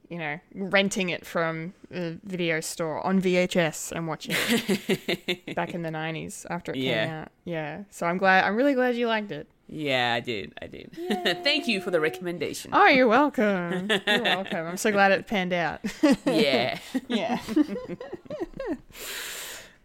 You 0.10 0.18
know, 0.18 0.40
renting 0.56 1.10
it 1.10 1.24
from 1.24 1.74
a 1.92 2.18
video 2.24 2.62
store 2.62 3.06
on 3.06 3.22
VHS 3.22 3.92
and 3.92 4.08
watching 4.08 4.36
it 4.36 5.56
back 5.56 5.76
in 5.76 5.84
the 5.84 5.92
nineties 5.92 6.48
after 6.50 6.72
it 6.72 6.80
came 6.80 7.10
out. 7.10 7.32
Yeah, 7.46 7.84
so 7.92 8.08
I'm 8.08 8.18
glad. 8.18 8.44
I'm 8.44 8.56
really 8.56 8.74
glad 8.74 8.96
you 8.96 9.08
liked 9.08 9.32
it. 9.32 9.48
Yeah, 9.68 10.16
I 10.16 10.20
did. 10.20 10.54
I 10.60 10.66
did. 10.66 10.98
Thank 11.44 11.68
you 11.68 11.80
for 11.80 11.92
the 11.92 12.00
recommendation. 12.00 12.72
Oh, 12.74 12.88
you're 12.88 13.08
welcome. 13.08 13.88
you're 14.08 14.24
welcome. 14.24 14.66
I'm 14.66 14.78
so 14.78 14.92
glad 14.92 15.12
it 15.12 15.28
panned 15.28 15.54
out. 15.54 15.82
Yeah. 16.26 16.80
yeah. 17.08 17.40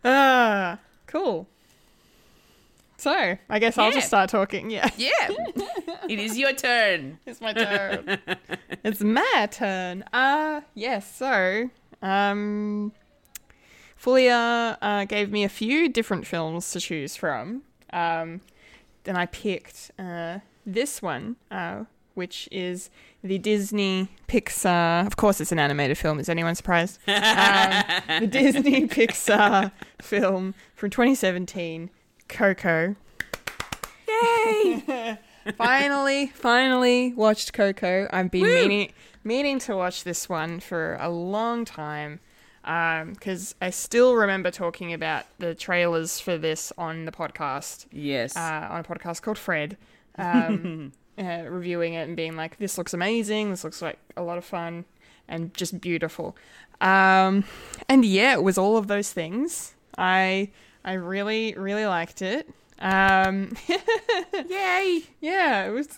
ah, 0.04 0.78
cool. 1.06 1.48
So 3.04 3.36
I 3.50 3.58
guess 3.58 3.76
I'll 3.76 3.88
Yeah. 3.90 3.96
just 3.96 4.06
start 4.06 4.30
talking. 4.30 4.70
Yeah. 4.70 4.88
Yeah. 4.96 5.10
it 6.08 6.18
is 6.18 6.38
your 6.38 6.54
turn. 6.54 7.18
It's 7.26 7.38
my 7.38 7.52
turn. 7.52 8.18
it's 8.82 9.02
my 9.02 9.46
turn. 9.50 10.04
Uh 10.10 10.62
yes, 10.74 11.14
so 11.14 11.68
um 12.00 12.92
Fulia 14.02 14.78
uh, 14.80 15.04
gave 15.04 15.30
me 15.30 15.44
a 15.44 15.50
few 15.50 15.88
different 15.90 16.26
films 16.26 16.70
to 16.70 16.80
choose 16.80 17.14
from. 17.14 17.62
Um 17.92 18.40
then 19.04 19.16
I 19.16 19.26
picked 19.26 19.90
uh 19.98 20.38
this 20.64 21.02
one, 21.02 21.36
uh, 21.50 21.84
which 22.14 22.48
is 22.50 22.88
the 23.22 23.36
Disney 23.36 24.08
Pixar. 24.28 25.06
Of 25.06 25.16
course, 25.16 25.42
it's 25.42 25.52
an 25.52 25.58
animated 25.58 25.98
film. 25.98 26.18
Is 26.20 26.30
anyone 26.30 26.54
surprised? 26.54 26.98
um, 27.06 27.82
the 28.20 28.26
Disney 28.30 28.88
Pixar 28.88 29.72
film 30.00 30.54
from 30.74 30.88
2017, 30.88 31.90
Coco. 32.34 32.96
Yay! 34.08 35.18
finally, 35.56 36.26
finally 36.34 37.12
watched 37.14 37.52
Coco. 37.52 38.08
I've 38.12 38.30
been 38.30 38.42
Woo! 38.42 38.54
meaning 38.54 38.92
meaning 39.22 39.58
to 39.60 39.76
watch 39.76 40.02
this 40.04 40.28
one 40.28 40.58
for 40.60 40.96
a 41.00 41.08
long 41.08 41.64
time 41.64 42.18
because 42.62 43.54
I 43.62 43.70
still 43.70 44.14
remember 44.16 44.50
talking 44.50 44.92
about 44.92 45.26
the 45.38 45.54
trailers 45.54 46.18
for 46.18 46.36
this 46.36 46.72
on 46.76 47.04
the 47.04 47.12
podcast 47.12 47.86
Yes. 47.92 48.36
uh, 48.36 48.66
on 48.70 48.80
a 48.80 48.84
podcast 48.84 49.22
called 49.22 49.38
Fred, 49.38 49.76
um, 50.18 50.92
uh, 51.16 51.42
reviewing 51.48 51.94
it 51.94 52.08
and 52.08 52.16
being 52.16 52.36
like, 52.36 52.56
"This 52.58 52.76
looks 52.76 52.92
amazing. 52.94 53.50
This 53.50 53.62
looks 53.62 53.80
like 53.80 53.98
a 54.16 54.22
lot 54.22 54.38
of 54.38 54.44
fun 54.44 54.86
and 55.28 55.54
just 55.54 55.80
beautiful." 55.80 56.36
Um, 56.80 57.44
and 57.88 58.04
yeah, 58.04 58.32
it 58.34 58.42
was 58.42 58.58
all 58.58 58.76
of 58.76 58.88
those 58.88 59.12
things. 59.12 59.74
I 59.96 60.50
I 60.84 60.92
really 60.94 61.54
really 61.54 61.86
liked 61.86 62.22
it. 62.22 62.48
Um, 62.78 63.56
Yay. 64.48 65.02
yeah, 65.20 65.64
it 65.66 65.70
was 65.70 65.88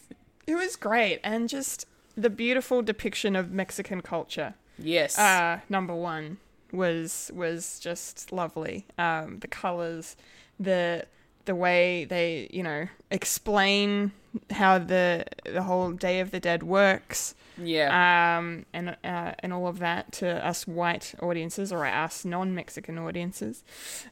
it 0.46 0.54
was 0.54 0.76
great 0.76 1.20
and 1.24 1.48
just 1.48 1.86
the 2.16 2.30
beautiful 2.30 2.82
depiction 2.82 3.34
of 3.36 3.50
Mexican 3.50 4.00
culture 4.00 4.54
Yes. 4.78 5.18
uh, 5.18 5.60
number 5.68 5.94
one 5.94 6.38
was 6.72 7.30
was 7.34 7.78
just 7.80 8.32
lovely. 8.32 8.86
Um, 8.98 9.38
the 9.40 9.48
colors, 9.48 10.16
the 10.60 11.06
the 11.46 11.54
way 11.54 12.04
they 12.04 12.48
you 12.52 12.62
know 12.62 12.86
explain 13.10 14.12
how 14.50 14.78
the 14.78 15.24
the 15.44 15.62
whole 15.62 15.92
Day 15.92 16.20
of 16.20 16.30
the 16.30 16.40
Dead 16.40 16.62
works, 16.62 17.34
yeah. 17.56 18.36
um, 18.38 18.66
and 18.72 18.96
uh, 19.02 19.32
and 19.38 19.52
all 19.52 19.66
of 19.66 19.78
that 19.78 20.12
to 20.12 20.46
us 20.46 20.66
white 20.66 21.14
audiences 21.20 21.72
or 21.72 21.86
us 21.86 22.24
non 22.24 22.54
Mexican 22.54 22.98
audiences, 22.98 23.64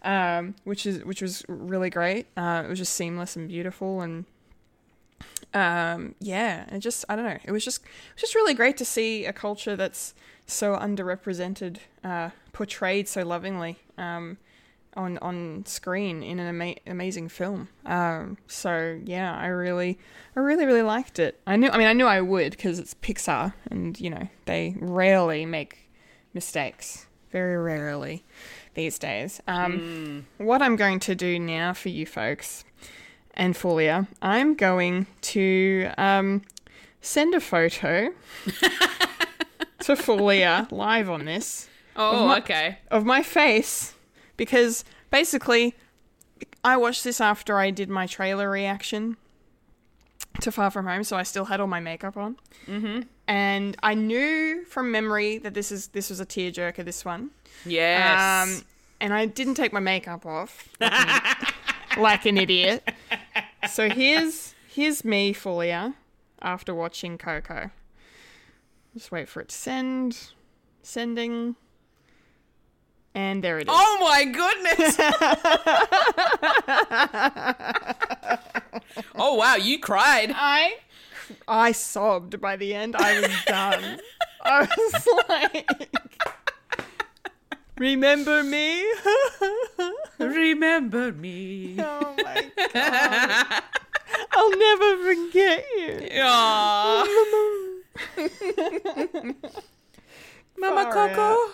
um, 0.02 0.54
which 0.64 0.86
is 0.86 1.04
which 1.04 1.20
was 1.20 1.44
really 1.48 1.90
great. 1.90 2.26
Uh, 2.36 2.62
it 2.64 2.68
was 2.68 2.78
just 2.78 2.94
seamless 2.94 3.36
and 3.36 3.48
beautiful 3.48 4.00
and. 4.00 4.24
Um, 5.52 6.16
yeah, 6.18 6.64
and 6.68 6.82
just 6.82 7.04
I 7.08 7.14
don't 7.14 7.24
know. 7.24 7.38
It 7.44 7.52
was 7.52 7.64
just 7.64 7.80
it 7.82 8.14
was 8.14 8.22
just 8.22 8.34
really 8.34 8.54
great 8.54 8.76
to 8.78 8.84
see 8.84 9.24
a 9.24 9.32
culture 9.32 9.76
that's 9.76 10.12
so 10.46 10.74
underrepresented, 10.74 11.78
uh, 12.02 12.30
portrayed 12.52 13.06
so 13.06 13.22
lovingly 13.22 13.78
um, 13.96 14.36
on 14.96 15.18
on 15.18 15.64
screen 15.66 16.22
in 16.22 16.38
an 16.38 16.46
ama- 16.46 16.76
amazing 16.86 17.28
film. 17.28 17.68
Um, 17.86 18.36
so 18.46 19.00
yeah, 19.04 19.36
I 19.36 19.46
really, 19.46 19.98
I 20.36 20.40
really, 20.40 20.66
really 20.66 20.82
liked 20.82 21.18
it. 21.18 21.40
I 21.46 21.56
knew, 21.56 21.68
I 21.70 21.78
mean, 21.78 21.86
I 21.86 21.92
knew 21.92 22.06
I 22.06 22.20
would 22.20 22.52
because 22.52 22.78
it's 22.78 22.94
Pixar, 22.94 23.54
and 23.70 23.98
you 24.00 24.10
know 24.10 24.28
they 24.46 24.76
rarely 24.78 25.46
make 25.46 25.90
mistakes, 26.32 27.06
very 27.30 27.56
rarely 27.56 28.24
these 28.74 28.98
days. 28.98 29.40
Um, 29.46 30.26
What 30.38 30.60
I'm 30.62 30.76
going 30.76 30.98
to 31.00 31.14
do 31.14 31.38
now 31.38 31.72
for 31.72 31.88
you 31.90 32.06
folks 32.06 32.64
and 33.34 33.54
Fulia, 33.54 34.06
I'm 34.22 34.54
going 34.54 35.06
to 35.22 35.90
um, 35.98 36.42
send 37.00 37.34
a 37.34 37.40
photo 37.40 38.10
to 39.80 39.94
Fulia 39.96 40.70
live 40.70 41.10
on 41.10 41.24
this 41.24 41.68
oh, 41.96 42.26
my- 42.28 42.38
okay. 42.38 42.78
of 42.90 43.04
my 43.04 43.22
face 43.22 43.93
because 44.36 44.84
basically 45.10 45.74
I 46.62 46.76
watched 46.76 47.04
this 47.04 47.20
after 47.20 47.58
I 47.58 47.70
did 47.70 47.88
my 47.88 48.06
trailer 48.06 48.50
reaction 48.50 49.16
to 50.40 50.50
Far 50.50 50.70
From 50.70 50.86
Home, 50.86 51.04
so 51.04 51.16
I 51.16 51.22
still 51.22 51.44
had 51.44 51.60
all 51.60 51.66
my 51.66 51.80
makeup 51.80 52.16
on. 52.16 52.36
Mm-hmm. 52.66 53.02
And 53.28 53.76
I 53.82 53.94
knew 53.94 54.64
from 54.64 54.90
memory 54.90 55.38
that 55.38 55.54
this 55.54 55.70
is 55.72 55.88
this 55.88 56.10
was 56.10 56.20
a 56.20 56.26
tearjerker. 56.26 56.84
This 56.84 57.04
one, 57.04 57.30
Yes. 57.64 58.58
um, 58.58 58.64
and 59.00 59.14
I 59.14 59.26
didn't 59.26 59.54
take 59.54 59.72
my 59.72 59.80
makeup 59.80 60.26
off 60.26 60.68
like 60.80 60.92
an, 61.96 62.02
like 62.02 62.26
an 62.26 62.36
idiot. 62.38 62.86
So 63.70 63.88
here's 63.88 64.54
here's 64.68 65.04
me, 65.04 65.32
Fulia, 65.32 65.94
after 66.42 66.74
watching 66.74 67.16
Coco. 67.16 67.70
Just 68.92 69.10
wait 69.10 69.28
for 69.28 69.40
it 69.40 69.48
to 69.48 69.54
send. 69.54 70.28
Sending. 70.82 71.56
And 73.14 73.44
there 73.44 73.58
it 73.60 73.68
is. 73.68 73.72
oh 73.72 73.98
my 74.00 74.24
goodness. 74.24 74.96
oh 79.14 79.34
wow, 79.34 79.54
you 79.54 79.78
cried. 79.78 80.32
I 80.34 80.78
I 81.46 81.72
sobbed 81.72 82.40
by 82.40 82.56
the 82.56 82.74
end. 82.74 82.96
I 82.96 83.20
was 83.20 83.44
done. 83.46 84.00
I 84.42 84.60
was 84.60 85.08
like 85.28 85.88
Remember 87.78 88.42
me? 88.44 88.84
Remember 90.18 91.12
me. 91.12 91.76
oh 91.80 92.14
my 92.22 92.50
god. 92.72 93.62
I'll 94.32 94.56
never 94.56 94.96
forget 95.04 95.64
you. 95.76 96.08
Mama 100.58 100.90
Coco. 100.92 101.52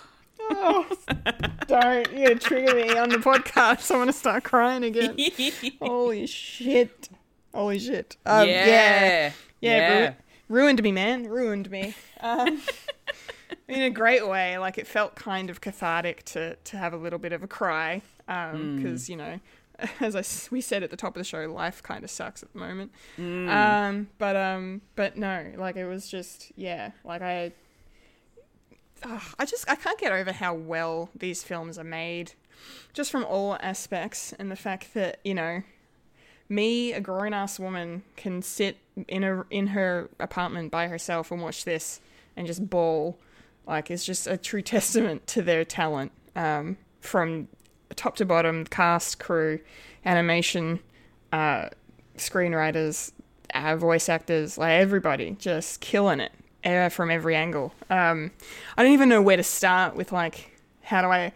Oh, 0.52 0.86
don't 1.66 2.12
you 2.12 2.34
trigger 2.36 2.74
me 2.74 2.96
on 2.96 3.08
the 3.08 3.18
podcast. 3.18 3.90
I'm 3.90 3.98
going 3.98 4.06
to 4.06 4.12
start 4.12 4.44
crying 4.44 4.84
again. 4.84 5.16
Holy 5.82 6.26
shit. 6.26 7.08
Holy 7.54 7.78
shit. 7.78 8.16
Um, 8.26 8.48
yeah. 8.48 8.66
yeah. 8.66 9.32
Yeah, 9.60 10.08
ru- 10.08 10.14
ruined 10.56 10.82
me, 10.82 10.92
man. 10.92 11.24
Ruined 11.28 11.70
me. 11.70 11.94
Um, 12.22 12.60
in 13.66 13.80
a 13.80 13.88
great 13.88 14.28
way. 14.28 14.58
Like 14.58 14.76
it 14.76 14.86
felt 14.86 15.14
kind 15.14 15.48
of 15.48 15.62
cathartic 15.62 16.22
to 16.26 16.56
to 16.56 16.76
have 16.76 16.92
a 16.92 16.98
little 16.98 17.18
bit 17.18 17.32
of 17.32 17.42
a 17.42 17.46
cry, 17.46 18.02
because 18.26 19.08
you 19.08 19.16
know, 19.16 19.40
as 20.00 20.14
I 20.14 20.22
we 20.50 20.60
said 20.60 20.82
at 20.82 20.90
the 20.90 20.96
top 20.96 21.16
of 21.16 21.20
the 21.20 21.24
show, 21.24 21.50
life 21.50 21.82
kind 21.82 22.04
of 22.04 22.10
sucks 22.10 22.42
at 22.42 22.52
the 22.52 22.58
moment. 22.58 22.92
Mm. 23.18 23.48
Um, 23.48 24.08
but 24.18 24.36
um, 24.36 24.82
but 24.96 25.16
no, 25.16 25.52
like 25.56 25.76
it 25.76 25.86
was 25.86 26.08
just 26.08 26.52
yeah, 26.56 26.90
like 27.04 27.22
I, 27.22 27.52
I 29.04 29.44
just 29.44 29.68
I 29.68 29.74
can't 29.76 29.98
get 29.98 30.12
over 30.12 30.32
how 30.32 30.54
well 30.54 31.10
these 31.14 31.42
films 31.42 31.78
are 31.78 31.84
made, 31.84 32.32
just 32.92 33.10
from 33.10 33.24
all 33.24 33.56
aspects, 33.60 34.32
and 34.38 34.50
the 34.50 34.56
fact 34.56 34.94
that 34.94 35.20
you 35.24 35.34
know, 35.34 35.62
me, 36.48 36.92
a 36.92 37.00
grown 37.00 37.32
ass 37.32 37.58
woman, 37.58 38.02
can 38.16 38.42
sit 38.42 38.76
in 39.08 39.24
a 39.24 39.44
in 39.50 39.68
her 39.68 40.08
apartment 40.18 40.70
by 40.70 40.88
herself 40.88 41.30
and 41.30 41.40
watch 41.40 41.64
this 41.64 42.00
and 42.36 42.46
just 42.46 42.68
bawl, 42.68 43.18
like 43.66 43.90
it's 43.90 44.04
just 44.04 44.26
a 44.26 44.36
true 44.36 44.62
testament 44.76 45.26
to 45.28 45.42
their 45.42 45.64
talent, 45.64 46.12
um, 46.36 46.76
from 47.00 47.48
top 47.96 48.16
to 48.16 48.24
bottom, 48.24 48.64
cast, 48.64 49.18
crew, 49.18 49.60
animation, 50.04 50.80
uh, 51.32 51.68
screenwriters, 52.16 53.12
uh, 53.54 53.76
voice 53.76 54.08
actors, 54.08 54.58
like 54.58 54.72
everybody, 54.72 55.36
just 55.38 55.80
killing 55.80 56.20
it 56.20 56.32
from 56.90 57.10
every 57.10 57.36
angle. 57.36 57.72
Um, 57.88 58.30
I 58.76 58.82
don't 58.82 58.92
even 58.92 59.08
know 59.08 59.22
where 59.22 59.36
to 59.36 59.42
start 59.42 59.96
with 59.96 60.12
like 60.12 60.58
how 60.82 61.02
do 61.02 61.08
I 61.08 61.32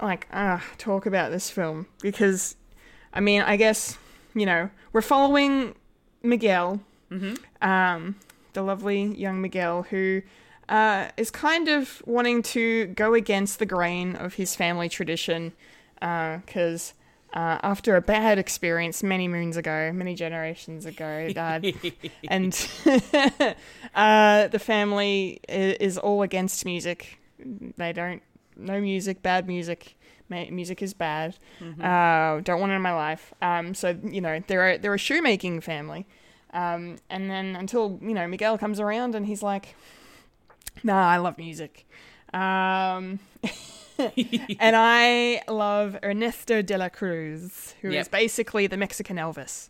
like 0.00 0.26
uh, 0.32 0.58
talk 0.78 1.06
about 1.06 1.30
this 1.30 1.50
film 1.50 1.86
because 2.00 2.56
I 3.12 3.20
mean 3.20 3.42
I 3.42 3.56
guess 3.56 3.96
you 4.34 4.46
know 4.46 4.70
we're 4.92 5.02
following 5.02 5.74
Miguel, 6.22 6.80
um, 7.62 8.16
the 8.52 8.62
lovely 8.62 9.04
young 9.04 9.40
Miguel 9.40 9.84
who. 9.84 10.22
Uh, 10.68 11.10
is 11.16 11.30
kind 11.30 11.68
of 11.68 12.02
wanting 12.06 12.42
to 12.42 12.86
go 12.86 13.14
against 13.14 13.60
the 13.60 13.66
grain 13.66 14.16
of 14.16 14.34
his 14.34 14.56
family 14.56 14.88
tradition 14.88 15.52
because 16.00 16.90
uh, 16.90 17.05
after 17.38 17.96
a 17.96 18.00
bad 18.00 18.38
experience 18.38 19.02
many 19.02 19.28
moons 19.28 19.56
ago, 19.56 19.92
many 19.92 20.14
generations 20.14 20.86
ago, 20.86 21.28
Dad, 21.32 21.64
and 22.28 22.68
uh, 23.94 24.48
the 24.48 24.58
family 24.58 25.40
is 25.48 25.98
all 25.98 26.22
against 26.22 26.64
music. 26.64 27.18
They 27.76 27.92
don't 27.92 28.22
no 28.56 28.80
music, 28.80 29.22
bad 29.22 29.46
music. 29.46 29.96
Ma- 30.28 30.50
Music 30.50 30.82
is 30.82 30.92
bad. 30.92 31.36
Uh, 31.80 32.40
don't 32.40 32.58
want 32.58 32.72
it 32.72 32.74
in 32.74 32.82
my 32.82 32.92
life. 32.92 33.32
Um, 33.40 33.74
so 33.74 33.96
you 34.02 34.20
know 34.20 34.42
they're 34.48 34.70
a, 34.72 34.76
they're 34.78 34.94
a 34.94 34.98
shoemaking 34.98 35.60
family, 35.60 36.04
um, 36.52 36.96
and 37.08 37.30
then 37.30 37.54
until 37.54 38.00
you 38.02 38.12
know 38.12 38.26
Miguel 38.26 38.58
comes 38.58 38.80
around 38.80 39.14
and 39.14 39.26
he's 39.26 39.40
like, 39.42 39.76
"Nah, 40.82 41.08
I 41.08 41.18
love 41.18 41.38
music." 41.38 41.86
Um, 42.34 43.20
and 44.60 44.76
I 44.76 45.42
love 45.48 45.96
Ernesto 46.02 46.62
de 46.62 46.76
la 46.76 46.88
Cruz, 46.88 47.74
who 47.82 47.88
is 47.88 47.94
Yep. 47.94 48.10
basically 48.10 48.66
the 48.66 48.76
Mexican 48.76 49.16
Elvis. 49.16 49.68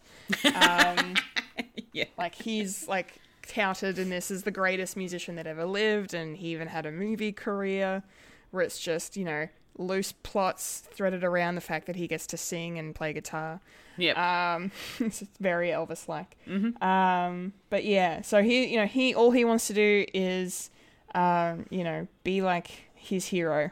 Um, 0.55 1.15
Yeah. 1.93 2.05
like 2.19 2.35
he's 2.35 2.87
like 2.89 3.15
touted 3.49 3.99
in 3.99 4.11
this 4.11 4.31
as 4.31 4.43
the 4.43 4.51
greatest 4.51 4.97
musician 4.97 5.37
that 5.37 5.47
ever 5.47 5.65
lived, 5.65 6.13
and 6.15 6.37
he 6.37 6.49
even 6.49 6.69
had 6.69 6.85
a 6.85 6.91
movie 6.93 7.33
career 7.33 8.03
where 8.51 8.63
it's 8.63 8.79
just 8.79 9.17
you 9.17 9.25
know 9.25 9.49
loose 9.79 10.13
plots 10.13 10.81
threaded 10.93 11.23
around 11.23 11.55
the 11.55 11.61
fact 11.61 11.87
that 11.87 11.97
he 11.97 12.07
gets 12.07 12.27
to 12.27 12.37
sing 12.37 12.79
and 12.79 12.95
play 12.95 13.13
guitar. 13.13 13.61
Yep. 13.99 14.19
Um, 14.19 14.71
it's 15.01 15.23
very 15.41 15.69
Elvis 15.69 16.09
like. 16.09 16.37
Um, 16.83 17.53
but 17.71 17.85
yeah, 17.85 18.21
so 18.23 18.43
he, 18.43 18.67
you 18.67 18.77
know, 18.79 18.87
he 18.87 19.15
all 19.15 19.31
he 19.31 19.45
wants 19.45 19.67
to 19.69 19.75
do 19.75 20.05
is, 20.13 20.71
um, 21.15 21.67
you 21.71 21.85
know, 21.85 22.07
be 22.25 22.43
like 22.43 22.86
his 22.97 23.27
hero, 23.29 23.71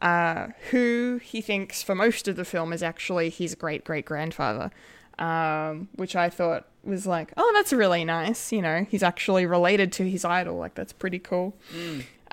uh, 0.00 0.48
who 0.70 1.20
he 1.22 1.40
thinks 1.40 1.82
for 1.82 1.94
most 1.94 2.26
of 2.28 2.36
the 2.36 2.44
film 2.44 2.72
is 2.72 2.82
actually 2.82 3.30
his 3.30 3.54
great 3.54 3.84
great 3.84 4.04
grandfather, 4.04 4.70
um, 5.18 5.88
which 5.94 6.16
I 6.16 6.28
thought 6.28 6.66
was 6.84 7.06
like, 7.06 7.32
oh, 7.36 7.50
that's 7.54 7.72
really 7.72 8.04
nice. 8.04 8.50
You 8.52 8.62
know, 8.62 8.86
he's 8.90 9.02
actually 9.04 9.46
related 9.46 9.92
to 9.92 10.08
his 10.08 10.24
idol. 10.24 10.56
Like 10.58 10.74
that's 10.74 10.92
pretty 10.92 11.18
cool. 11.20 11.54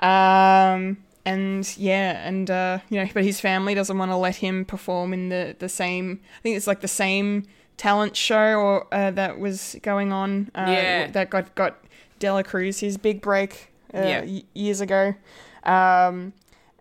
Um, 0.00 0.96
and 1.26 1.76
yeah, 1.76 2.26
and 2.26 2.50
uh, 2.50 2.78
you 2.88 2.98
know, 3.02 3.08
but 3.12 3.24
his 3.24 3.40
family 3.40 3.74
doesn't 3.74 3.96
want 3.98 4.10
to 4.10 4.16
let 4.16 4.36
him 4.36 4.64
perform 4.64 5.12
in 5.12 5.28
the 5.28 5.54
the 5.58 5.68
same. 5.68 6.20
I 6.38 6.42
think 6.42 6.56
it's 6.56 6.66
like 6.66 6.80
the 6.80 6.88
same 6.88 7.44
talent 7.76 8.16
show 8.16 8.54
or 8.58 8.94
uh, 8.94 9.10
that 9.12 9.38
was 9.38 9.76
going 9.82 10.12
on. 10.12 10.50
Uh, 10.54 10.64
Yeah. 10.68 11.06
that 11.08 11.30
got 11.30 11.54
got 11.54 11.76
Dela 12.18 12.42
Cruz 12.42 12.80
his 12.80 12.96
big 12.96 13.20
break 13.20 13.70
uh, 13.94 13.98
Yeah. 14.00 14.20
y- 14.24 14.42
years 14.54 14.80
ago. 14.80 15.14
Um, 15.64 16.32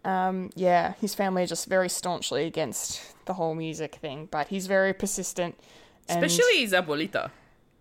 um, 0.05 0.49
yeah, 0.55 0.93
his 1.01 1.13
family 1.13 1.43
are 1.43 1.47
just 1.47 1.67
very 1.67 1.89
staunchly 1.89 2.45
against 2.45 3.01
the 3.25 3.33
whole 3.33 3.55
music 3.55 3.95
thing, 3.95 4.27
but 4.31 4.47
he's 4.47 4.67
very 4.67 4.93
persistent. 4.93 5.55
Especially 6.07 6.61
his 6.61 6.73
abuelita. 6.73 7.31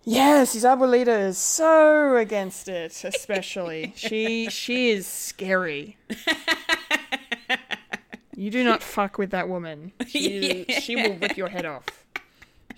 Yes, 0.04 0.52
his 0.52 0.64
abuelita 0.64 1.26
is 1.28 1.38
so 1.38 2.16
against 2.16 2.68
it, 2.68 3.04
especially. 3.04 3.92
she 3.96 4.48
she 4.50 4.90
is 4.90 5.06
scary. 5.06 5.96
You 8.38 8.52
do 8.52 8.62
not 8.62 8.84
fuck 8.84 9.18
with 9.18 9.30
that 9.30 9.48
woman. 9.48 9.90
She, 10.06 10.64
she 10.80 10.94
will 10.94 11.16
rip 11.16 11.36
your 11.36 11.48
head 11.48 11.66
off. 11.66 11.84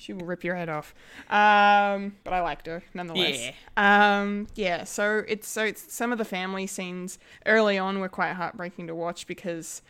She 0.01 0.13
will 0.13 0.27
rip 0.27 0.43
your 0.45 0.57
head 0.57 0.69
off. 0.69 0.95
Um, 1.29 2.17
but 2.25 2.33
I 2.33 2.41
liked 2.41 2.67
her 2.67 2.83
nonetheless. 2.95 3.37
Um, 3.77 4.47
yeah. 4.55 4.85
So 4.85 5.23
it's 5.29 5.47
so 5.49 5.63
it's 5.65 5.93
some 5.93 6.11
of 6.13 6.19
the 6.19 6.25
family 6.25 6.67
scenes 6.67 7.19
early 7.47 7.79
on 7.79 8.01
were 8.01 8.09
quite 8.09 8.33
heartbreaking 8.33 8.87
to 8.87 8.95
watch 8.95 9.27
because 9.27 9.83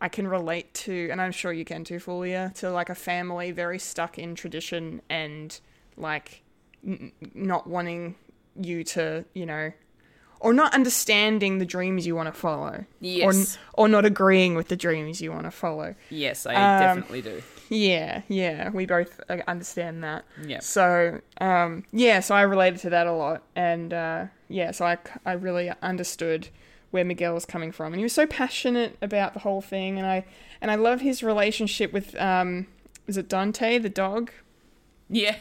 I 0.00 0.08
can 0.08 0.26
relate 0.26 0.74
to, 0.74 1.08
and 1.10 1.20
I'm 1.20 1.32
sure 1.32 1.52
you 1.52 1.64
can 1.64 1.84
too, 1.84 1.98
Fulia, 1.98 2.52
to 2.56 2.70
like 2.70 2.90
a 2.90 2.94
family 2.94 3.52
very 3.52 3.78
stuck 3.78 4.18
in 4.18 4.34
tradition 4.34 5.00
and 5.08 5.58
like 5.96 6.42
n- 6.86 7.12
not 7.34 7.66
wanting 7.66 8.16
you 8.60 8.84
to, 8.84 9.24
you 9.34 9.46
know, 9.46 9.72
or 10.44 10.52
not 10.52 10.74
understanding 10.74 11.58
the 11.58 11.64
dreams 11.64 12.06
you 12.06 12.14
want 12.14 12.26
to 12.32 12.32
follow. 12.38 12.84
Yes. 13.00 13.56
Or, 13.74 13.84
or 13.84 13.88
not 13.88 14.04
agreeing 14.04 14.54
with 14.54 14.68
the 14.68 14.76
dreams 14.76 15.20
you 15.20 15.32
want 15.32 15.44
to 15.44 15.50
follow. 15.50 15.94
Yes, 16.10 16.46
I 16.46 16.54
Um, 16.54 16.80
definitely 16.98 17.22
do. 17.22 17.42
Yeah, 17.70 18.22
yeah, 18.28 18.68
we 18.70 18.84
both 18.86 19.20
uh, 19.28 19.38
understand 19.48 20.04
that. 20.04 20.24
Yeah. 20.46 20.60
So, 20.60 21.20
um, 21.40 21.84
yeah, 21.92 22.20
so 22.20 22.34
I 22.34 22.42
related 22.42 22.80
to 22.80 22.90
that 22.90 23.06
a 23.06 23.12
lot, 23.12 23.42
and 23.56 23.92
uh, 23.92 24.26
yeah, 24.48 24.70
so 24.70 24.84
I, 24.84 24.98
I 25.24 25.32
really 25.32 25.72
understood 25.82 26.48
where 26.90 27.04
Miguel 27.04 27.32
was 27.34 27.46
coming 27.46 27.72
from, 27.72 27.92
and 27.94 27.98
he 28.00 28.04
was 28.04 28.12
so 28.12 28.26
passionate 28.26 28.96
about 29.00 29.32
the 29.32 29.40
whole 29.40 29.62
thing, 29.62 29.98
and 29.98 30.06
I 30.06 30.24
and 30.60 30.70
I 30.70 30.74
love 30.76 31.00
his 31.00 31.22
relationship 31.22 31.92
with 31.92 32.14
um, 32.20 32.66
is 33.06 33.16
it 33.16 33.28
Dante 33.28 33.78
the 33.78 33.88
dog? 33.88 34.30
Yeah. 35.08 35.36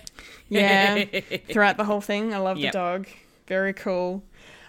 Yeah, 0.49 1.03
throughout 1.49 1.77
the 1.77 1.85
whole 1.85 2.01
thing, 2.01 2.33
I 2.33 2.37
love 2.37 2.57
Yep. 2.57 2.71
the 2.71 2.77
dog. 2.77 3.07
Very 3.47 3.73
cool. 3.73 4.23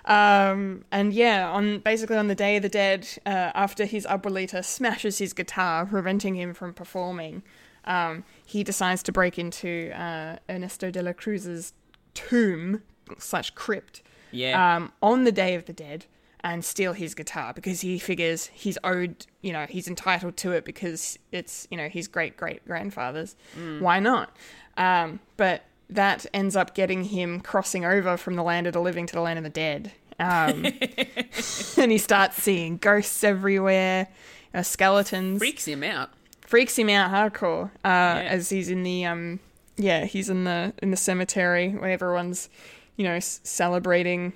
Um, 0.06 0.84
and 0.90 1.12
yeah, 1.12 1.50
on 1.50 1.78
basically 1.78 2.16
on 2.16 2.28
the 2.28 2.34
Day 2.34 2.56
of 2.56 2.62
the 2.62 2.68
Dead, 2.68 3.08
uh, 3.24 3.52
after 3.54 3.84
his 3.84 4.06
abuelita 4.06 4.64
smashes 4.64 5.18
his 5.18 5.32
guitar, 5.32 5.86
preventing 5.86 6.34
him 6.34 6.52
from 6.54 6.74
performing, 6.74 7.42
um, 7.86 8.24
he 8.44 8.62
decides 8.62 9.02
to 9.04 9.12
break 9.12 9.38
into 9.38 9.90
uh, 9.98 10.36
Ernesto 10.48 10.90
de 10.90 11.02
la 11.02 11.12
Cruz's 11.12 11.72
tomb 12.14 12.82
slash 13.18 13.50
crypt 13.50 14.02
Yeah. 14.30 14.76
um, 14.76 14.92
on 15.02 15.24
the 15.24 15.32
Day 15.32 15.54
of 15.54 15.64
the 15.66 15.72
Dead 15.72 16.06
and 16.42 16.62
steal 16.62 16.92
his 16.92 17.14
guitar 17.14 17.54
because 17.54 17.80
he 17.80 17.98
figures 17.98 18.46
he's 18.52 18.76
owed, 18.84 19.26
you 19.40 19.52
know, 19.52 19.64
he's 19.68 19.88
entitled 19.88 20.36
to 20.38 20.52
it 20.52 20.66
because 20.66 21.18
it's, 21.32 21.66
you 21.70 21.76
know, 21.78 21.88
his 21.88 22.08
great 22.08 22.36
great 22.36 22.62
grandfather's. 22.66 23.34
Why 23.80 23.98
not? 24.00 24.36
Um, 24.76 25.20
but 25.38 25.62
that 25.90 26.26
ends 26.32 26.56
up 26.56 26.74
getting 26.74 27.04
him 27.04 27.40
crossing 27.40 27.84
over 27.84 28.16
from 28.16 28.36
the 28.36 28.42
land 28.42 28.66
of 28.66 28.72
the 28.72 28.80
living 28.80 29.06
to 29.06 29.14
the 29.14 29.20
land 29.20 29.38
of 29.38 29.44
the 29.44 29.50
dead. 29.50 29.92
Um, 30.18 30.64
and 31.76 31.90
he 31.92 31.98
starts 31.98 32.42
seeing 32.42 32.76
ghosts 32.78 33.22
everywhere, 33.24 34.08
uh, 34.54 34.62
skeletons 34.62 35.38
Freaks 35.38 35.66
him 35.66 35.82
out. 35.82 36.10
freaks 36.40 36.78
him 36.78 36.88
out 36.88 37.10
hardcore 37.10 37.70
uh, 37.84 38.22
as 38.24 38.48
he's 38.50 38.68
in 38.70 38.82
the 38.84 39.04
um 39.04 39.40
yeah 39.76 40.04
he's 40.04 40.30
in 40.30 40.44
the 40.44 40.72
in 40.80 40.92
the 40.92 40.96
cemetery 40.96 41.70
where 41.70 41.90
everyone's 41.90 42.48
you 42.96 43.02
know 43.04 43.14
s- 43.14 43.40
celebrating 43.42 44.32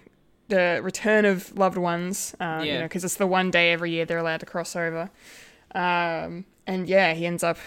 the 0.49 0.81
return 0.83 1.25
of 1.25 1.57
loved 1.57 1.77
ones 1.79 2.35
you 2.41 2.47
Yeah. 2.47 2.79
know 2.79 2.83
because 2.87 3.05
it's 3.05 3.15
the 3.17 3.27
one 3.29 3.53
day 3.53 3.71
every 3.73 3.93
year 3.93 4.05
they're 4.05 4.19
allowed 4.19 4.41
to 4.41 4.47
cross 4.47 4.75
over 4.75 5.11
um 5.77 6.45
and 6.67 6.89
yeah 6.89 7.15
he 7.15 7.25
ends 7.27 7.45
up 7.45 7.59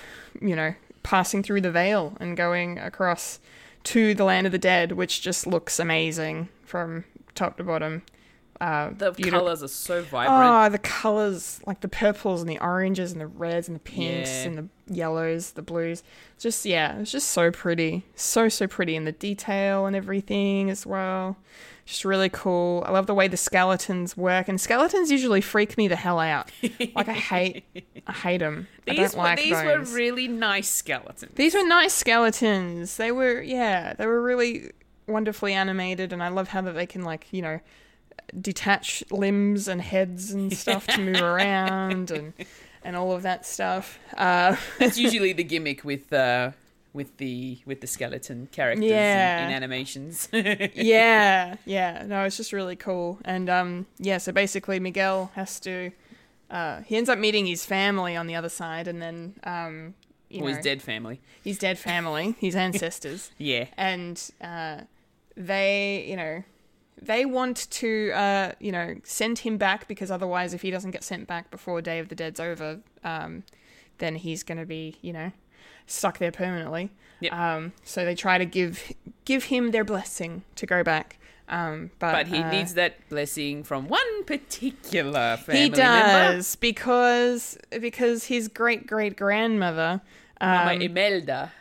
you 0.41 0.55
know 0.55 0.73
passing 1.03 1.41
through 1.43 1.61
the 1.61 1.71
veil 1.71 2.17
and 2.19 2.35
going 2.35 2.77
across 2.77 3.39
to 3.83 4.13
the 4.13 4.23
land 4.23 4.45
of 4.45 4.51
the 4.51 4.57
dead 4.59 4.91
which 4.93 5.21
just 5.21 5.45
looks 5.47 5.79
amazing 5.79 6.49
from 6.65 7.03
top 7.35 7.57
to 7.57 7.63
bottom 7.63 8.03
uh 8.59 8.91
The 8.95 9.11
beautiful- 9.11 9.39
colors 9.39 9.63
are 9.63 9.67
so 9.67 10.03
vibrant. 10.03 10.43
Oh, 10.43 10.69
the 10.69 10.77
colors, 10.77 11.59
like 11.65 11.79
the 11.81 11.87
purples 11.87 12.41
and 12.41 12.49
the 12.49 12.59
oranges 12.59 13.11
and 13.11 13.19
the 13.19 13.25
reds 13.25 13.67
and 13.67 13.75
the 13.75 13.79
pinks 13.79 14.29
Yeah. 14.29 14.43
and 14.43 14.57
the 14.57 14.93
yellows, 14.93 15.51
the 15.53 15.63
blues. 15.63 16.03
Just 16.37 16.63
yeah, 16.65 16.99
it's 16.99 17.11
just 17.11 17.29
so 17.31 17.49
pretty, 17.49 18.03
so 18.15 18.49
so 18.49 18.67
pretty, 18.67 18.95
and 18.95 19.07
the 19.07 19.13
detail 19.13 19.87
and 19.87 19.95
everything 19.95 20.69
as 20.69 20.85
well. 20.85 21.37
Just 21.85 22.05
really 22.05 22.29
cool. 22.29 22.83
I 22.85 22.91
love 22.91 23.07
the 23.07 23.13
way 23.13 23.27
the 23.27 23.37
skeletons 23.37 24.15
work, 24.15 24.47
and 24.47 24.59
skeletons 24.61 25.11
usually 25.11 25.41
freak 25.41 25.77
me 25.77 25.87
the 25.87 25.95
hell 25.95 26.19
out. 26.19 26.51
like 26.95 27.09
I 27.09 27.13
hate, 27.13 27.63
I 28.07 28.11
hate 28.11 28.37
them. 28.39 28.67
I 28.87 28.91
These 28.95 29.11
don't 29.11 29.17
were 29.17 29.23
like 29.23 29.39
these 29.39 29.51
were 29.51 29.77
those. 29.79 29.93
really 29.93 30.27
nice 30.27 30.69
skeletons. 30.69 31.33
These 31.35 31.53
were 31.55 31.63
nice 31.63 31.93
skeletons. 31.93 32.97
They 32.97 33.11
were, 33.11 33.41
yeah, 33.41 33.93
they 33.93 34.05
were 34.05 34.21
really 34.21 34.71
wonderfully 35.07 35.53
animated, 35.53 36.13
and 36.13 36.21
I 36.23 36.29
love 36.29 36.49
how 36.49 36.61
that 36.61 36.73
they 36.73 36.85
can 36.85 37.03
like, 37.03 37.27
you 37.31 37.41
know, 37.41 37.59
detach 38.39 39.03
limbs 39.11 39.67
and 39.67 39.81
heads 39.81 40.31
and 40.31 40.53
stuff 40.57 40.87
to 40.87 40.99
move 41.01 41.21
around 41.21 42.11
and 42.11 42.33
and 42.83 42.95
all 42.95 43.11
of 43.11 43.23
that 43.23 43.45
stuff. 43.45 43.99
Uh, 44.15 44.55
That's 44.79 44.97
usually 44.97 45.33
the 45.33 45.43
gimmick 45.43 45.83
with 45.83 46.11
uh 46.13 46.51
with 46.93 47.17
the 47.17 47.59
with 47.65 47.81
the 47.81 47.87
skeleton 47.87 48.47
characters 48.51 48.85
Yeah. 48.89 49.43
in, 49.45 49.49
in 49.49 49.55
animations. 49.55 50.27
yeah, 50.33 51.55
yeah. 51.65 52.03
No, 52.05 52.23
it's 52.25 52.37
just 52.37 52.51
really 52.53 52.75
cool. 52.75 53.19
And 53.25 53.49
um, 53.49 53.85
yeah. 53.97 54.17
So 54.17 54.31
basically, 54.31 54.79
Miguel 54.79 55.31
has 55.35 55.59
to. 55.61 55.91
Uh, 56.49 56.81
he 56.81 56.97
ends 56.97 57.09
up 57.09 57.17
meeting 57.17 57.45
his 57.45 57.65
family 57.65 58.15
on 58.15 58.27
the 58.27 58.35
other 58.35 58.49
side, 58.49 58.87
and 58.87 59.01
then 59.01 59.35
um, 59.43 59.93
you 60.29 60.43
or 60.43 60.49
his 60.49 60.57
dead 60.59 60.81
family. 60.81 61.21
his 61.43 61.57
dead 61.57 61.79
family, 61.79 62.35
his 62.39 62.55
ancestors. 62.67 63.31
Yeah. 63.37 63.67
and 63.77 64.21
uh, 64.41 64.81
they, 65.37 66.05
you 66.09 66.17
know, 66.17 66.43
they 67.01 67.25
want 67.25 67.69
to, 67.71 68.11
uh, 68.11 68.51
you 68.59 68.71
know, 68.73 68.95
send 69.05 69.39
him 69.39 69.57
back 69.57 69.87
because 69.87 70.11
otherwise, 70.11 70.53
if 70.53 70.61
he 70.61 70.71
doesn't 70.71 70.91
get 70.91 71.03
sent 71.05 71.25
back 71.25 71.49
before 71.51 71.81
Day 71.81 71.99
of 71.99 72.09
the 72.09 72.15
Dead's 72.15 72.39
over, 72.39 72.81
um, 73.03 73.43
then 73.99 74.15
he's 74.15 74.43
going 74.43 74.57
to 74.57 74.65
be, 74.65 74.97
you 75.01 75.13
know, 75.13 75.31
stuck 75.91 76.17
there 76.17 76.31
permanently. 76.31 76.89
Yep. 77.19 77.33
Um, 77.33 77.73
so 77.83 78.03
they 78.05 78.15
try 78.15 78.37
to 78.37 78.45
give 78.45 78.91
give 79.25 79.45
him 79.45 79.71
their 79.71 79.83
blessing 79.83 80.43
to 80.55 80.65
go 80.65 80.83
back. 80.83 81.17
Um, 81.49 81.91
but 81.99 82.13
But 82.13 82.27
he 82.27 82.37
uh, 82.37 82.49
needs 82.49 82.73
that 82.75 83.07
blessing 83.09 83.63
from 83.63 83.87
one 83.89 84.23
particular 84.23 85.37
family 85.37 85.61
he 85.63 85.69
member. 85.69 85.75
does 85.77 86.55
because 86.55 87.57
because 87.79 88.25
his 88.25 88.47
great 88.47 88.87
great 88.87 89.15
grandmother. 89.17 90.01
Mama 90.39 90.71
Um, 90.73 90.81
Imelda. 90.81 91.51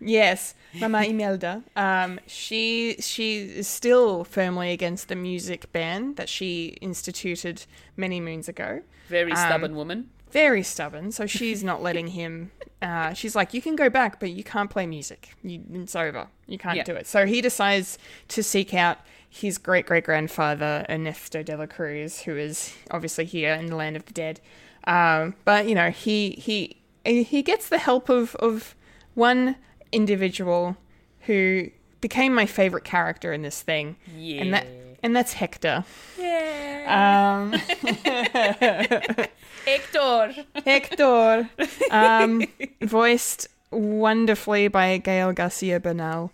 Yes, 0.00 0.54
Mama 0.74 1.02
Imelda. 1.04 1.62
Um, 1.76 2.20
she 2.26 2.96
she 3.00 3.38
is 3.38 3.66
still 3.68 4.24
firmly 4.24 4.72
against 4.72 5.08
the 5.08 5.16
music 5.16 5.70
ban 5.72 6.14
that 6.14 6.28
she 6.28 6.76
instituted 6.80 7.64
many 7.96 8.20
moons 8.20 8.48
ago. 8.48 8.82
Very 9.08 9.32
um, 9.32 9.36
stubborn 9.36 9.74
woman. 9.74 10.10
Very 10.34 10.64
stubborn, 10.64 11.12
so 11.12 11.26
she's 11.38 11.62
not 11.62 11.80
letting 11.80 12.08
him. 12.08 12.50
Uh, 12.82 13.14
she's 13.14 13.36
like, 13.36 13.54
you 13.54 13.62
can 13.62 13.76
go 13.76 13.88
back, 13.88 14.18
but 14.18 14.30
you 14.32 14.42
can't 14.42 14.68
play 14.68 14.84
music. 14.84 15.30
You, 15.44 15.62
it's 15.72 15.94
over. 15.94 16.26
You 16.48 16.58
can't 16.58 16.84
do 16.84 16.94
it. 16.94 17.06
So 17.06 17.24
he 17.24 17.40
decides 17.40 17.98
to 18.28 18.42
seek 18.42 18.74
out 18.74 18.98
his 19.30 19.58
great 19.58 19.86
great 19.86 20.04
grandfather 20.04 20.84
Ernesto 20.90 21.42
de 21.44 21.56
la 21.56 21.66
Cruz, 21.66 22.22
who 22.22 22.36
is 22.36 22.74
obviously 22.90 23.24
here 23.24 23.54
in 23.54 23.66
the 23.66 23.76
land 23.76 23.94
of 23.96 24.04
the 24.06 24.12
dead. 24.12 24.40
Um, 24.88 25.34
but 25.44 25.68
you 25.68 25.74
know, 25.76 25.90
he 25.90 26.30
he 26.32 26.76
he 27.04 27.42
gets 27.42 27.68
the 27.68 27.78
help 27.78 28.08
of 28.08 28.34
of 28.36 28.74
one 29.14 29.54
individual 29.92 30.76
who 31.20 31.70
became 32.00 32.34
my 32.34 32.44
favorite 32.46 32.84
character 32.84 33.32
in 33.32 33.42
this 33.42 33.62
thing, 33.62 33.96
Yeah. 34.16 34.42
and 34.42 34.52
that 34.52 34.66
and 35.04 35.14
that's 35.14 35.34
Hector. 35.34 35.84
yeah. 36.18 37.38
Um, 37.44 37.52
Hector. 39.64 40.34
Hector, 40.64 41.48
um, 41.90 42.42
voiced 42.82 43.48
wonderfully 43.70 44.68
by 44.68 44.98
Gael 44.98 45.32
Garcia 45.32 45.80
Bernal. 45.80 46.32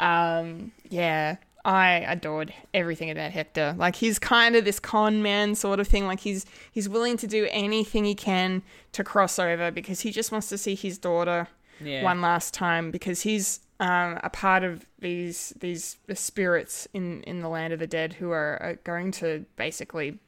Um, 0.00 0.72
yeah, 0.88 1.36
I 1.64 1.90
adored 2.08 2.52
everything 2.74 3.10
about 3.10 3.30
Hector. 3.30 3.74
Like 3.78 3.96
he's 3.96 4.18
kind 4.18 4.56
of 4.56 4.64
this 4.64 4.80
con 4.80 5.22
man 5.22 5.54
sort 5.54 5.78
of 5.80 5.86
thing. 5.86 6.06
Like 6.06 6.20
he's 6.20 6.44
he's 6.72 6.88
willing 6.88 7.16
to 7.18 7.26
do 7.26 7.46
anything 7.50 8.04
he 8.04 8.14
can 8.14 8.62
to 8.92 9.04
cross 9.04 9.38
over 9.38 9.70
because 9.70 10.00
he 10.00 10.10
just 10.10 10.32
wants 10.32 10.48
to 10.48 10.58
see 10.58 10.74
his 10.74 10.98
daughter 10.98 11.48
Yeah. 11.80 12.02
one 12.02 12.20
last 12.20 12.52
time 12.52 12.90
because 12.90 13.22
he's 13.22 13.60
um, 13.82 14.20
a 14.22 14.30
part 14.30 14.62
of 14.62 14.86
these 15.00 15.52
these 15.58 15.96
spirits 16.14 16.86
in 16.94 17.22
in 17.24 17.40
the 17.40 17.48
land 17.48 17.72
of 17.72 17.80
the 17.80 17.86
dead 17.88 18.12
who 18.14 18.30
are, 18.30 18.56
are 18.62 18.78
going 18.84 19.10
to 19.10 19.44
basically 19.56 20.20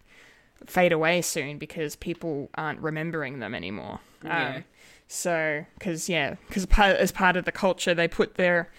fade 0.67 0.91
away 0.91 1.23
soon 1.23 1.57
because 1.57 1.95
people 1.95 2.51
aren't 2.57 2.81
remembering 2.81 3.39
them 3.39 3.55
anymore. 3.55 4.01
Yeah. 4.25 4.57
Um, 4.57 4.65
so, 5.07 5.65
because 5.79 6.09
yeah, 6.09 6.35
because 6.49 6.67
as 6.79 7.13
part 7.13 7.37
of 7.37 7.45
the 7.45 7.53
culture, 7.53 7.95
they 7.95 8.09
put 8.09 8.35
their 8.35 8.71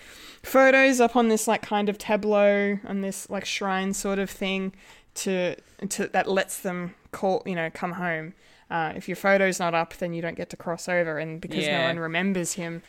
photos 0.43 0.99
up 0.99 1.15
on 1.15 1.29
this 1.29 1.47
like 1.47 1.61
kind 1.61 1.87
of 1.87 1.97
tableau 1.97 2.77
on 2.85 2.99
this 2.99 3.29
like 3.29 3.45
shrine 3.45 3.93
sort 3.93 4.19
of 4.19 4.29
thing 4.29 4.73
to 5.13 5.55
to 5.87 6.07
that 6.07 6.29
lets 6.29 6.59
them 6.59 6.93
call 7.11 7.43
you 7.45 7.55
know 7.55 7.69
come 7.73 7.93
home. 7.93 8.33
Uh, 8.69 8.91
if 8.95 9.07
your 9.07 9.15
photo's 9.15 9.57
not 9.57 9.73
up, 9.73 9.93
then 9.97 10.13
you 10.13 10.21
don't 10.21 10.35
get 10.35 10.49
to 10.49 10.57
cross 10.57 10.89
over, 10.89 11.17
and 11.17 11.39
because 11.39 11.65
no 11.65 11.83
one 11.83 11.97
remembers 11.99 12.53
him, 12.53 12.81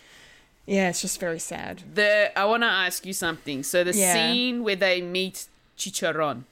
yeah, 0.66 0.88
it's 0.88 1.00
just 1.00 1.20
very 1.20 1.38
sad. 1.38 1.82
The 1.94 2.36
I 2.38 2.44
want 2.44 2.62
to 2.62 2.68
ask 2.68 3.06
you 3.06 3.12
something. 3.12 3.62
So 3.62 3.84
the 3.84 3.94
Yeah. 3.94 4.12
scene 4.12 4.62
where 4.64 4.76
they 4.76 5.00
meet 5.00 5.46
Chicharron. 5.78 6.44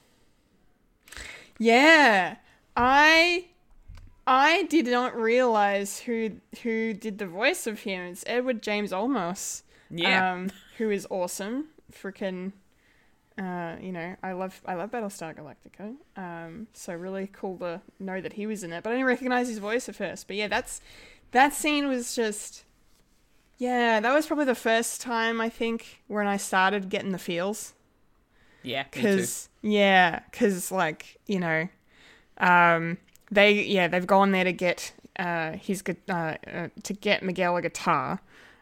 Yeah, 1.57 2.35
I 2.75 3.45
I 4.27 4.63
did 4.63 4.87
not 4.87 5.15
realize 5.15 5.99
who 5.99 6.31
who 6.63 6.93
did 6.93 7.17
the 7.19 7.27
voice 7.27 7.67
of 7.67 7.81
him. 7.81 8.11
It's 8.11 8.23
Edward 8.27 8.61
James 8.61 8.91
Olmos. 8.91 9.61
Yeah. 9.89 10.31
um, 10.33 10.51
who 10.77 10.89
is 10.89 11.05
awesome. 11.11 11.65
Freaking, 11.91 12.51
uh, 13.37 13.75
you 13.79 13.91
know, 13.91 14.15
I 14.23 14.31
love 14.33 14.61
I 14.65 14.73
love 14.73 14.91
Battlestar 14.91 15.33
Galactica. 15.35 15.95
Um, 16.17 16.67
so 16.73 16.93
really 16.93 17.29
cool 17.31 17.57
to 17.59 17.81
know 17.99 18.19
that 18.19 18.33
he 18.33 18.47
was 18.47 18.63
in 18.63 18.73
it, 18.73 18.83
but 18.83 18.89
I 18.89 18.93
didn't 18.95 19.05
recognize 19.07 19.47
his 19.47 19.59
voice 19.59 19.87
at 19.87 19.95
first. 19.95 20.27
But 20.27 20.35
yeah, 20.35 20.47
that's 20.47 20.81
that 21.31 21.53
scene 21.53 21.87
was 21.87 22.15
just, 22.15 22.63
yeah, 23.57 23.99
that 23.99 24.13
was 24.13 24.27
probably 24.27 24.45
the 24.45 24.55
first 24.55 25.01
time 25.01 25.39
I 25.39 25.49
think 25.49 26.01
when 26.07 26.27
I 26.27 26.37
started 26.37 26.89
getting 26.89 27.11
the 27.11 27.19
feels. 27.19 27.73
yeah. 28.63 28.83
Cause 28.85 29.49
yeah, 29.61 30.19
cause 30.31 30.71
like 30.71 31.19
you 31.27 31.39
know, 31.39 31.67
um, 32.37 32.97
they 33.31 33.63
yeah 33.63 33.87
they've 33.87 34.05
gone 34.07 34.31
there 34.31 34.43
to 34.43 34.53
get 34.53 34.93
uh 35.17 35.51
his 35.53 35.83
uh, 36.09 36.11
uh 36.11 36.67
to 36.83 36.93
get 36.93 37.23
Miguel 37.23 37.55
a 37.57 37.61
guitar, 37.61 38.19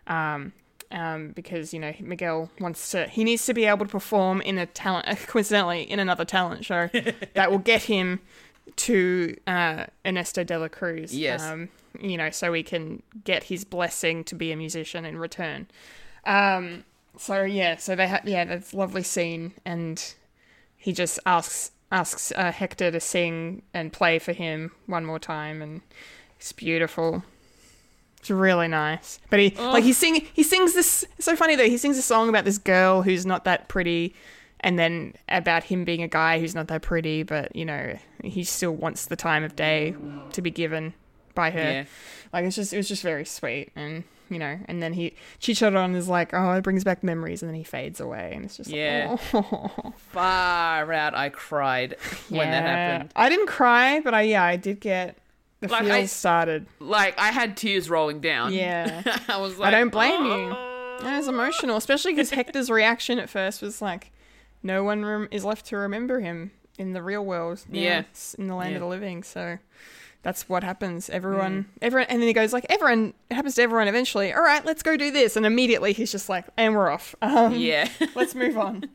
um. 0.08 0.54
Um, 0.92 1.30
because 1.30 1.74
you 1.74 1.80
know 1.80 1.92
Miguel 2.00 2.52
wants 2.60 2.92
to, 2.92 3.08
he 3.08 3.24
needs 3.24 3.44
to 3.48 3.56
be 3.56 3.66
able 3.66 3.84
to 3.84 3.92
perform 3.92 4.42
in 4.42 4.60
a 4.60 4.68
talent, 4.68 5.08
coincidentally 5.28 5.82
in 5.82 5.98
another 5.98 6.24
talent 6.24 6.64
show 6.64 6.88
that 7.34 7.50
will 7.50 7.58
get 7.58 7.82
him 7.82 8.20
to 8.76 9.36
uh, 9.48 9.88
Ernesto 10.06 10.44
de 10.44 10.60
la 10.60 10.68
Cruz. 10.68 11.16
Yes. 11.16 11.42
Um, 11.42 11.70
you 12.00 12.18
know, 12.18 12.30
so 12.30 12.52
we 12.52 12.64
can 12.64 13.04
get 13.24 13.44
his 13.44 13.64
blessing 13.64 14.24
to 14.26 14.36
be 14.36 14.52
a 14.52 14.56
musician 14.56 15.06
in 15.06 15.18
return. 15.18 15.68
Um, 16.26 16.84
so 17.18 17.44
yeah, 17.44 17.78
so 17.78 17.96
they 17.96 18.08
have 18.08 18.28
yeah, 18.28 18.46
that's 18.46 18.74
lovely 18.74 19.04
scene, 19.04 19.54
and 19.66 20.14
he 20.76 20.94
just 20.94 21.20
asks 21.26 21.72
asks 21.92 22.32
uh, 22.36 22.52
Hector 22.52 22.92
to 22.92 23.00
sing 23.00 23.62
and 23.74 23.94
play 23.94 24.20
for 24.20 24.34
him 24.34 24.72
one 24.88 25.06
more 25.06 25.20
time, 25.20 25.62
and 25.62 25.82
it's 26.38 26.52
beautiful. 26.52 27.24
It's 28.20 28.32
really 28.32 28.70
nice. 28.70 29.20
But 29.30 29.40
he 29.40 29.50
like 29.52 29.84
he 29.84 29.94
sing 29.94 30.26
he 30.34 30.44
sings 30.44 30.74
this 30.74 31.04
it's 31.18 31.26
so 31.26 31.36
funny 31.36 31.56
though, 31.56 31.68
he 31.68 31.78
sings 31.78 31.98
a 31.98 32.02
song 32.02 32.30
about 32.30 32.46
this 32.46 32.58
girl 32.58 33.02
who's 33.02 33.26
not 33.26 33.44
that 33.44 33.68
pretty 33.68 34.16
and 34.62 34.80
then 34.80 35.14
about 35.28 35.66
him 35.66 35.84
being 35.84 36.02
a 36.02 36.08
guy 36.08 36.40
who's 36.40 36.56
not 36.56 36.70
that 36.70 36.82
pretty, 36.82 37.24
but 37.24 37.54
you 37.54 37.66
know, 37.66 37.98
he 38.24 38.46
still 38.46 38.72
wants 38.72 39.06
the 39.06 39.18
time 39.18 39.44
of 39.44 39.58
day 39.58 39.94
to 40.32 40.42
be 40.42 40.50
given 40.50 40.94
by 41.36 41.52
her. 41.52 41.60
Yeah. 41.60 41.84
Like 42.32 42.46
it's 42.46 42.56
just 42.56 42.74
it 42.74 42.78
was 42.78 42.88
just 42.88 43.04
very 43.04 43.26
sweet 43.26 43.72
and 43.76 44.04
you 44.30 44.40
know, 44.40 44.58
and 44.66 44.82
then 44.82 44.94
he 44.94 45.14
Chicharron 45.40 45.96
is 45.96 46.08
like, 46.08 46.34
Oh, 46.34 46.52
it 46.54 46.64
brings 46.64 46.84
back 46.84 47.04
memories 47.04 47.42
and 47.44 47.50
then 47.50 47.56
he 47.56 47.64
fades 47.64 48.00
away 48.00 48.32
and 48.36 48.46
it's 48.46 48.58
just 48.58 48.70
Yeah. 48.70 49.18
like 49.34 49.46
oh. 49.52 49.94
Far 50.12 50.92
out, 50.94 51.14
I 51.16 51.30
cried 51.30 51.96
when 52.30 52.50
that 52.50 52.64
happened. 52.64 53.12
I 53.16 53.30
didn't 53.30 53.48
cry, 53.48 54.00
but 54.00 54.14
I 54.14 54.22
yeah, 54.24 54.44
I 54.44 54.56
did 54.56 54.80
get 54.80 55.18
the 55.60 55.68
Like, 55.68 55.82
feels 55.84 55.92
I- 55.94 56.06
started. 56.06 56.66
Like 56.80 57.18
I 57.20 57.32
had 57.32 57.56
tears 57.58 57.90
rolling 57.90 58.22
down. 58.22 58.54
Yeah. 58.54 59.02
I 59.28 59.38
was 59.38 59.58
like, 59.58 59.74
I 59.74 59.78
don't 59.80 59.90
blame 59.90 60.26
you. 60.26 60.32
"Oh." 60.56 60.70
Yeah, 61.04 61.16
it 61.16 61.18
was 61.18 61.28
emotional, 61.28 61.76
especially 61.76 62.14
because 62.14 62.30
Hector's 62.30 62.70
reaction 62.70 63.20
at 63.20 63.30
first 63.30 63.62
was 63.62 63.82
like, 63.82 64.12
no 64.62 64.84
one 64.84 65.04
rem- 65.04 65.28
is 65.32 65.44
left 65.44 65.66
to 65.68 65.78
remember 65.78 66.20
him 66.22 66.52
in 66.78 66.94
the 66.94 67.02
real 67.02 67.26
world. 67.26 67.66
now. 67.68 67.80
Yeah. 67.80 68.04
In 68.38 68.48
the 68.48 68.56
land 68.56 68.72
Yeah. 68.72 68.78
of 68.78 68.82
the 68.82 68.88
living. 68.88 69.22
So 69.24 69.58
that's 70.24 70.50
what 70.50 70.64
happens. 70.64 71.10
Everyone, 71.10 71.64
Mm. 71.64 71.66
everyone, 71.82 72.08
and 72.10 72.22
then 72.22 72.28
he 72.28 72.34
goes 72.34 72.52
like, 72.54 72.66
everyone. 72.70 73.14
It 73.30 73.36
happens 73.36 73.56
to 73.56 73.62
everyone 73.62 73.88
eventually. 73.88 74.34
All 74.34 74.42
right, 74.42 74.66
let's 74.66 74.82
go 74.82 74.98
do 74.98 75.12
this, 75.12 75.36
and 75.36 75.46
immediately 75.46 75.94
he's 75.94 76.12
just 76.12 76.28
like, 76.30 76.46
and 76.58 76.74
we're 76.76 76.90
off. 76.90 77.14
Um, 77.22 77.54
Yeah. 77.56 77.88
let's 78.16 78.34
move 78.34 78.58
on. 78.58 78.86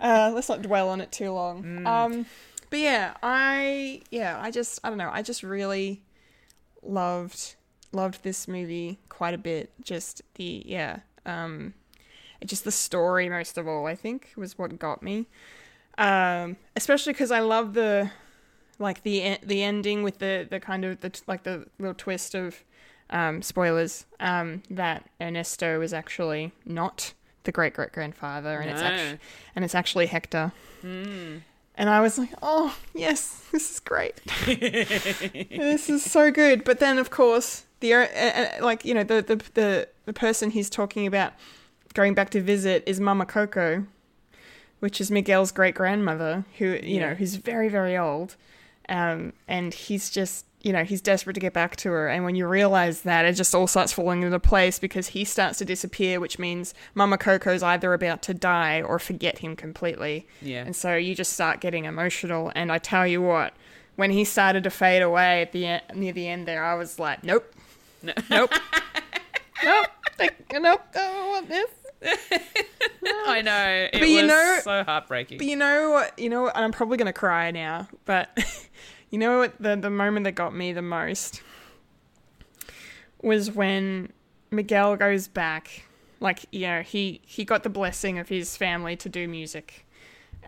uh, 0.00 0.30
let's 0.34 0.48
not 0.48 0.62
dwell 0.62 0.88
on 0.90 1.00
it 1.00 1.10
too 1.10 1.32
long. 1.32 1.62
Mm. 1.64 1.86
Um, 1.86 2.26
but 2.70 2.78
yeah, 2.78 3.14
I 3.22 4.02
yeah, 4.10 4.38
I 4.40 4.50
just 4.50 4.78
I 4.84 4.88
don't 4.90 4.98
know. 4.98 5.10
I 5.12 5.22
just 5.22 5.42
really 5.42 6.02
loved 6.82 7.54
loved 7.92 8.22
this 8.22 8.46
movie 8.48 8.98
quite 9.08 9.34
a 9.34 9.38
bit. 9.38 9.70
Just 9.82 10.22
the 10.34 10.62
yeah, 10.66 10.98
um, 11.24 11.74
just 12.44 12.64
the 12.64 12.72
story 12.72 13.28
most 13.28 13.56
of 13.56 13.66
all. 13.68 13.86
I 13.86 13.94
think 13.94 14.30
was 14.36 14.58
what 14.58 14.78
got 14.78 15.02
me. 15.02 15.26
um, 15.98 16.56
especially 16.76 17.12
because 17.14 17.30
I 17.30 17.40
love 17.40 17.72
the 17.74 18.10
like 18.78 19.02
the 19.02 19.38
the 19.42 19.62
ending 19.62 20.02
with 20.02 20.18
the 20.18 20.46
the 20.50 20.60
kind 20.60 20.84
of 20.84 21.00
the 21.00 21.20
like 21.26 21.42
the 21.44 21.66
little 21.78 21.94
twist 21.94 22.34
of 22.34 22.62
um, 23.10 23.40
spoilers 23.42 24.04
um, 24.20 24.62
that 24.70 25.08
Ernesto 25.20 25.80
is 25.80 25.92
actually 25.94 26.52
not 26.64 27.12
the 27.44 27.52
great 27.52 27.74
great 27.74 27.92
grandfather, 27.92 28.60
and 28.60 28.70
it's 28.70 28.82
actually 28.82 29.18
and 29.54 29.64
it's 29.64 29.74
actually 29.74 30.06
Hector. 30.06 30.52
And 31.78 31.90
I 31.90 32.00
was 32.00 32.18
like, 32.18 32.30
oh 32.42 32.76
yes, 32.94 33.44
this 33.52 33.70
is 33.70 33.80
great. 33.80 34.14
this 34.46 35.88
is 35.90 36.04
so 36.04 36.30
good. 36.30 36.64
But 36.64 36.78
then, 36.80 36.98
of 36.98 37.10
course, 37.10 37.66
the 37.80 37.92
uh, 37.94 38.06
uh, 38.06 38.48
like 38.64 38.84
you 38.84 38.94
know 38.94 39.04
the, 39.04 39.22
the 39.22 39.36
the 39.54 39.88
the 40.06 40.12
person 40.12 40.50
he's 40.50 40.70
talking 40.70 41.06
about 41.06 41.32
going 41.94 42.14
back 42.14 42.30
to 42.30 42.40
visit 42.40 42.82
is 42.86 42.98
Mama 43.00 43.26
Coco, 43.26 43.86
which 44.80 45.00
is 45.00 45.10
Miguel's 45.10 45.52
great 45.52 45.74
grandmother, 45.74 46.44
who 46.58 46.66
you 46.82 46.98
Yeah. 47.00 47.08
know 47.10 47.14
who's 47.14 47.36
very 47.36 47.68
very 47.68 47.96
old, 47.96 48.36
um, 48.88 49.32
and 49.48 49.72
he's 49.74 50.10
just 50.10 50.44
you 50.62 50.72
know 50.72 50.82
he's 50.82 51.00
desperate 51.00 51.34
to 51.34 51.40
get 51.40 51.52
back 51.52 51.76
to 51.76 51.90
her. 51.90 52.08
And 52.08 52.24
when 52.24 52.34
you 52.34 52.46
realize 52.48 53.02
that, 53.02 53.24
it 53.24 53.34
just 53.34 53.54
all 53.54 53.66
starts 53.68 53.92
falling 53.92 54.22
into 54.22 54.40
place 54.40 54.78
because 54.80 55.08
he 55.08 55.24
starts 55.24 55.58
to 55.58 55.64
disappear, 55.64 56.18
which 56.18 56.38
means 56.38 56.74
Mama 56.94 57.18
Coco's 57.18 57.62
either 57.62 57.92
about 57.94 58.20
to 58.22 58.34
die 58.34 58.82
or 58.82 58.98
forget 58.98 59.38
him 59.38 59.54
completely. 59.54 60.26
Yeah. 60.42 60.64
And 60.64 60.74
so 60.74 60.96
you 60.96 61.14
just 61.14 61.32
start 61.34 61.60
getting 61.60 61.84
emotional. 61.84 62.50
And 62.56 62.72
I 62.72 62.78
tell 62.78 63.06
you 63.06 63.22
what, 63.22 63.54
when 63.94 64.10
he 64.10 64.24
started 64.24 64.64
to 64.64 64.70
fade 64.70 65.02
away 65.02 65.42
at 65.42 65.52
the 65.52 65.66
end, 65.66 65.82
near 65.94 66.12
the 66.12 66.26
end 66.26 66.48
there, 66.48 66.64
I 66.64 66.74
was 66.74 66.98
like, 66.98 67.22
nope, 67.22 67.52
No. 68.02 68.12
nope, 68.28 68.50
nope, 69.64 69.86
like, 70.18 70.52
nope, 70.52 70.80
I 70.94 70.98
don't 70.98 71.28
want 71.28 71.48
this. 71.48 71.70
I 73.28 73.42
know. 73.42 73.88
It 73.92 73.98
But 74.00 74.08
you 74.08 74.22
was 74.22 74.26
know- 74.28 74.60
so 74.62 74.84
heartbreaking. 74.84 75.38
But 75.38 75.46
you 75.46 75.56
know 75.56 75.90
what? 75.90 76.18
You 76.18 76.28
know 76.30 76.42
what? 76.42 76.56
And 76.56 76.64
I'm 76.64 76.72
probably 76.72 76.96
gonna 76.96 77.12
cry 77.12 77.50
now. 77.50 77.88
But 78.04 78.30
you 79.10 79.18
know 79.18 79.38
what? 79.38 79.54
The 79.60 79.76
the 79.76 79.90
moment 79.90 80.24
that 80.24 80.32
got 80.32 80.54
me 80.54 80.72
the 80.72 80.82
most 80.82 81.42
was 83.22 83.50
when 83.50 84.12
Miguel 84.50 84.96
goes 84.96 85.28
back. 85.28 85.84
Like 86.20 86.46
you 86.50 86.66
know, 86.66 86.82
he 86.82 87.20
he 87.26 87.44
got 87.44 87.62
the 87.62 87.68
blessing 87.68 88.18
of 88.18 88.28
his 88.28 88.56
family 88.56 88.96
to 88.96 89.08
do 89.08 89.28
music, 89.28 89.84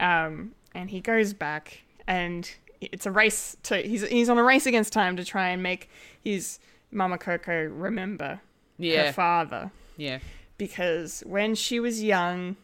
um, 0.00 0.52
and 0.74 0.88
he 0.88 1.00
goes 1.00 1.34
back, 1.34 1.82
and 2.06 2.50
it's 2.80 3.04
a 3.04 3.10
race 3.10 3.54
to 3.64 3.76
he's 3.76 4.06
he's 4.08 4.30
on 4.30 4.38
a 4.38 4.42
race 4.42 4.64
against 4.64 4.92
time 4.94 5.16
to 5.16 5.24
try 5.24 5.48
and 5.48 5.62
make 5.62 5.90
his 6.24 6.58
Mama 6.90 7.18
Coco 7.18 7.64
remember 7.66 8.40
her 9.06 9.12
father 9.12 9.70
Yeah. 9.98 10.20
Because 10.58 11.22
when 11.24 11.54
she 11.54 11.80
was 11.80 12.02
young, 12.02 12.56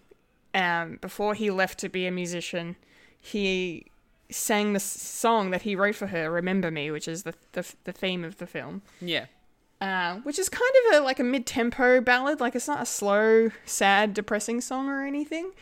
um, 0.53 0.99
before 1.01 1.35
he 1.35 1.51
left 1.51 1.79
to 1.81 1.89
be 1.89 2.07
a 2.07 2.11
musician, 2.11 2.77
he 3.21 3.87
sang 4.31 4.73
the 4.73 4.81
song 4.81 5.51
that 5.51 5.63
he 5.63 5.75
wrote 5.75 5.95
for 5.95 6.09
her, 6.09 6.31
"Remember 6.31 6.71
Me," 6.71 6.91
which 6.91 7.09
is 7.09 7.23
the 7.23 7.35
the, 7.53 7.73
the 7.85 7.93
theme 7.93 8.25
of 8.25 8.39
the 8.39 8.47
film. 8.47 8.83
Yeah. 9.01 9.27
Uh, 9.81 10.17
which 10.21 10.39
is 10.39 10.49
kind 10.49 10.73
of 10.87 11.01
a 11.01 11.05
like 11.05 11.19
a 11.19 11.25
mid-tempo 11.25 12.01
ballad. 12.01 12.41
Like 12.41 12.55
it's 12.55 12.69
not 12.69 12.83
a 12.83 12.87
slow, 12.87 13.51
sad, 13.65 14.15
depressing 14.15 14.61
song 14.61 14.89
or 14.89 15.05
anything, 15.05 15.53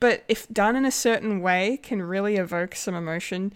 but 0.00 0.24
if 0.28 0.48
done 0.48 0.76
in 0.76 0.84
a 0.84 0.90
certain 0.90 1.40
way, 1.40 1.78
can 1.82 2.02
really 2.02 2.36
evoke 2.36 2.74
some 2.74 2.94
emotion. 2.94 3.52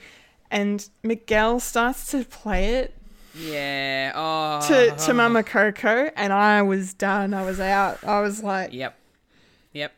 And 0.50 0.88
Miguel 1.02 1.60
starts 1.60 2.10
to 2.12 2.24
play 2.24 2.76
it 2.76 2.94
Yeah. 3.38 4.12
Oh. 4.14 4.66
to 4.68 4.90
to 5.06 5.14
Mama 5.14 5.42
Coco, 5.42 6.10
and 6.16 6.32
I 6.32 6.62
was 6.62 6.94
done. 6.94 7.34
I 7.34 7.44
was 7.44 7.60
out. 7.60 8.02
I 8.04 8.20
was 8.20 8.42
like, 8.42 8.72
Yep. 8.72 8.98
Yep. 9.72 9.92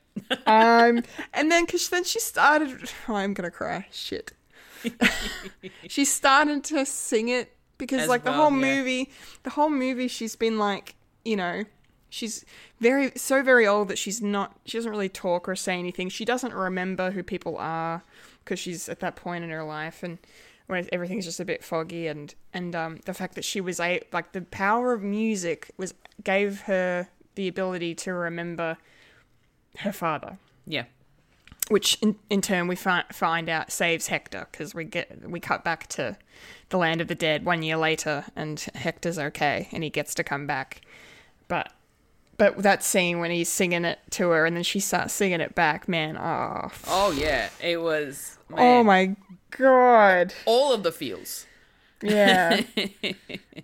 um, 0.46 1.02
and 1.32 1.50
then 1.50 1.64
because 1.64 1.88
then 1.88 2.04
she 2.04 2.20
started. 2.20 2.90
Oh, 3.08 3.14
I'm 3.14 3.34
gonna 3.34 3.50
cry. 3.50 3.86
Shit. 3.90 4.32
she 5.88 6.04
started 6.04 6.64
to 6.64 6.86
sing 6.86 7.28
it 7.28 7.54
because 7.78 8.02
As 8.02 8.08
like 8.08 8.24
the 8.24 8.30
well, 8.30 8.50
whole 8.50 8.60
yeah. 8.60 8.76
movie, 8.76 9.10
the 9.42 9.50
whole 9.50 9.70
movie, 9.70 10.08
she's 10.08 10.36
been 10.36 10.58
like, 10.58 10.94
you 11.24 11.36
know, 11.36 11.64
she's 12.08 12.44
very 12.80 13.12
so 13.16 13.42
very 13.42 13.66
old 13.66 13.88
that 13.88 13.98
she's 13.98 14.20
not. 14.20 14.56
She 14.64 14.78
doesn't 14.78 14.90
really 14.90 15.08
talk 15.08 15.48
or 15.48 15.56
say 15.56 15.78
anything. 15.78 16.08
She 16.08 16.24
doesn't 16.24 16.54
remember 16.54 17.10
who 17.10 17.22
people 17.22 17.56
are 17.58 18.02
because 18.44 18.58
she's 18.58 18.88
at 18.88 19.00
that 19.00 19.16
point 19.16 19.44
in 19.44 19.50
her 19.50 19.64
life 19.64 20.02
and. 20.02 20.18
Where 20.70 20.84
everything's 20.92 21.24
just 21.24 21.40
a 21.40 21.44
bit 21.44 21.64
foggy, 21.64 22.06
and 22.06 22.32
and 22.54 22.74
um, 22.76 23.00
the 23.04 23.12
fact 23.12 23.34
that 23.34 23.44
she 23.44 23.60
was 23.60 23.80
a 23.80 24.00
like 24.12 24.32
the 24.32 24.42
power 24.42 24.92
of 24.92 25.02
music 25.02 25.70
was 25.76 25.94
gave 26.22 26.62
her 26.62 27.08
the 27.34 27.48
ability 27.48 27.94
to 27.94 28.12
remember 28.12 28.76
her 29.78 29.92
father 29.92 30.36
Yeah. 30.66 30.84
which 31.68 31.96
in, 32.02 32.16
in 32.28 32.40
turn 32.42 32.66
we 32.68 32.76
fi- 32.76 33.04
find 33.12 33.48
out 33.48 33.70
saves 33.72 34.08
Hector 34.08 34.46
because 34.50 34.74
we 34.74 34.84
get 34.84 35.28
we 35.28 35.40
cut 35.40 35.64
back 35.64 35.86
to 35.88 36.16
the 36.70 36.76
land 36.78 37.00
of 37.00 37.08
the 37.08 37.14
dead 37.14 37.44
one 37.44 37.62
year 37.62 37.76
later 37.76 38.24
and 38.36 38.58
Hector's 38.74 39.18
okay 39.18 39.68
and 39.72 39.82
he 39.84 39.90
gets 39.90 40.14
to 40.16 40.24
come 40.24 40.46
back 40.46 40.82
but 41.48 41.72
but 42.40 42.56
that 42.62 42.82
scene 42.82 43.20
when 43.20 43.30
he's 43.30 43.50
singing 43.50 43.84
it 43.84 43.98
to 44.08 44.30
her 44.30 44.46
and 44.46 44.56
then 44.56 44.62
she 44.62 44.80
starts 44.80 45.12
singing 45.12 45.40
it 45.42 45.54
back 45.54 45.86
man 45.88 46.16
oh 46.16 46.70
Oh 46.88 47.10
yeah. 47.12 47.50
It 47.62 47.80
was. 47.80 48.38
oh 48.54 48.82
my 48.82 49.14
god 49.50 50.32
All 50.46 50.72
of 50.72 50.82
the 50.82 50.90
feels. 50.90 51.46
yeah 52.02 52.62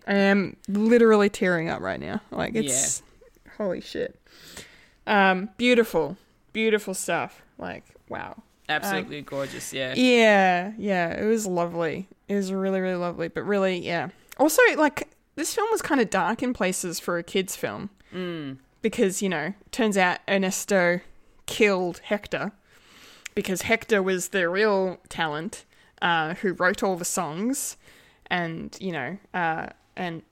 I 0.07 0.15
am 0.15 0.57
literally 0.69 1.31
tearing 1.31 1.71
up 1.71 1.81
right 1.81 1.99
now 1.99 2.21
like 2.31 2.55
it's 2.55 3.03
yeah. 3.47 3.53
holy 3.57 3.81
shit 3.81 4.21
um 5.07 5.49
beautiful 5.57 6.19
beautiful 6.53 6.93
stuff 6.95 7.43
like 7.59 7.85
wow 8.09 8.43
Absolutely 8.69 9.23
gorgeous. 9.23 9.73
Yeah. 9.73 9.95
Yeah, 9.95 10.73
yeah, 10.77 11.11
it 11.13 11.25
was 11.25 11.47
lovely. 11.47 12.09
It 12.27 12.35
was 12.35 12.53
really, 12.53 12.81
really 12.81 12.97
lovely. 12.97 13.29
But 13.29 13.45
really, 13.45 13.79
yeah. 13.79 14.09
Also, 14.39 14.61
like 14.77 15.09
this 15.37 15.55
film 15.55 15.69
was 15.71 15.81
kind 15.83 16.01
of 16.01 16.11
dark 16.11 16.43
in 16.43 16.53
places 16.53 16.99
for 16.99 17.17
a 17.17 17.23
kids' 17.23 17.55
film 17.55 17.91
Mm. 18.13 18.59
Because 18.87 19.21
you 19.21 19.29
know, 19.29 19.53
turns 19.73 19.97
out 19.97 20.21
Ernesto 20.29 21.01
killed 21.47 22.01
Hector 22.05 22.53
because 23.35 23.63
Hector 23.63 24.01
was 24.01 24.29
the 24.29 24.49
real 24.49 24.99
talent 25.09 25.65
uh, 26.01 26.35
who 26.35 26.53
wrote 26.53 26.85
all 26.85 26.95
the 26.95 27.05
songs, 27.05 27.77
and 28.31 28.77
you 28.81 28.93
know, 28.93 29.19
uh, 29.35 29.67
and 29.97 30.23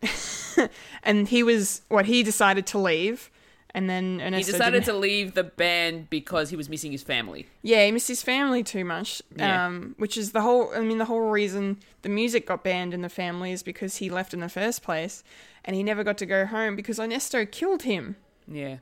and 1.03 1.27
he 1.27 1.43
was 1.43 1.83
what 1.89 2.07
he 2.07 2.23
decided 2.23 2.65
to 2.69 2.79
leave. 2.79 3.29
And 3.77 3.91
then 3.91 4.21
Ernesto 4.21 4.53
He 4.53 4.53
decided 4.53 4.85
to 4.85 4.93
leave 4.93 5.35
the 5.35 5.43
band 5.43 6.09
because 6.09 6.51
he 6.51 6.55
was 6.55 6.69
missing 6.69 6.93
his 6.93 7.03
family. 7.03 7.49
yeah, 7.63 7.85
he 7.85 7.91
missed 7.91 8.07
his 8.07 8.23
family 8.23 8.63
too 8.63 8.85
much. 8.85 9.21
Yeah. 9.35 9.67
Um, 9.67 9.97
which 9.99 10.17
is 10.17 10.31
the 10.31 10.43
whole. 10.43 10.71
I 10.77 10.81
mean, 10.81 10.99
the 10.99 11.07
whole 11.07 11.29
reason 11.29 11.81
the 12.03 12.09
music 12.09 12.47
got 12.47 12.63
banned 12.63 12.95
in 12.95 13.03
the 13.03 13.09
family 13.09 13.51
is 13.51 13.65
because 13.65 13.97
he 13.97 14.11
left 14.11 14.33
in 14.33 14.39
the 14.39 14.49
first 14.49 14.85
place, 14.85 15.25
and 15.65 15.75
he 15.75 15.83
never 15.83 16.05
got 16.05 16.19
to 16.19 16.27
go 16.27 16.47
home 16.47 16.77
because 16.77 17.01
Ernesto 17.01 17.45
killed 17.45 17.83
him. 17.83 18.15
Yeah. 18.47 18.77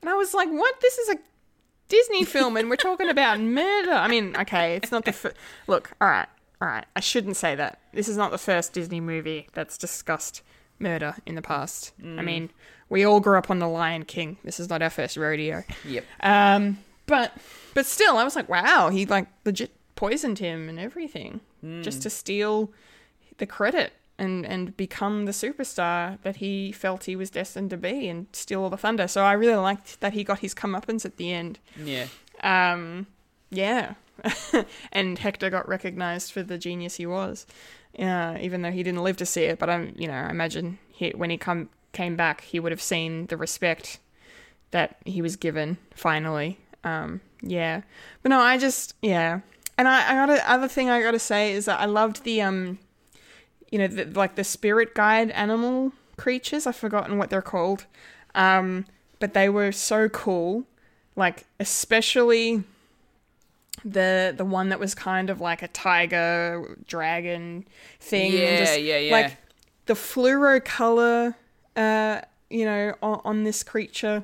And 0.00 0.10
I 0.10 0.14
was 0.14 0.34
like, 0.34 0.48
"What? 0.48 0.80
This 0.80 0.98
is 0.98 1.08
a 1.10 1.18
Disney 1.88 2.24
film, 2.24 2.56
and 2.56 2.68
we're 2.68 2.76
talking 2.76 3.08
about 3.08 3.40
murder." 3.40 3.92
I 3.92 4.08
mean, 4.08 4.36
okay, 4.36 4.76
it's 4.76 4.92
not 4.92 5.04
the 5.04 5.12
fir- 5.12 5.34
look. 5.66 5.92
All 6.00 6.08
right, 6.08 6.28
all 6.60 6.68
right. 6.68 6.84
I 6.94 7.00
shouldn't 7.00 7.36
say 7.36 7.54
that. 7.54 7.78
This 7.92 8.08
is 8.08 8.16
not 8.16 8.30
the 8.30 8.38
first 8.38 8.72
Disney 8.72 9.00
movie 9.00 9.48
that's 9.54 9.78
discussed 9.78 10.42
murder 10.78 11.14
in 11.24 11.34
the 11.36 11.42
past. 11.42 11.92
I 12.02 12.20
mean, 12.22 12.50
we 12.88 13.04
all 13.04 13.20
grew 13.20 13.38
up 13.38 13.50
on 13.50 13.60
The 13.60 13.68
Lion 13.68 14.04
King. 14.04 14.36
This 14.44 14.58
is 14.60 14.68
not 14.68 14.82
our 14.82 14.90
first 14.90 15.16
rodeo. 15.16 15.62
Yep. 15.86 16.04
Um, 16.20 16.78
but 17.06 17.32
but 17.74 17.86
still, 17.86 18.18
I 18.18 18.24
was 18.24 18.36
like, 18.36 18.48
wow, 18.48 18.90
he 18.90 19.06
like 19.06 19.28
legit 19.44 19.72
poisoned 19.96 20.38
him 20.40 20.68
and 20.68 20.78
everything 20.78 21.40
just 21.82 22.02
to 22.02 22.10
steal 22.10 22.72
the 23.38 23.46
credit 23.46 23.92
and 24.18 24.46
and 24.46 24.76
become 24.76 25.24
the 25.24 25.32
superstar 25.32 26.18
that 26.22 26.36
he 26.36 26.72
felt 26.72 27.04
he 27.04 27.16
was 27.16 27.30
destined 27.30 27.70
to 27.70 27.76
be 27.76 28.08
and 28.08 28.26
steal 28.32 28.62
all 28.62 28.70
the 28.70 28.76
thunder. 28.76 29.08
So 29.08 29.24
I 29.24 29.32
really 29.32 29.56
liked 29.56 30.00
that 30.00 30.12
he 30.12 30.24
got 30.24 30.40
his 30.40 30.54
comeuppance 30.54 31.04
at 31.04 31.16
the 31.16 31.32
end. 31.32 31.58
Yeah. 31.82 32.06
Um, 32.42 33.06
yeah, 33.50 33.94
and 34.92 35.18
Hector 35.18 35.50
got 35.50 35.68
recognized 35.68 36.32
for 36.32 36.42
the 36.42 36.58
genius 36.58 36.96
he 36.96 37.06
was, 37.06 37.46
uh, 37.98 38.36
even 38.40 38.62
though 38.62 38.70
he 38.70 38.82
didn't 38.82 39.02
live 39.02 39.16
to 39.18 39.26
see 39.26 39.44
it. 39.44 39.58
But 39.58 39.70
I'm, 39.70 39.94
you 39.96 40.08
know, 40.08 40.14
I 40.14 40.30
imagine 40.30 40.78
he, 40.88 41.10
when 41.10 41.30
he 41.30 41.36
come 41.36 41.68
came 41.92 42.16
back, 42.16 42.42
he 42.42 42.58
would 42.58 42.72
have 42.72 42.82
seen 42.82 43.26
the 43.26 43.36
respect 43.36 43.98
that 44.70 44.96
he 45.04 45.22
was 45.22 45.36
given 45.36 45.78
finally. 45.94 46.58
Um, 46.82 47.20
yeah, 47.40 47.82
but 48.22 48.30
no, 48.30 48.40
I 48.40 48.58
just 48.58 48.94
yeah, 49.02 49.40
and 49.78 49.88
I, 49.88 50.12
I 50.12 50.26
got 50.26 50.40
other 50.46 50.68
thing 50.68 50.90
I 50.90 51.02
got 51.02 51.12
to 51.12 51.18
say 51.18 51.52
is 51.52 51.64
that 51.66 51.80
I 51.80 51.86
loved 51.86 52.24
the 52.24 52.42
um, 52.42 52.78
you 53.74 53.80
know, 53.80 53.88
the, 53.88 54.04
like 54.04 54.36
the 54.36 54.44
spirit 54.44 54.94
guide 54.94 55.32
animal 55.32 55.92
creatures. 56.16 56.64
I've 56.64 56.76
forgotten 56.76 57.18
what 57.18 57.28
they're 57.28 57.42
called, 57.42 57.86
um, 58.32 58.84
but 59.18 59.34
they 59.34 59.48
were 59.48 59.72
so 59.72 60.08
cool. 60.08 60.62
Like 61.16 61.44
especially 61.58 62.62
the 63.84 64.32
the 64.36 64.44
one 64.44 64.68
that 64.68 64.78
was 64.78 64.94
kind 64.94 65.28
of 65.28 65.40
like 65.40 65.60
a 65.60 65.66
tiger 65.66 66.78
dragon 66.86 67.64
thing. 67.98 68.32
Yeah, 68.32 68.58
just, 68.58 68.80
yeah, 68.80 68.98
yeah. 68.98 69.12
Like 69.12 69.36
the 69.86 69.94
fluoro 69.94 70.64
color, 70.64 71.34
uh, 71.74 72.20
you 72.50 72.64
know, 72.64 72.94
on, 73.02 73.20
on 73.24 73.42
this 73.42 73.64
creature 73.64 74.22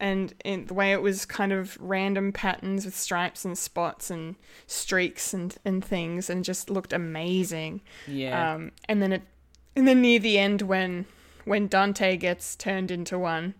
and 0.00 0.34
in 0.44 0.66
the 0.66 0.74
way 0.74 0.92
it 0.92 1.02
was 1.02 1.26
kind 1.26 1.52
of 1.52 1.76
random 1.80 2.32
patterns 2.32 2.84
with 2.84 2.96
stripes 2.96 3.44
and 3.44 3.56
spots 3.56 4.10
and 4.10 4.36
streaks 4.66 5.32
and 5.34 5.56
and 5.64 5.84
things, 5.84 6.30
and 6.30 6.44
just 6.44 6.70
looked 6.70 6.92
amazing. 6.92 7.82
Yeah. 8.08 8.54
Um, 8.54 8.72
and 8.88 9.02
then 9.02 9.12
it, 9.12 9.22
and 9.76 9.86
then 9.86 10.02
near 10.02 10.18
the 10.18 10.38
end 10.38 10.62
when 10.62 11.06
when 11.44 11.68
Dante 11.68 12.16
gets 12.16 12.56
turned 12.56 12.90
into 12.90 13.18
one, 13.18 13.54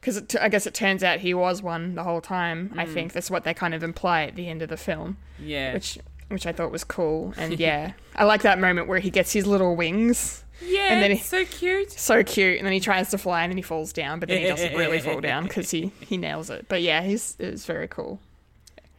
because 0.00 0.22
I 0.40 0.48
guess 0.48 0.66
it 0.66 0.74
turns 0.74 1.02
out 1.02 1.20
he 1.20 1.34
was 1.34 1.62
one 1.62 1.94
the 1.94 2.04
whole 2.04 2.20
time. 2.20 2.72
I 2.76 2.86
think 2.86 3.12
that's 3.12 3.30
what 3.30 3.44
they 3.44 3.54
kind 3.54 3.74
of 3.74 3.82
imply 3.82 4.22
at 4.22 4.36
the 4.36 4.48
end 4.48 4.62
of 4.62 4.68
the 4.68 4.76
film, 4.76 5.18
yeah. 5.38 5.74
which 5.74 5.98
which 6.28 6.46
I 6.46 6.52
thought 6.52 6.70
was 6.70 6.84
cool. 6.84 7.34
And 7.36 7.58
yeah, 7.58 7.92
I 8.14 8.24
like 8.24 8.42
that 8.42 8.58
moment 8.58 8.88
where 8.88 9.00
he 9.00 9.10
gets 9.10 9.32
his 9.32 9.46
little 9.46 9.76
wings. 9.76 10.44
Yeah. 10.62 10.92
and 10.92 11.02
then 11.02 11.10
it's 11.12 11.22
he- 11.22 11.26
so 11.26 11.44
cute. 11.44 11.90
So 11.92 12.22
cute, 12.22 12.58
and 12.58 12.66
then 12.66 12.72
he 12.72 12.80
tries 12.80 13.10
to 13.10 13.18
fly 13.18 13.42
and 13.42 13.50
then 13.50 13.56
he 13.58 13.62
falls 13.62 13.92
down, 13.92 14.20
but 14.20 14.28
then 14.28 14.40
he 14.42 14.46
doesn't 14.48 14.74
really 14.74 14.98
fall 15.08 15.20
down 15.20 15.44
because 15.44 15.70
he 15.70 15.92
he 16.00 16.16
nails 16.16 16.50
it. 16.50 16.66
But 16.68 16.82
yeah, 16.82 17.02
he's 17.02 17.36
it's 17.38 17.64
very 17.66 17.88
cool, 17.88 18.20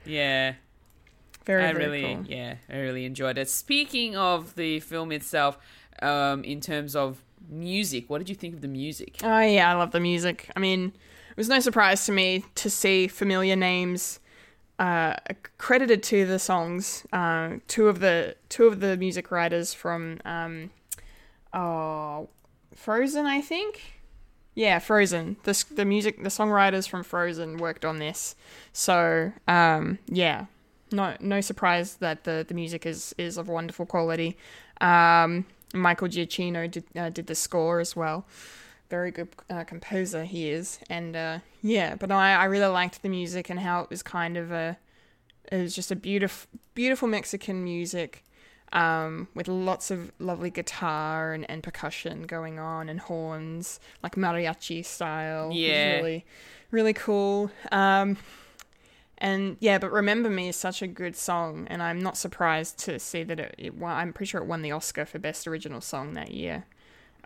Yeah. 0.05 0.53
very 1.45 1.63
I 1.65 1.73
very 1.73 1.85
really, 1.85 2.15
cool. 2.15 2.25
yeah, 2.27 2.55
I 2.69 2.77
really 2.77 3.05
enjoyed 3.05 3.37
it. 3.37 3.49
Speaking 3.49 4.15
of 4.15 4.55
the 4.55 4.79
film 4.79 5.11
itself, 5.11 5.57
um, 6.01 6.43
in 6.43 6.61
terms 6.61 6.95
of 6.95 7.21
music, 7.49 8.09
what 8.09 8.19
did 8.19 8.29
you 8.29 8.35
think 8.35 8.53
of 8.55 8.61
the 8.61 8.67
music? 8.67 9.17
Oh 9.23 9.39
yeah, 9.39 9.71
I 9.71 9.73
love 9.73 9.91
the 9.91 9.99
music. 9.99 10.49
I 10.55 10.59
mean, 10.59 10.93
it 11.29 11.37
was 11.37 11.49
no 11.49 11.59
surprise 11.59 12.05
to 12.05 12.11
me 12.11 12.45
to 12.55 12.69
see 12.69 13.07
familiar 13.07 13.55
names 13.55 14.19
uh, 14.79 15.15
credited 15.57 16.01
to 16.03 16.25
the 16.25 16.39
songs. 16.39 17.05
Uh, 17.13 17.57
two 17.67 17.87
of 17.87 17.99
the 17.99 18.35
two 18.49 18.65
of 18.65 18.79
the 18.79 18.97
music 18.97 19.31
writers 19.31 19.73
from 19.73 20.19
um, 20.25 20.71
oh, 21.53 22.29
Frozen, 22.75 23.25
I 23.25 23.41
think. 23.41 24.01
Yeah, 24.53 24.79
Frozen. 24.79 25.37
The 25.43 25.63
the 25.71 25.85
music, 25.85 26.23
the 26.23 26.29
songwriters 26.29 26.87
from 26.87 27.03
Frozen 27.03 27.57
worked 27.57 27.85
on 27.85 27.99
this. 27.99 28.35
So 28.73 29.31
um, 29.47 29.99
yeah, 30.07 30.45
no 30.91 31.15
no 31.19 31.41
surprise 31.41 31.95
that 31.95 32.25
the 32.25 32.45
the 32.47 32.53
music 32.53 32.85
is 32.85 33.15
is 33.17 33.37
of 33.37 33.47
wonderful 33.47 33.85
quality. 33.85 34.37
Um, 34.81 35.45
Michael 35.73 36.09
Giacchino 36.09 36.69
did 36.69 36.83
uh, 36.97 37.09
did 37.09 37.27
the 37.27 37.35
score 37.35 37.79
as 37.79 37.95
well. 37.95 38.25
Very 38.89 39.11
good 39.11 39.29
uh, 39.49 39.63
composer 39.63 40.25
he 40.25 40.49
is, 40.49 40.79
and 40.89 41.15
uh, 41.15 41.39
yeah. 41.61 41.95
But 41.95 42.11
I, 42.11 42.33
I 42.33 42.45
really 42.45 42.67
liked 42.67 43.01
the 43.01 43.09
music 43.09 43.49
and 43.49 43.59
how 43.59 43.81
it 43.83 43.89
was 43.89 44.03
kind 44.03 44.35
of 44.35 44.51
a 44.51 44.77
it 45.49 45.61
was 45.61 45.73
just 45.73 45.91
a 45.91 45.95
beautiful 45.95 46.49
beautiful 46.73 47.07
Mexican 47.07 47.63
music 47.63 48.25
um, 48.73 49.27
with 49.35 49.47
lots 49.47 49.91
of 49.91 50.11
lovely 50.19 50.49
guitar 50.49 51.33
and, 51.33 51.49
and 51.49 51.61
percussion 51.61 52.23
going 52.23 52.59
on 52.59 52.87
and 52.89 52.99
horns 53.01 53.79
like 54.01 54.15
mariachi 54.15 54.85
style. 54.85 55.51
Yeah. 55.53 55.97
really 55.97 56.25
really 56.71 56.93
cool. 56.93 57.51
Um, 57.71 58.17
and 59.17 59.57
yeah, 59.59 59.77
but 59.77 59.91
Remember 59.91 60.29
Me 60.29 60.49
is 60.49 60.55
such 60.55 60.81
a 60.81 60.87
good 60.87 61.15
song, 61.15 61.67
and 61.69 61.83
I'm 61.83 61.99
not 61.99 62.17
surprised 62.17 62.79
to 62.79 62.97
see 62.97 63.23
that 63.23 63.39
it, 63.39 63.55
it 63.57 63.75
won, 63.75 63.95
I'm 63.95 64.13
pretty 64.13 64.29
sure 64.29 64.41
it 64.41 64.47
won 64.47 64.63
the 64.63 64.71
Oscar 64.71 65.05
for 65.05 65.19
Best 65.19 65.47
Original 65.47 65.79
Song 65.79 66.13
that 66.15 66.31
year. 66.31 66.65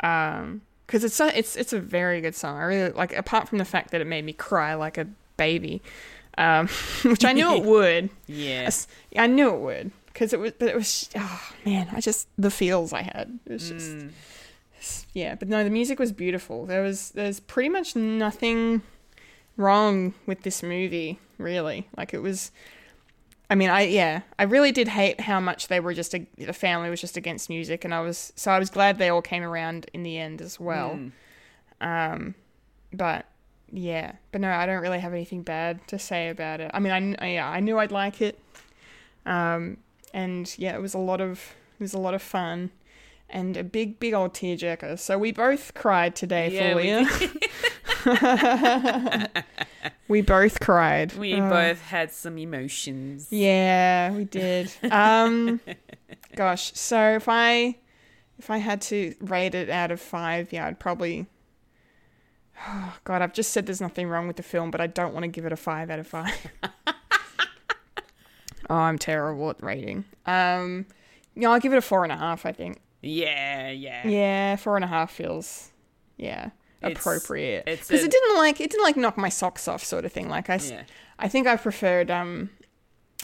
Um, 0.01 0.61
because 0.85 1.03
it's 1.03 1.19
a, 1.19 1.35
it's 1.35 1.55
it's 1.55 1.73
a 1.73 1.79
very 1.79 2.21
good 2.21 2.35
song. 2.35 2.59
I 2.59 2.63
really 2.63 2.91
like. 2.91 3.15
Apart 3.15 3.49
from 3.49 3.57
the 3.57 3.65
fact 3.65 3.89
that 3.89 4.01
it 4.01 4.05
made 4.05 4.23
me 4.23 4.33
cry 4.33 4.75
like 4.75 4.99
a 4.99 5.07
baby, 5.35 5.81
um, 6.37 6.67
which 7.03 7.25
I 7.25 7.33
knew 7.33 7.55
it 7.55 7.63
would. 7.65 8.09
Yeah. 8.27 8.63
Yes, 8.65 8.87
I 9.17 9.25
knew 9.25 9.49
it 9.49 9.59
would 9.61 9.91
because 10.15 10.31
it 10.31 10.39
was. 10.39 10.53
But 10.57 10.69
it 10.69 10.75
was. 10.75 11.09
Oh 11.15 11.41
man, 11.65 11.89
I 11.91 11.99
just 11.99 12.29
the 12.37 12.49
feels 12.49 12.93
I 12.93 13.01
had. 13.01 13.37
It 13.45 13.51
was 13.51 13.69
just 13.69 13.91
Mm. 13.97 14.11
yeah. 15.13 15.35
But 15.35 15.49
no, 15.49 15.63
the 15.63 15.69
music 15.69 15.99
was 15.99 16.13
beautiful. 16.13 16.65
There 16.65 16.81
was 16.81 17.11
there's 17.11 17.41
pretty 17.41 17.69
much 17.69 17.95
nothing 17.95 18.81
wrong 19.57 20.13
with 20.25 20.41
this 20.43 20.63
movie. 20.63 21.19
Really, 21.37 21.89
like 21.97 22.13
it 22.13 22.19
was. 22.21 22.51
I 23.49 23.55
mean, 23.55 23.69
I 23.69 23.81
yeah, 23.81 24.21
I 24.39 24.43
really 24.43 24.71
did 24.71 24.87
hate 24.87 25.19
how 25.21 25.39
much 25.41 25.67
they 25.67 25.81
were 25.81 25.93
just 25.93 26.15
a, 26.15 26.25
the 26.37 26.53
family 26.53 26.89
was 26.89 27.01
just 27.01 27.17
against 27.17 27.49
music, 27.49 27.83
and 27.83 27.93
I 27.93 27.99
was 27.99 28.31
so 28.37 28.51
I 28.51 28.57
was 28.57 28.69
glad 28.69 28.97
they 28.97 29.09
all 29.09 29.21
came 29.21 29.43
around 29.43 29.87
in 29.93 30.03
the 30.03 30.17
end 30.17 30.41
as 30.41 30.59
well. 30.59 30.97
Mm. 30.97 31.11
Um, 31.81 32.35
but 32.93 33.25
yeah, 33.69 34.13
but 34.31 34.39
no, 34.39 34.49
I 34.49 34.65
don't 34.65 34.81
really 34.81 34.99
have 34.99 35.11
anything 35.11 35.43
bad 35.43 35.85
to 35.89 35.99
say 35.99 36.29
about 36.29 36.61
it. 36.61 36.71
I 36.73 36.79
mean, 36.79 37.17
I 37.19 37.33
yeah, 37.33 37.49
I 37.49 37.59
knew 37.59 37.77
I'd 37.77 37.91
like 37.91 38.21
it. 38.21 38.39
Um, 39.25 39.77
and 40.15 40.53
yeah, 40.57 40.75
it 40.75 40.81
was 40.81 40.93
a 40.93 40.97
lot 40.97 41.21
of 41.21 41.53
it 41.79 41.83
was 41.83 41.93
a 41.93 41.99
lot 41.99 42.13
of 42.13 42.21
fun, 42.21 42.71
and 43.29 43.55
a 43.57 43.63
big 43.63 43.99
big 43.99 44.13
old 44.13 44.33
tearjerker. 44.33 44.97
So 44.97 45.17
we 45.19 45.31
both 45.31 45.73
cried 45.73 46.15
today, 46.15 46.49
Yeah, 46.51 46.75
we 46.75 47.05
Fulia. 47.05 49.29
We, 50.07 50.21
both 50.21 50.59
cried. 50.59 51.13
We 51.15 51.33
Oh. 51.33 51.49
both 51.49 51.81
had 51.81 52.11
some 52.11 52.37
emotions. 52.37 53.27
Yeah, 53.31 54.11
we 54.11 54.25
did. 54.25 54.71
Um, 54.91 55.59
gosh, 56.35 56.71
so 56.75 57.15
if 57.15 57.27
I 57.27 57.77
if 58.37 58.51
I 58.51 58.57
had 58.57 58.81
to 58.83 59.15
rate 59.19 59.55
it 59.55 59.69
out 59.71 59.89
of 59.91 59.99
five, 59.99 60.53
yeah, 60.53 60.67
I'd 60.67 60.79
probably. 60.79 61.25
Oh, 62.67 62.95
God, 63.03 63.23
I've 63.23 63.33
just 63.33 63.51
said 63.51 63.65
there's 63.65 63.81
nothing 63.81 64.07
wrong 64.07 64.27
with 64.27 64.35
the 64.35 64.43
film, 64.43 64.69
but 64.69 64.79
I 64.79 64.85
don't 64.87 65.11
want 65.13 65.23
to 65.23 65.27
give 65.27 65.45
it 65.45 65.51
a 65.51 65.57
five 65.57 65.89
out 65.89 65.97
of 65.99 66.07
five. 66.07 66.51
Oh, 68.69 68.75
I'm 68.75 68.97
terrible 68.97 69.49
at 69.49 69.61
rating. 69.63 70.05
Um, 70.25 70.85
yeah, 71.35 71.49
I'll 71.49 71.59
give 71.59 71.73
it 71.73 71.77
a 71.77 71.81
four 71.81 72.03
and 72.03 72.11
a 72.11 72.17
half. 72.17 72.45
I 72.45 72.51
think. 72.51 72.81
Yeah, 73.01 73.69
yeah. 73.69 74.07
Yeah, 74.07 74.55
four 74.55 74.75
and 74.77 74.83
a 74.83 74.87
half 74.87 75.11
feels, 75.11 75.71
yeah, 76.17 76.49
It's- 76.81 76.97
appropriate. 76.99 77.63
it's 77.67 77.87
Because 77.87 78.01
a- 78.01 78.05
it 78.05 78.11
didn't 78.11 78.35
like 78.37 78.59
it 78.59 78.71
didn't 78.71 78.83
like 78.83 78.97
knock 78.97 79.17
my 79.17 79.29
socks 79.29 79.67
off, 79.67 79.83
sort 79.83 80.05
of 80.05 80.11
thing. 80.11 80.27
Like 80.29 80.49
I, 80.49 80.55
s- 80.55 80.71
Yeah. 80.71 80.83
I 81.19 81.27
think 81.27 81.45
I 81.47 81.55
preferred 81.55 82.09
um 82.09 82.49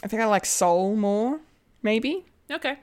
I 0.04 0.08
think 0.08 0.22
I 0.22 0.26
like 0.26 0.46
Soul 0.46 0.94
more, 0.96 1.40
maybe. 1.82 2.24
Okay. 2.50 2.76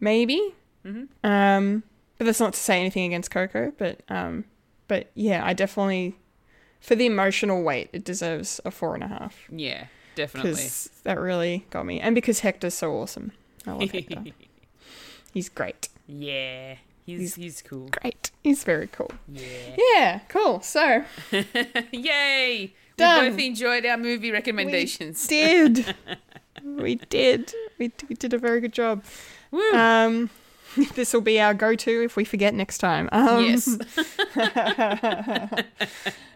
Maybe. 0.00 0.54
Mhm. 0.84 1.08
Um 1.22 1.82
but 2.18 2.24
that's 2.26 2.40
not 2.40 2.52
to 2.54 2.60
say 2.60 2.80
anything 2.80 3.04
against 3.04 3.30
Coco, 3.30 3.72
but 3.78 4.00
um 4.08 4.44
but 4.88 5.10
yeah, 5.14 5.44
I 5.44 5.52
definitely 5.52 6.16
for 6.80 6.94
the 6.96 7.06
emotional 7.06 7.62
weight, 7.62 7.90
it 7.92 8.04
deserves 8.04 8.60
a 8.64 8.70
four 8.70 8.94
and 8.94 9.04
a 9.04 9.08
half. 9.08 9.44
Yeah, 9.50 9.86
definitely. 10.14 10.50
Because 10.52 10.90
that 11.04 11.18
really 11.18 11.64
got 11.70 11.86
me. 11.86 12.00
And 12.00 12.14
because 12.14 12.40
Hector's 12.40 12.74
so 12.74 12.92
awesome. 12.92 13.32
I 13.66 13.72
love 13.72 13.90
Hector. 13.90 14.24
He's 15.32 15.48
great. 15.48 15.88
yeah. 16.06 16.76
He's 17.06 17.34
he's 17.34 17.60
cool. 17.60 17.88
Great. 18.00 18.30
He's 18.42 18.64
very 18.64 18.86
cool. 18.86 19.10
Yeah. 19.28 19.76
Yeah, 19.76 20.20
cool. 20.30 20.62
So 20.62 21.04
Yay! 21.92 22.72
Done. 22.96 23.24
We 23.24 23.30
both 23.30 23.38
enjoyed 23.40 23.84
our 23.84 23.98
movie 23.98 24.30
recommendations. 24.30 25.26
did. 25.26 25.94
we 26.64 26.94
did. 26.94 27.52
We, 27.78 27.88
d- 27.88 28.06
we 28.08 28.14
did 28.14 28.32
a 28.32 28.38
very 28.38 28.60
good 28.62 28.72
job. 28.72 29.04
Woo. 29.50 29.70
Um, 29.72 30.30
this 30.94 31.12
will 31.12 31.20
be 31.20 31.40
our 31.40 31.54
go-to 31.54 32.04
if 32.04 32.16
we 32.16 32.24
forget 32.24 32.54
next 32.54 32.78
time. 32.78 33.08
Um, 33.12 33.44
yes. 33.44 33.78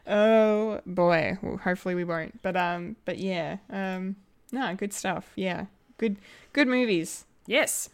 oh 0.07 0.80
boy. 0.86 1.39
Well, 1.43 1.57
hopefully 1.59 1.95
we 1.95 2.05
won't. 2.05 2.41
But 2.43 2.57
um, 2.57 2.97
but 3.05 3.18
yeah. 3.18 3.59
Um, 3.70 4.16
no, 4.53 4.74
good 4.74 4.93
stuff. 4.93 5.30
Yeah, 5.36 5.66
good, 5.99 6.16
good 6.53 6.68
movies. 6.68 7.24
Yes. 7.47 7.91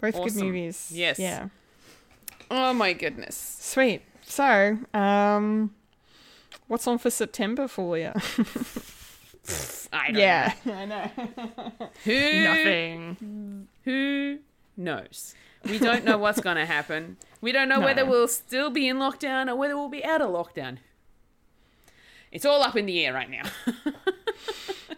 Both 0.00 0.14
good 0.14 0.36
movies. 0.36 0.90
Yes. 0.92 1.18
Yeah. 1.18 1.48
Oh 2.50 2.72
my 2.74 2.92
goodness. 2.92 3.36
Sweet. 3.60 4.02
So, 4.22 4.78
um, 4.92 5.74
what's 6.66 6.86
on 6.86 6.98
for 6.98 7.10
September 7.10 7.68
for 7.68 7.96
you? 7.98 8.12
I 9.92 10.06
don't 10.10 10.16
Yeah, 10.16 10.52
I 10.66 10.84
know. 10.86 11.10
know. 11.16 11.88
Who 12.04 12.42
Nothing. 12.42 13.68
who 13.84 14.38
knows? 14.76 15.34
We 15.66 15.78
don't 15.78 16.04
know 16.04 16.18
what's 16.18 16.40
going 16.40 16.56
to 16.56 16.66
happen. 16.66 17.16
We 17.40 17.52
don't 17.52 17.68
know 17.68 17.80
No. 17.80 17.86
whether 17.86 18.04
we'll 18.04 18.28
still 18.28 18.70
be 18.70 18.88
in 18.88 18.98
lockdown 18.98 19.48
or 19.48 19.56
whether 19.56 19.76
we'll 19.76 19.88
be 19.88 20.04
out 20.04 20.20
of 20.22 20.30
lockdown. 20.30 20.78
It's 22.32 22.44
all 22.44 22.62
up 22.62 22.76
in 22.76 22.86
the 22.86 23.04
air 23.04 23.12
right 23.12 23.30
now. 23.30 23.42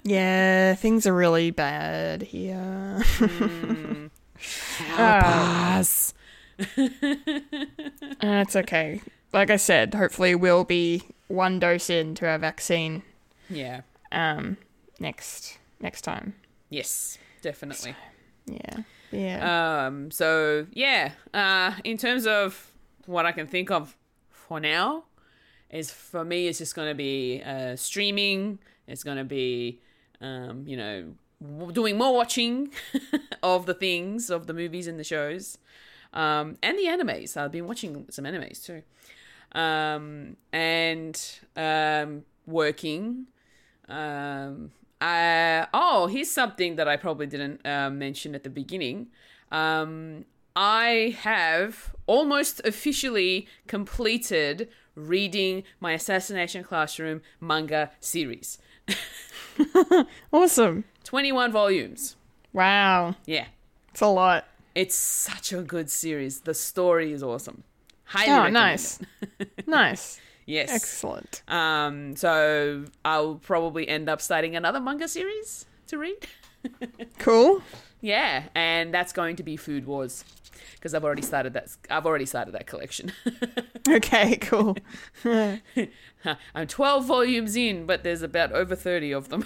Yeah, 0.03 0.75
things 0.77 1.05
are 1.05 1.13
really 1.15 1.51
bad 1.51 2.23
here. 2.23 3.03
Ah. 4.93 5.79
Us. 5.79 6.15
That's 8.21 8.55
okay. 8.63 9.01
Like 9.33 9.51
I 9.51 9.57
said, 9.57 9.95
hopefully 9.95 10.35
we'll 10.37 10.63
be 10.65 11.03
one 11.29 11.59
dose 11.59 11.91
into 11.91 12.27
our 12.29 12.39
vaccine 12.39 13.03
Yeah. 13.51 13.81
um 14.13 14.57
next 15.01 15.59
next 15.81 16.03
time. 16.03 16.35
Yes, 16.71 17.19
definitely. 17.43 17.97
Yeah. 18.47 18.83
Yeah. 19.17 19.87
Um, 19.87 20.11
so 20.11 20.67
yeah, 20.73 21.13
uh, 21.33 21.73
in 21.85 21.97
terms 21.97 22.27
of 22.27 22.71
what 23.07 23.27
I 23.27 23.33
can 23.33 23.47
think 23.47 23.71
of 23.71 23.97
for 24.31 24.61
now, 24.61 25.05
is 25.71 25.91
for 25.91 26.25
me, 26.25 26.49
it's 26.49 26.59
just 26.59 26.75
going 26.75 26.89
to 26.89 26.95
be 26.95 27.43
uh, 27.45 27.77
streaming. 27.77 28.59
It's 28.87 29.03
going 29.03 29.17
to 29.19 29.25
be, 29.25 29.81
um, 30.21 30.65
you 30.67 30.77
know, 30.77 31.13
w- 31.43 31.73
doing 31.73 31.99
more 31.99 32.15
watching 32.15 32.71
of 33.43 33.67
the 33.67 33.75
things, 33.75 34.31
of 34.31 34.47
the 34.47 34.55
movies 34.55 34.87
and 34.87 34.99
the 34.99 35.05
shows, 35.05 35.59
um, 36.13 36.57
and 36.63 36.79
the 36.79 36.85
animes. 36.85 37.37
I've 37.37 37.53
been 37.53 37.67
watching 37.67 38.07
some 38.11 38.25
animes 38.25 38.65
too. 38.65 38.83
um, 39.59 40.37
and 40.53 41.21
um, 41.57 42.25
working. 42.47 43.27
Um, 43.89 44.73
uh, 45.01 45.67
oh, 45.75 46.07
here's 46.07 46.31
something 46.31 46.77
that 46.77 46.89
I 46.89 46.97
probably 46.97 47.27
didn't 47.27 47.67
uh, 47.67 47.91
mention 47.91 48.35
at 48.35 48.45
the 48.45 48.51
beginning. 48.51 49.09
Um, 49.53 50.25
I 50.55 51.17
have 51.21 51.95
almost 52.07 52.61
officially 52.65 53.47
completed 53.67 54.69
reading 54.95 55.65
my 55.81 55.93
Assassination 55.93 56.65
Classroom 56.65 57.21
manga 57.41 57.91
series. 58.01 58.59
Awesome. 60.33 60.85
21 61.05 61.53
volumes. 61.53 62.17
Wow. 62.53 63.17
Yeah. 63.25 63.47
It's 63.91 64.01
a 64.01 64.07
lot. 64.09 64.47
It's 64.75 64.95
such 64.95 65.53
a 65.53 65.63
good 65.63 65.91
series. 65.91 66.41
The 66.41 66.53
story 66.55 67.13
is 67.13 67.23
awesome. 67.23 67.65
Highly 68.05 68.49
Oh, 68.49 68.51
nice. 68.51 68.99
Nice. 69.67 70.21
Yes. 70.47 70.71
Excellent. 70.71 71.43
Um, 71.49 72.15
so 72.17 72.85
I'll 73.05 73.35
probably 73.37 73.89
end 73.89 74.09
up 74.09 74.21
starting 74.21 74.55
another 74.57 74.81
manga 74.81 75.09
series 75.09 75.67
to 75.89 75.99
read. 75.99 76.17
Cool. 77.19 77.63
Yeah, 78.01 78.45
and 78.57 78.93
that's 78.93 79.13
going 79.13 79.37
to 79.37 79.45
be 79.45 79.57
Food 79.57 79.87
Wars 79.87 80.25
because 80.75 80.95
I've 80.95 81.05
already 81.05 81.23
started 81.23 81.53
that. 81.53 81.69
I've 81.91 82.07
already 82.07 82.27
started 82.27 82.53
that 82.55 82.67
collection. 82.67 83.13
Okay, 83.89 84.37
cool. 84.39 84.77
I'm 85.25 86.67
12 86.67 87.05
volumes 87.07 87.55
in, 87.55 87.87
but 87.87 88.03
there's 88.03 88.23
about 88.23 88.51
over 88.51 88.75
30 88.75 89.13
of 89.13 89.29
them. 89.29 89.45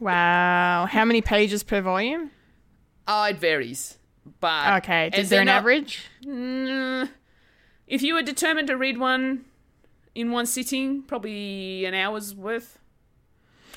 Wow. 0.00 0.86
How 0.90 1.04
many 1.04 1.20
pages 1.20 1.62
per 1.62 1.80
volume? 1.80 2.32
oh, 3.06 3.24
it 3.24 3.38
varies, 3.38 3.98
but 4.40 4.78
Okay. 4.78 5.10
Is 5.14 5.28
there 5.30 5.40
an 5.40 5.46
not- 5.46 5.58
average? 5.58 6.06
Mm, 6.24 7.08
if 7.86 8.02
you 8.02 8.14
were 8.14 8.22
determined 8.22 8.66
to 8.68 8.76
read 8.76 8.98
one 8.98 9.44
in 10.14 10.30
one 10.32 10.46
sitting, 10.46 11.02
probably 11.02 11.84
an 11.84 11.94
hour's 11.94 12.34
worth. 12.34 12.78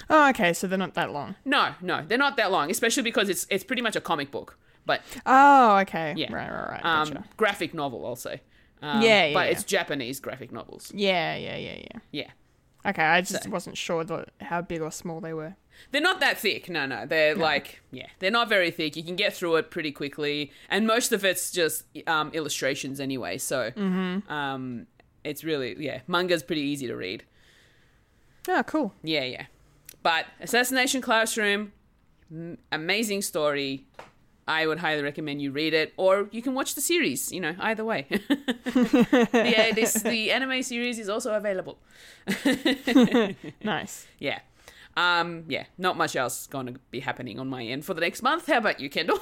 Oh, 0.10 0.30
okay. 0.30 0.54
So 0.54 0.68
they're 0.68 0.78
not 0.78 0.96
that 0.96 1.12
long. 1.12 1.36
No, 1.46 1.74
no, 1.82 2.04
they're 2.08 2.18
not 2.18 2.38
that 2.38 2.52
long, 2.52 2.72
especially 2.72 3.04
because 3.04 3.30
it's 3.30 3.46
it's 3.50 3.64
pretty 3.64 3.82
much 3.82 3.96
a 3.96 4.02
comic 4.02 4.32
book, 4.32 4.58
but 4.86 5.02
Oh, 5.26 5.78
okay. 5.80 6.14
Yeah. 6.18 6.34
Right, 6.34 6.50
right, 6.52 6.70
right. 6.72 6.86
um, 6.86 7.08
Gotcha. 7.10 7.24
graphic 7.38 7.74
novel, 7.74 8.06
I'll 8.06 8.16
say. 8.16 8.42
Um, 8.82 9.02
Yeah, 9.02 9.26
yeah, 9.26 9.34
But 9.34 9.46
yeah. 9.46 9.52
it's 9.52 9.64
Japanese 9.64 10.20
graphic 10.20 10.52
novels. 10.52 10.92
yeah, 10.94 11.36
yeah, 11.36 11.56
yeah, 11.58 11.78
yeah. 11.78 12.00
Yeah. 12.12 12.32
Okay, 12.86 13.02
I 13.04 13.22
just 13.22 13.44
So- 13.44 13.50
wasn't 13.50 13.78
sure 13.78 14.04
the, 14.04 14.26
how 14.42 14.62
big 14.62 14.82
or 14.82 14.92
small 14.92 15.22
they 15.22 15.34
were. 15.34 15.56
They're 15.92 16.02
not 16.02 16.20
that 16.20 16.38
thick. 16.38 16.70
No, 16.70 16.86
no. 16.86 17.06
They're 17.06 17.34
like, 17.36 17.82
yeah, 17.92 18.08
they're 18.20 18.30
not 18.30 18.48
very 18.50 18.70
thick. 18.72 18.96
You 18.96 19.04
can 19.04 19.16
get 19.16 19.34
through 19.34 19.56
it 19.56 19.72
pretty 19.72 19.92
quickly. 19.92 20.52
And 20.70 20.86
most 20.86 21.12
of 21.14 21.24
it's 21.26 21.50
just 21.52 21.86
um, 22.08 22.30
illustrations 22.34 23.00
anyway. 23.00 23.38
So 23.38 23.72
Hmm. 23.72 24.20
um, 24.30 24.88
it's 25.24 25.44
really, 25.44 25.76
yeah, 25.80 26.02
manga's 26.08 26.44
pretty 26.44 26.62
easy 26.62 26.88
to 26.88 26.96
read. 26.96 27.24
Oh, 28.48 28.64
cool. 28.64 28.94
Yeah, 29.04 29.24
yeah. 29.24 29.46
But 30.02 30.26
Assassination 30.42 31.02
Classroom, 31.02 31.72
m- 32.32 32.58
amazing 32.72 33.22
story. 33.22 33.88
I 34.46 34.68
would 34.68 34.80
highly 34.80 35.02
recommend 35.02 35.42
you 35.42 35.52
read 35.52 35.74
it, 35.74 35.94
or 35.96 36.28
you 36.32 36.42
can 36.42 36.54
watch 36.54 36.76
the 36.76 36.82
series. 36.82 37.32
You 37.32 37.40
know, 37.40 37.56
either 37.60 37.86
way. 37.86 38.08
yeah, 38.10 39.72
this 39.72 39.94
the 39.94 40.32
anime 40.32 40.62
series 40.64 41.00
is 41.00 41.08
also 41.10 41.34
available. 41.34 41.80
Nice. 43.64 44.06
Yeah, 44.20 44.40
um, 44.98 45.46
yeah. 45.48 45.64
Not 45.78 45.96
much 45.96 46.18
else 46.18 46.48
going 46.48 46.66
to 46.66 46.74
be 46.92 47.00
happening 47.00 47.40
on 47.40 47.48
my 47.50 47.64
end 47.64 47.86
for 47.86 47.94
the 47.94 48.02
next 48.02 48.22
month. 48.22 48.48
How 48.48 48.58
about 48.58 48.82
you, 48.82 48.90
Kendall? 48.90 49.20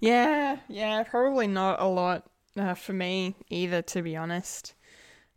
Yeah, 0.00 0.58
yeah, 0.68 1.02
probably 1.04 1.46
not 1.46 1.80
a 1.80 1.86
lot 1.86 2.26
uh, 2.58 2.74
for 2.74 2.92
me 2.92 3.34
either, 3.50 3.82
to 3.82 4.02
be 4.02 4.16
honest. 4.16 4.74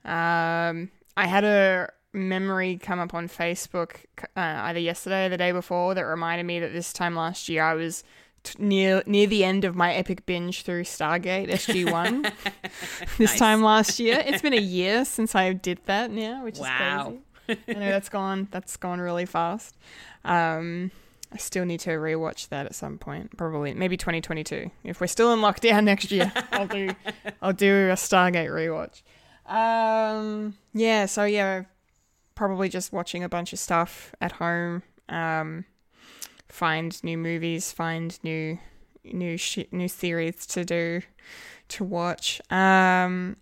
Um, 0.06 0.92
I 1.16 1.26
had 1.28 1.44
a 1.44 1.90
memory 2.14 2.78
come 2.82 3.00
up 3.00 3.14
on 3.14 3.28
Facebook 3.28 3.98
uh, 4.36 4.40
either 4.40 4.80
yesterday 4.80 5.26
or 5.26 5.30
the 5.30 5.38
day 5.38 5.52
before 5.52 5.94
that 5.96 6.02
reminded 6.04 6.46
me 6.46 6.60
that 6.60 6.72
this 6.72 6.94
time 6.94 7.16
last 7.16 7.50
year 7.50 7.64
I 7.64 7.74
was 7.74 8.04
t- 8.44 8.56
near 8.60 9.04
near 9.06 9.28
the 9.28 9.44
end 9.44 9.66
of 9.66 9.76
my 9.76 9.94
epic 9.94 10.26
binge 10.26 10.64
through 10.64 10.84
Stargate 10.84 11.50
SG 11.50 11.92
One. 11.92 12.22
this 13.18 13.32
Nice. 13.32 13.40
time 13.40 13.62
last 13.62 14.00
year, 14.00 14.24
it's 14.26 14.42
been 14.42 14.54
a 14.54 14.62
year 14.62 15.04
since 15.06 15.36
I 15.36 15.54
did 15.54 15.80
that 15.86 16.12
now, 16.12 16.44
which 16.44 16.60
Wow. 16.60 17.18
is 17.48 17.58
crazy. 17.58 17.62
I 17.68 17.74
know 17.74 17.90
that's 17.92 18.10
gone. 18.10 18.48
That's 18.52 18.78
gone 18.78 19.00
really 19.00 19.26
fast. 19.26 19.76
Um, 20.24 20.92
I 21.32 21.38
still 21.38 21.66
need 21.66 21.82
to 21.82 21.92
rewatch 21.92 22.50
that 22.50 22.66
at 22.66 22.76
some 22.76 22.98
point. 22.98 23.36
Probably 23.38 23.74
maybe 23.74 23.98
2022. 23.98 24.72
If 24.84 25.02
we're 25.02 25.08
still 25.08 25.34
in 25.34 25.40
lockdown 25.40 25.84
next 25.86 26.12
year, 26.12 26.32
I'll 26.52 26.68
do 26.68 26.90
I'll 27.42 27.54
do 27.54 27.90
a 27.90 27.96
Stargate 27.96 28.50
rewatch. 28.50 29.02
Um, 29.46 30.56
yeah. 30.74 31.06
So 31.06 31.26
yeah, 31.26 31.64
probably 32.36 32.70
just 32.70 32.94
watching 32.94 33.24
a 33.24 33.30
bunch 33.30 33.54
of 33.54 33.60
stuff 33.60 34.14
at 34.22 34.34
home. 34.34 34.84
Um, 35.10 35.66
find 36.48 37.02
new 37.04 37.18
movies. 37.18 37.72
Find 37.72 38.18
new 38.24 38.58
new 39.04 39.38
shi 39.38 39.68
new 39.72 39.88
series 39.88 40.46
to 40.48 40.64
do 40.64 41.02
to 41.70 41.84
watch. 41.84 42.42
Um, 42.50 43.38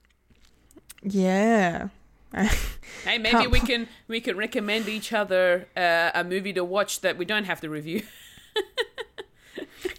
yeah. 1.03 1.89
Hey, 2.33 2.49
maybe 3.17 3.29
Can't 3.29 3.51
we 3.51 3.59
can 3.59 3.87
we 4.07 4.19
can 4.21 4.35
recommend 4.37 4.87
each 4.89 5.13
other 5.13 5.67
uh, 5.77 6.11
a 6.13 6.23
movie 6.23 6.53
to 6.53 6.63
watch 6.63 7.01
that 7.01 7.17
we 7.17 7.25
don't 7.25 7.45
have 7.45 7.61
to 7.61 7.69
review. 7.69 8.03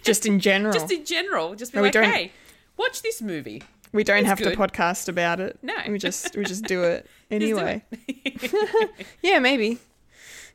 just 0.03 0.25
in 0.25 0.39
general. 0.39 0.73
Just 0.73 0.91
in 0.91 1.05
general, 1.05 1.55
just 1.55 1.71
be 1.73 1.77
No, 1.77 1.83
like, 1.83 1.95
hey, 1.95 2.31
watch 2.77 3.01
this 3.01 3.21
movie. 3.21 3.63
we 3.93 4.03
don't 4.03 4.19
it's 4.19 4.27
have 4.27 4.37
good. 4.39 4.51
to 4.51 4.57
podcast 4.57 5.07
about 5.09 5.39
it. 5.39 5.57
No. 5.61 5.73
we 5.87 5.97
just 5.97 6.35
we 6.35 6.43
just 6.43 6.65
do 6.65 6.83
it 6.83 7.05
Just 7.05 7.29
do 7.29 7.35
anyway. 7.57 7.83
it. 7.91 9.07
Yeah, 9.21 9.39
maybe. 9.39 9.79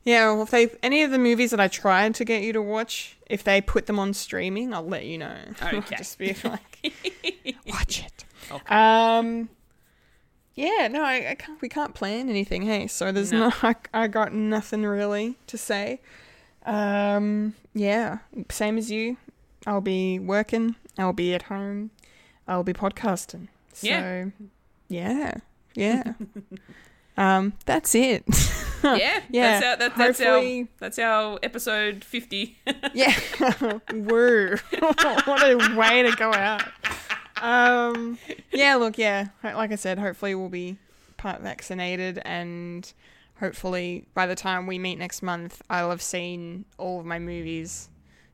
Yeah, 0.05 0.33
well, 0.33 0.43
if 0.43 0.51
they 0.51 0.69
any 0.83 1.03
of 1.05 1.11
the 1.13 1.19
movies 1.19 1.53
that 1.53 1.61
I 1.61 1.69
tried 1.69 2.15
to 2.17 2.25
get 2.25 2.43
you 2.43 2.53
to 2.55 2.63
watch, 2.63 3.17
if 3.27 3.45
they 3.45 3.61
put 3.61 3.87
them 3.87 3.99
on 3.99 4.15
streaming, 4.15 4.75
I'll 4.75 4.87
let 4.87 5.05
you 5.05 5.19
know. 5.19 5.37
Okay. 5.63 5.97
just 5.97 6.19
be 6.19 6.37
like, 6.45 6.93
watch 7.67 8.05
it. 8.05 8.25
Okay. 8.51 8.65
Um. 8.75 9.49
Yeah, 10.55 10.89
no, 10.89 11.03
I, 11.03 11.31
I 11.31 11.35
can't. 11.35 11.61
We 11.63 11.69
can't 11.69 11.95
plan 11.95 12.29
anything. 12.29 12.63
Hey, 12.63 12.87
so 12.87 13.11
there's 13.13 13.33
No. 13.33 13.49
no. 13.49 13.53
I, 13.63 13.75
I 13.95 14.07
got 14.07 14.33
nothing 14.35 14.85
really 14.85 15.37
to 15.47 15.57
say. 15.59 16.01
Um. 16.67 17.55
Yeah, 17.75 18.19
same 18.51 18.77
as 18.79 18.91
you. 18.91 19.17
I'll 19.67 19.81
be 19.81 20.19
working. 20.19 20.77
I'll 20.99 21.13
be 21.15 21.35
at 21.35 21.43
home. 21.45 21.91
I'll 22.47 22.65
be 22.65 22.73
podcasting. 22.75 23.49
So, 23.73 23.87
Yeah. 23.87 24.25
yeah, 24.89 25.35
yeah. 25.75 26.13
um. 27.17 27.55
That's 27.65 27.95
it. 27.95 28.25
yeah, 28.85 29.21
Yeah, 29.31 29.61
That's 29.61 29.65
our, 29.65 29.77
that, 29.77 29.97
that's 29.97 30.21
our 30.21 30.27
hopefully- 30.35 30.69
that's 30.79 30.99
our 30.99 31.39
episode 31.43 32.05
fifty. 32.05 32.59
Yeah. 32.93 33.15
Woo. 33.93 34.57
what 34.81 35.43
a 35.43 35.75
way 35.77 36.03
to 36.03 36.15
go 36.17 36.33
out. 36.35 36.63
Um 37.43 38.19
yeah, 38.53 38.77
look, 38.77 38.97
yeah. 38.99 39.29
Like 39.43 39.73
I 39.73 39.77
said, 39.77 39.99
hopefully 39.99 40.35
we'll 40.35 40.49
be 40.49 40.77
part 41.17 41.41
vaccinated 41.43 42.21
and 42.25 42.91
hopefully 43.41 44.07
by 44.15 44.27
the 44.27 44.35
time 44.35 44.67
we 44.67 44.79
meet 44.79 44.99
next 44.99 45.23
month 45.23 45.61
I'll 45.69 45.91
have 45.91 46.03
seen 46.03 46.65
all 46.79 47.01
of 47.01 47.07
my 47.07 47.19
movies 47.19 47.89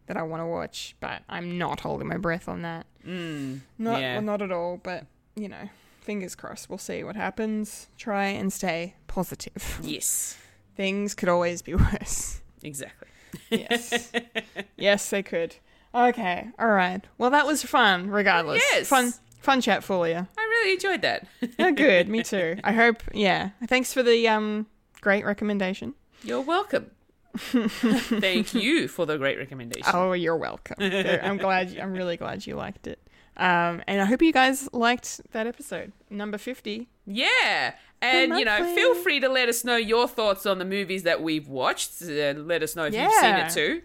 that 0.07 0.17
I 0.17 0.23
want 0.23 0.41
to 0.43 0.47
watch, 0.47 0.95
but 1.01 1.23
I'm 1.29 1.59
not 1.59 1.81
holding 1.81 2.09
my 2.09 2.17
breath 2.17 2.49
on 2.49 2.63
that. 2.63 2.87
mm, 3.07 3.61
Not 3.79 4.01
yeah. 4.01 4.15
well, 4.15 4.23
not 4.23 4.43
at 4.43 4.51
all, 4.53 4.79
but 4.83 5.05
you 5.37 5.49
know, 5.49 5.69
fingers 6.01 6.35
crossed. 6.35 6.69
We'll 6.71 6.79
see 6.79 7.05
what 7.05 7.15
happens. 7.17 7.89
Try 7.99 8.27
and 8.29 8.53
stay 8.53 8.95
positive. 9.07 9.81
yes, 9.83 10.37
Things 10.77 11.15
could 11.15 11.29
always 11.29 11.61
be 11.63 11.75
worse. 11.77 12.41
exactly. 12.63 13.09
Yes. 13.51 14.11
yes, 14.77 15.11
they 15.11 15.23
could. 15.23 15.57
Okay. 15.95 16.49
All 16.59 16.69
right. 16.69 17.01
Well, 17.17 17.31
that 17.31 17.47
was 17.47 17.63
fun, 17.63 18.11
regardless. 18.11 18.63
Yes. 18.73 18.89
Fun, 18.89 19.13
fun 19.41 19.61
chat 19.61 19.83
for 19.85 20.07
you. 20.09 20.15
I 20.17 20.43
really 20.43 20.73
enjoyed 20.75 21.03
that. 21.03 21.27
Oh, 21.59 21.73
good. 21.73 22.09
Me 22.11 22.23
too. 22.23 22.57
I 22.65 22.73
hope. 22.73 23.03
Yeah. 23.13 23.51
Thanks 23.67 23.93
for 23.93 24.03
the 24.03 24.29
um 24.29 24.67
great 25.01 25.25
recommendation. 25.25 25.95
You're 26.23 26.41
welcome. 26.43 26.91
Thank 27.39 28.55
you 28.55 28.89
for 28.89 29.07
the 29.07 29.17
great 29.17 29.39
recommendation. 29.39 29.91
Oh, 29.95 30.13
you're 30.13 30.37
welcome. 30.37 30.77
I'm 30.81 31.37
glad. 31.37 31.77
I'm 31.79 31.93
really 31.93 32.17
glad 32.17 32.47
you 32.47 32.57
liked 32.57 32.87
it. 32.87 32.99
Um, 33.37 33.83
and 33.87 34.01
I 34.01 34.05
hope 34.05 34.21
you 34.21 34.33
guys 34.33 34.69
liked 34.73 35.21
that 35.31 35.47
episode, 35.47 35.93
number 36.11 36.39
fifty. 36.39 36.89
Yeah. 37.07 37.75
And, 38.01 38.39
you 38.39 38.45
know, 38.45 38.75
feel 38.75 38.95
free 38.95 39.21
to 39.21 39.29
let 39.29 39.49
us 39.49 39.65
know 39.65 39.77
your 39.77 40.07
thoughts 40.07 40.47
on 40.47 40.59
the 40.59 40.65
movies 40.65 41.03
that 41.05 41.21
we've 41.23 41.49
watched. 41.49 42.01
Uh, 42.03 42.33
let 42.37 42.63
us 42.63 42.77
know 42.77 42.85
if 42.85 42.95
you've 42.95 43.13
seen 43.13 43.35
it 43.35 43.51
too. 43.51 43.83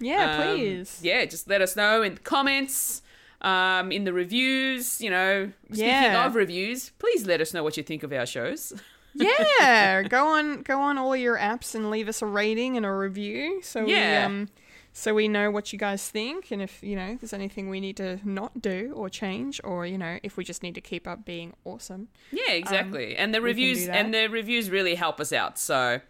Yeah, 0.00 0.36
Um, 0.38 0.56
please. 0.56 1.00
Yeah, 1.02 1.24
just 1.24 1.48
let 1.48 1.60
us 1.62 1.76
know 1.76 2.02
in 2.02 2.14
the 2.14 2.20
comments, 2.20 3.02
um, 3.40 3.90
in 3.92 4.04
the 4.04 4.12
reviews. 4.12 5.00
You 5.00 5.10
know, 5.10 5.52
speaking 5.68 5.86
Yeah. 5.86 6.26
of 6.26 6.34
reviews, 6.34 6.90
please 6.98 7.26
let 7.26 7.40
us 7.40 7.52
know 7.54 7.62
what 7.62 7.76
you 7.76 7.82
think 7.82 8.02
of 8.02 8.12
our 8.12 8.26
shows. 8.26 8.72
yeah, 9.14 10.02
go 10.02 10.26
on, 10.28 10.62
go 10.62 10.80
on 10.80 10.98
all 10.98 11.16
your 11.16 11.38
apps 11.38 11.74
and 11.74 11.90
leave 11.90 12.08
us 12.08 12.20
a 12.20 12.26
rating 12.26 12.76
and 12.76 12.84
a 12.84 12.92
review, 12.92 13.60
so 13.62 13.86
Yeah. 13.86 14.20
we 14.20 14.24
um, 14.42 14.48
so 14.92 15.12
we 15.14 15.28
know 15.28 15.50
what 15.50 15.72
you 15.74 15.78
guys 15.78 16.08
think 16.08 16.50
and 16.50 16.62
if, 16.62 16.82
you 16.82 16.96
know, 16.96 17.16
there's 17.20 17.34
anything 17.34 17.68
we 17.68 17.80
need 17.80 17.98
to 17.98 18.18
not 18.24 18.62
do 18.62 18.92
or 18.96 19.10
change 19.10 19.60
or, 19.62 19.84
you 19.86 19.98
know, 19.98 20.18
if 20.22 20.38
we 20.38 20.44
just 20.44 20.62
need 20.62 20.74
to 20.74 20.80
keep 20.80 21.06
up 21.06 21.24
being 21.26 21.52
awesome. 21.66 22.08
Yeah, 22.32 22.52
exactly. 22.52 23.14
and 23.14 23.32
the 23.34 23.38
Um, 23.38 23.44
can 23.44 23.56
do 23.56 23.60
reviews 23.62 23.88
and 23.88 24.14
the 24.14 24.26
reviews 24.28 24.70
really 24.70 24.94
help 24.94 25.20
us 25.20 25.34
out. 25.34 25.58
So 25.58 26.00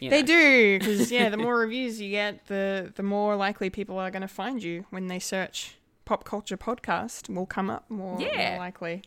you 0.00 0.10
They 0.10 0.22
know. 0.22 0.26
do 0.26 0.78
because 0.78 1.10
yeah, 1.16 1.28
the 1.28 1.36
more 1.36 1.58
reviews 1.58 2.00
you 2.00 2.10
get, 2.10 2.46
the 2.46 2.92
the 2.94 3.02
more 3.02 3.36
likely 3.36 3.70
people 3.70 3.98
are 3.98 4.10
going 4.10 4.22
to 4.22 4.28
find 4.28 4.62
you 4.62 4.84
when 4.90 5.06
they 5.08 5.18
search 5.18 5.76
pop 6.04 6.24
culture 6.24 6.56
podcast. 6.56 7.28
Will 7.34 7.46
come 7.46 7.68
up 7.70 7.84
more, 7.90 8.20
Yeah. 8.20 8.50
more 8.50 8.58
likely. 8.58 9.02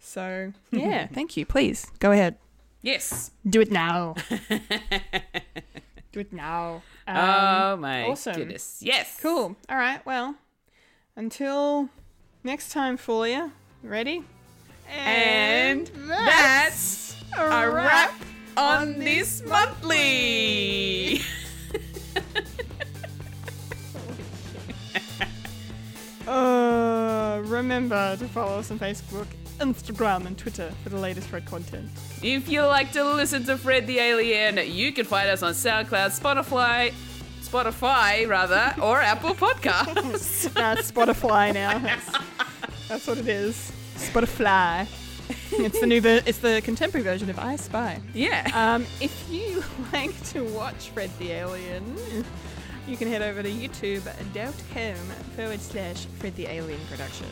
So 0.00 0.52
yeah, 0.70 1.06
thank 1.06 1.36
you. 1.36 1.46
Please 1.46 1.86
go 1.98 2.12
ahead. 2.12 2.36
Yes. 2.82 3.30
Do 3.48 3.60
it 3.62 3.70
now. 3.72 4.14
do 6.12 6.20
it 6.20 6.32
now. 6.32 6.82
Um, 7.06 7.16
oh 7.16 7.76
my 7.78 8.04
awesome. 8.04 8.36
goodness. 8.36 8.78
Yes. 8.80 9.18
Cool. 9.20 9.56
All 9.68 9.76
right. 9.76 10.04
Well, 10.04 10.36
until 11.16 11.88
next 12.42 12.70
time, 12.72 12.96
Folia. 12.98 13.52
Ready? 13.82 14.22
And 14.90 15.86
that's 16.06 17.16
a 17.38 17.70
wrap 17.70 18.12
on 18.56 18.98
this 18.98 19.42
monthly. 19.46 21.20
Uh, 26.26 27.42
remember 27.44 28.16
to 28.16 28.26
follow 28.28 28.58
us 28.58 28.70
on 28.70 28.78
Facebook, 28.78 29.26
Instagram, 29.58 30.26
and 30.26 30.38
Twitter 30.38 30.72
for 30.82 30.88
the 30.88 30.98
latest 30.98 31.28
Fred 31.28 31.44
content. 31.44 31.88
If 32.22 32.48
you 32.48 32.62
like 32.62 32.92
to 32.92 33.04
listen 33.04 33.44
to 33.44 33.58
Fred 33.58 33.86
the 33.86 33.98
Alien, 33.98 34.58
you 34.70 34.90
can 34.92 35.04
find 35.04 35.28
us 35.28 35.42
on 35.42 35.52
SoundCloud, 35.52 36.18
Spotify, 36.18 36.94
Spotify 37.42 38.26
rather, 38.26 38.74
or 38.80 39.00
Apple 39.02 39.34
Podcasts. 39.34 40.54
Nah, 40.56 40.76
Spotify 40.76 41.52
now. 41.52 41.78
That's, 41.78 42.18
that's 42.88 43.06
what 43.06 43.18
it 43.18 43.28
is. 43.28 43.70
Spotify. 43.96 44.88
It's 45.52 45.80
the 45.80 45.86
new. 45.86 46.00
Ver- 46.00 46.22
it's 46.26 46.38
the 46.38 46.60
contemporary 46.64 47.04
version 47.04 47.30
of 47.30 47.38
I 47.38 47.56
Spy. 47.56 48.00
yeah. 48.12 48.50
Um, 48.54 48.86
if 49.00 49.26
you 49.30 49.62
like 49.92 50.20
to 50.30 50.42
watch 50.44 50.90
Fred 50.90 51.10
the 51.18 51.30
Alien, 51.32 51.96
you 52.88 52.96
can 52.96 53.08
head 53.08 53.22
over 53.22 53.42
to 53.42 53.50
youtube.com 53.50 54.94
forward 55.36 55.60
slash 55.60 56.06
Fred 56.18 56.34
the 56.36 56.46
Alien 56.46 56.80
production. 56.90 57.26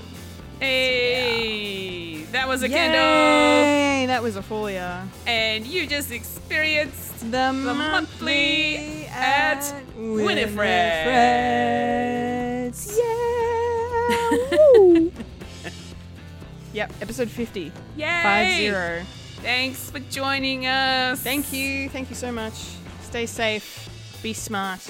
Hey, 0.61 2.23
that 2.31 2.47
was 2.47 2.63
a 2.63 2.69
Kendall, 2.69 3.01
Yay! 3.01 4.07
That 4.07 4.23
was 4.23 4.37
a 4.37 4.43
folia. 4.43 5.05
and 5.27 5.67
you 5.67 5.89
just 5.89 6.13
experienced 6.13 7.19
The, 7.19 7.27
the 7.31 7.75
monthly 7.75 9.07
at 9.07 9.65
Winifred's. 11.13 12.97
Yeah! 12.97 15.09
Yep, 16.73 16.93
episode 17.03 17.31
50. 17.31 17.73
Yay! 17.97 18.21
Five 18.23 18.57
zero. 18.57 19.03
Thanks 19.43 19.91
for 19.91 19.99
joining 19.99 20.67
us. 20.67 21.21
Thank 21.21 21.53
you. 21.53 21.89
Thank 21.89 22.09
you 22.11 22.17
so 22.17 22.31
much. 22.33 22.55
Stay 23.03 23.27
safe. 23.27 23.89
Be 24.23 24.33
smart. 24.33 24.81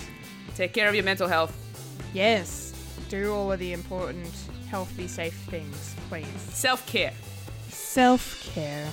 Take 0.55 0.75
care 0.75 0.89
of 0.89 0.95
your 0.95 1.05
mental 1.05 1.27
health. 1.27 1.57
Yes. 2.13 2.73
Do 3.09 3.33
all 3.35 3.51
of 3.51 3.59
the 3.59 3.73
important, 3.73 4.31
healthy, 4.71 5.09
safe 5.09 5.35
things, 5.51 5.95
please. 6.09 6.27
Self 6.37 6.87
care. 6.87 7.13
Self 7.69 8.53
care. 8.55 8.89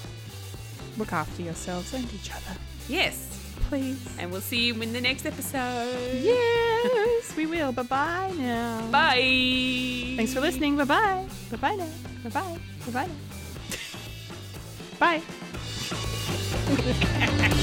Look 0.98 1.14
after 1.14 1.42
yourselves 1.42 1.94
and 1.94 2.12
each 2.14 2.32
other, 2.32 2.58
Yes. 2.88 3.39
Please. 3.70 3.98
And 4.18 4.32
we'll 4.32 4.42
see 4.42 4.66
you 4.66 4.74
in 4.82 4.92
the 4.92 5.00
next 5.02 5.26
episode. 5.26 6.20
Yes, 6.22 7.34
we 7.38 7.46
will. 7.46 7.72
Bye 7.72 7.84
bye 7.84 8.34
now. 8.38 8.82
Bye. 8.92 10.16
Thanks 10.18 10.34
for 10.34 10.42
listening. 10.42 10.76
Bye 10.78 10.84
bye. 10.86 11.26
Bye 11.52 11.58
bye 11.58 11.76
now. 11.76 11.88
Bye 12.24 12.30
bye. 12.32 12.58
Bye 12.86 12.92
bye 12.92 13.08
now. 13.08 13.16
bye. 17.56 17.60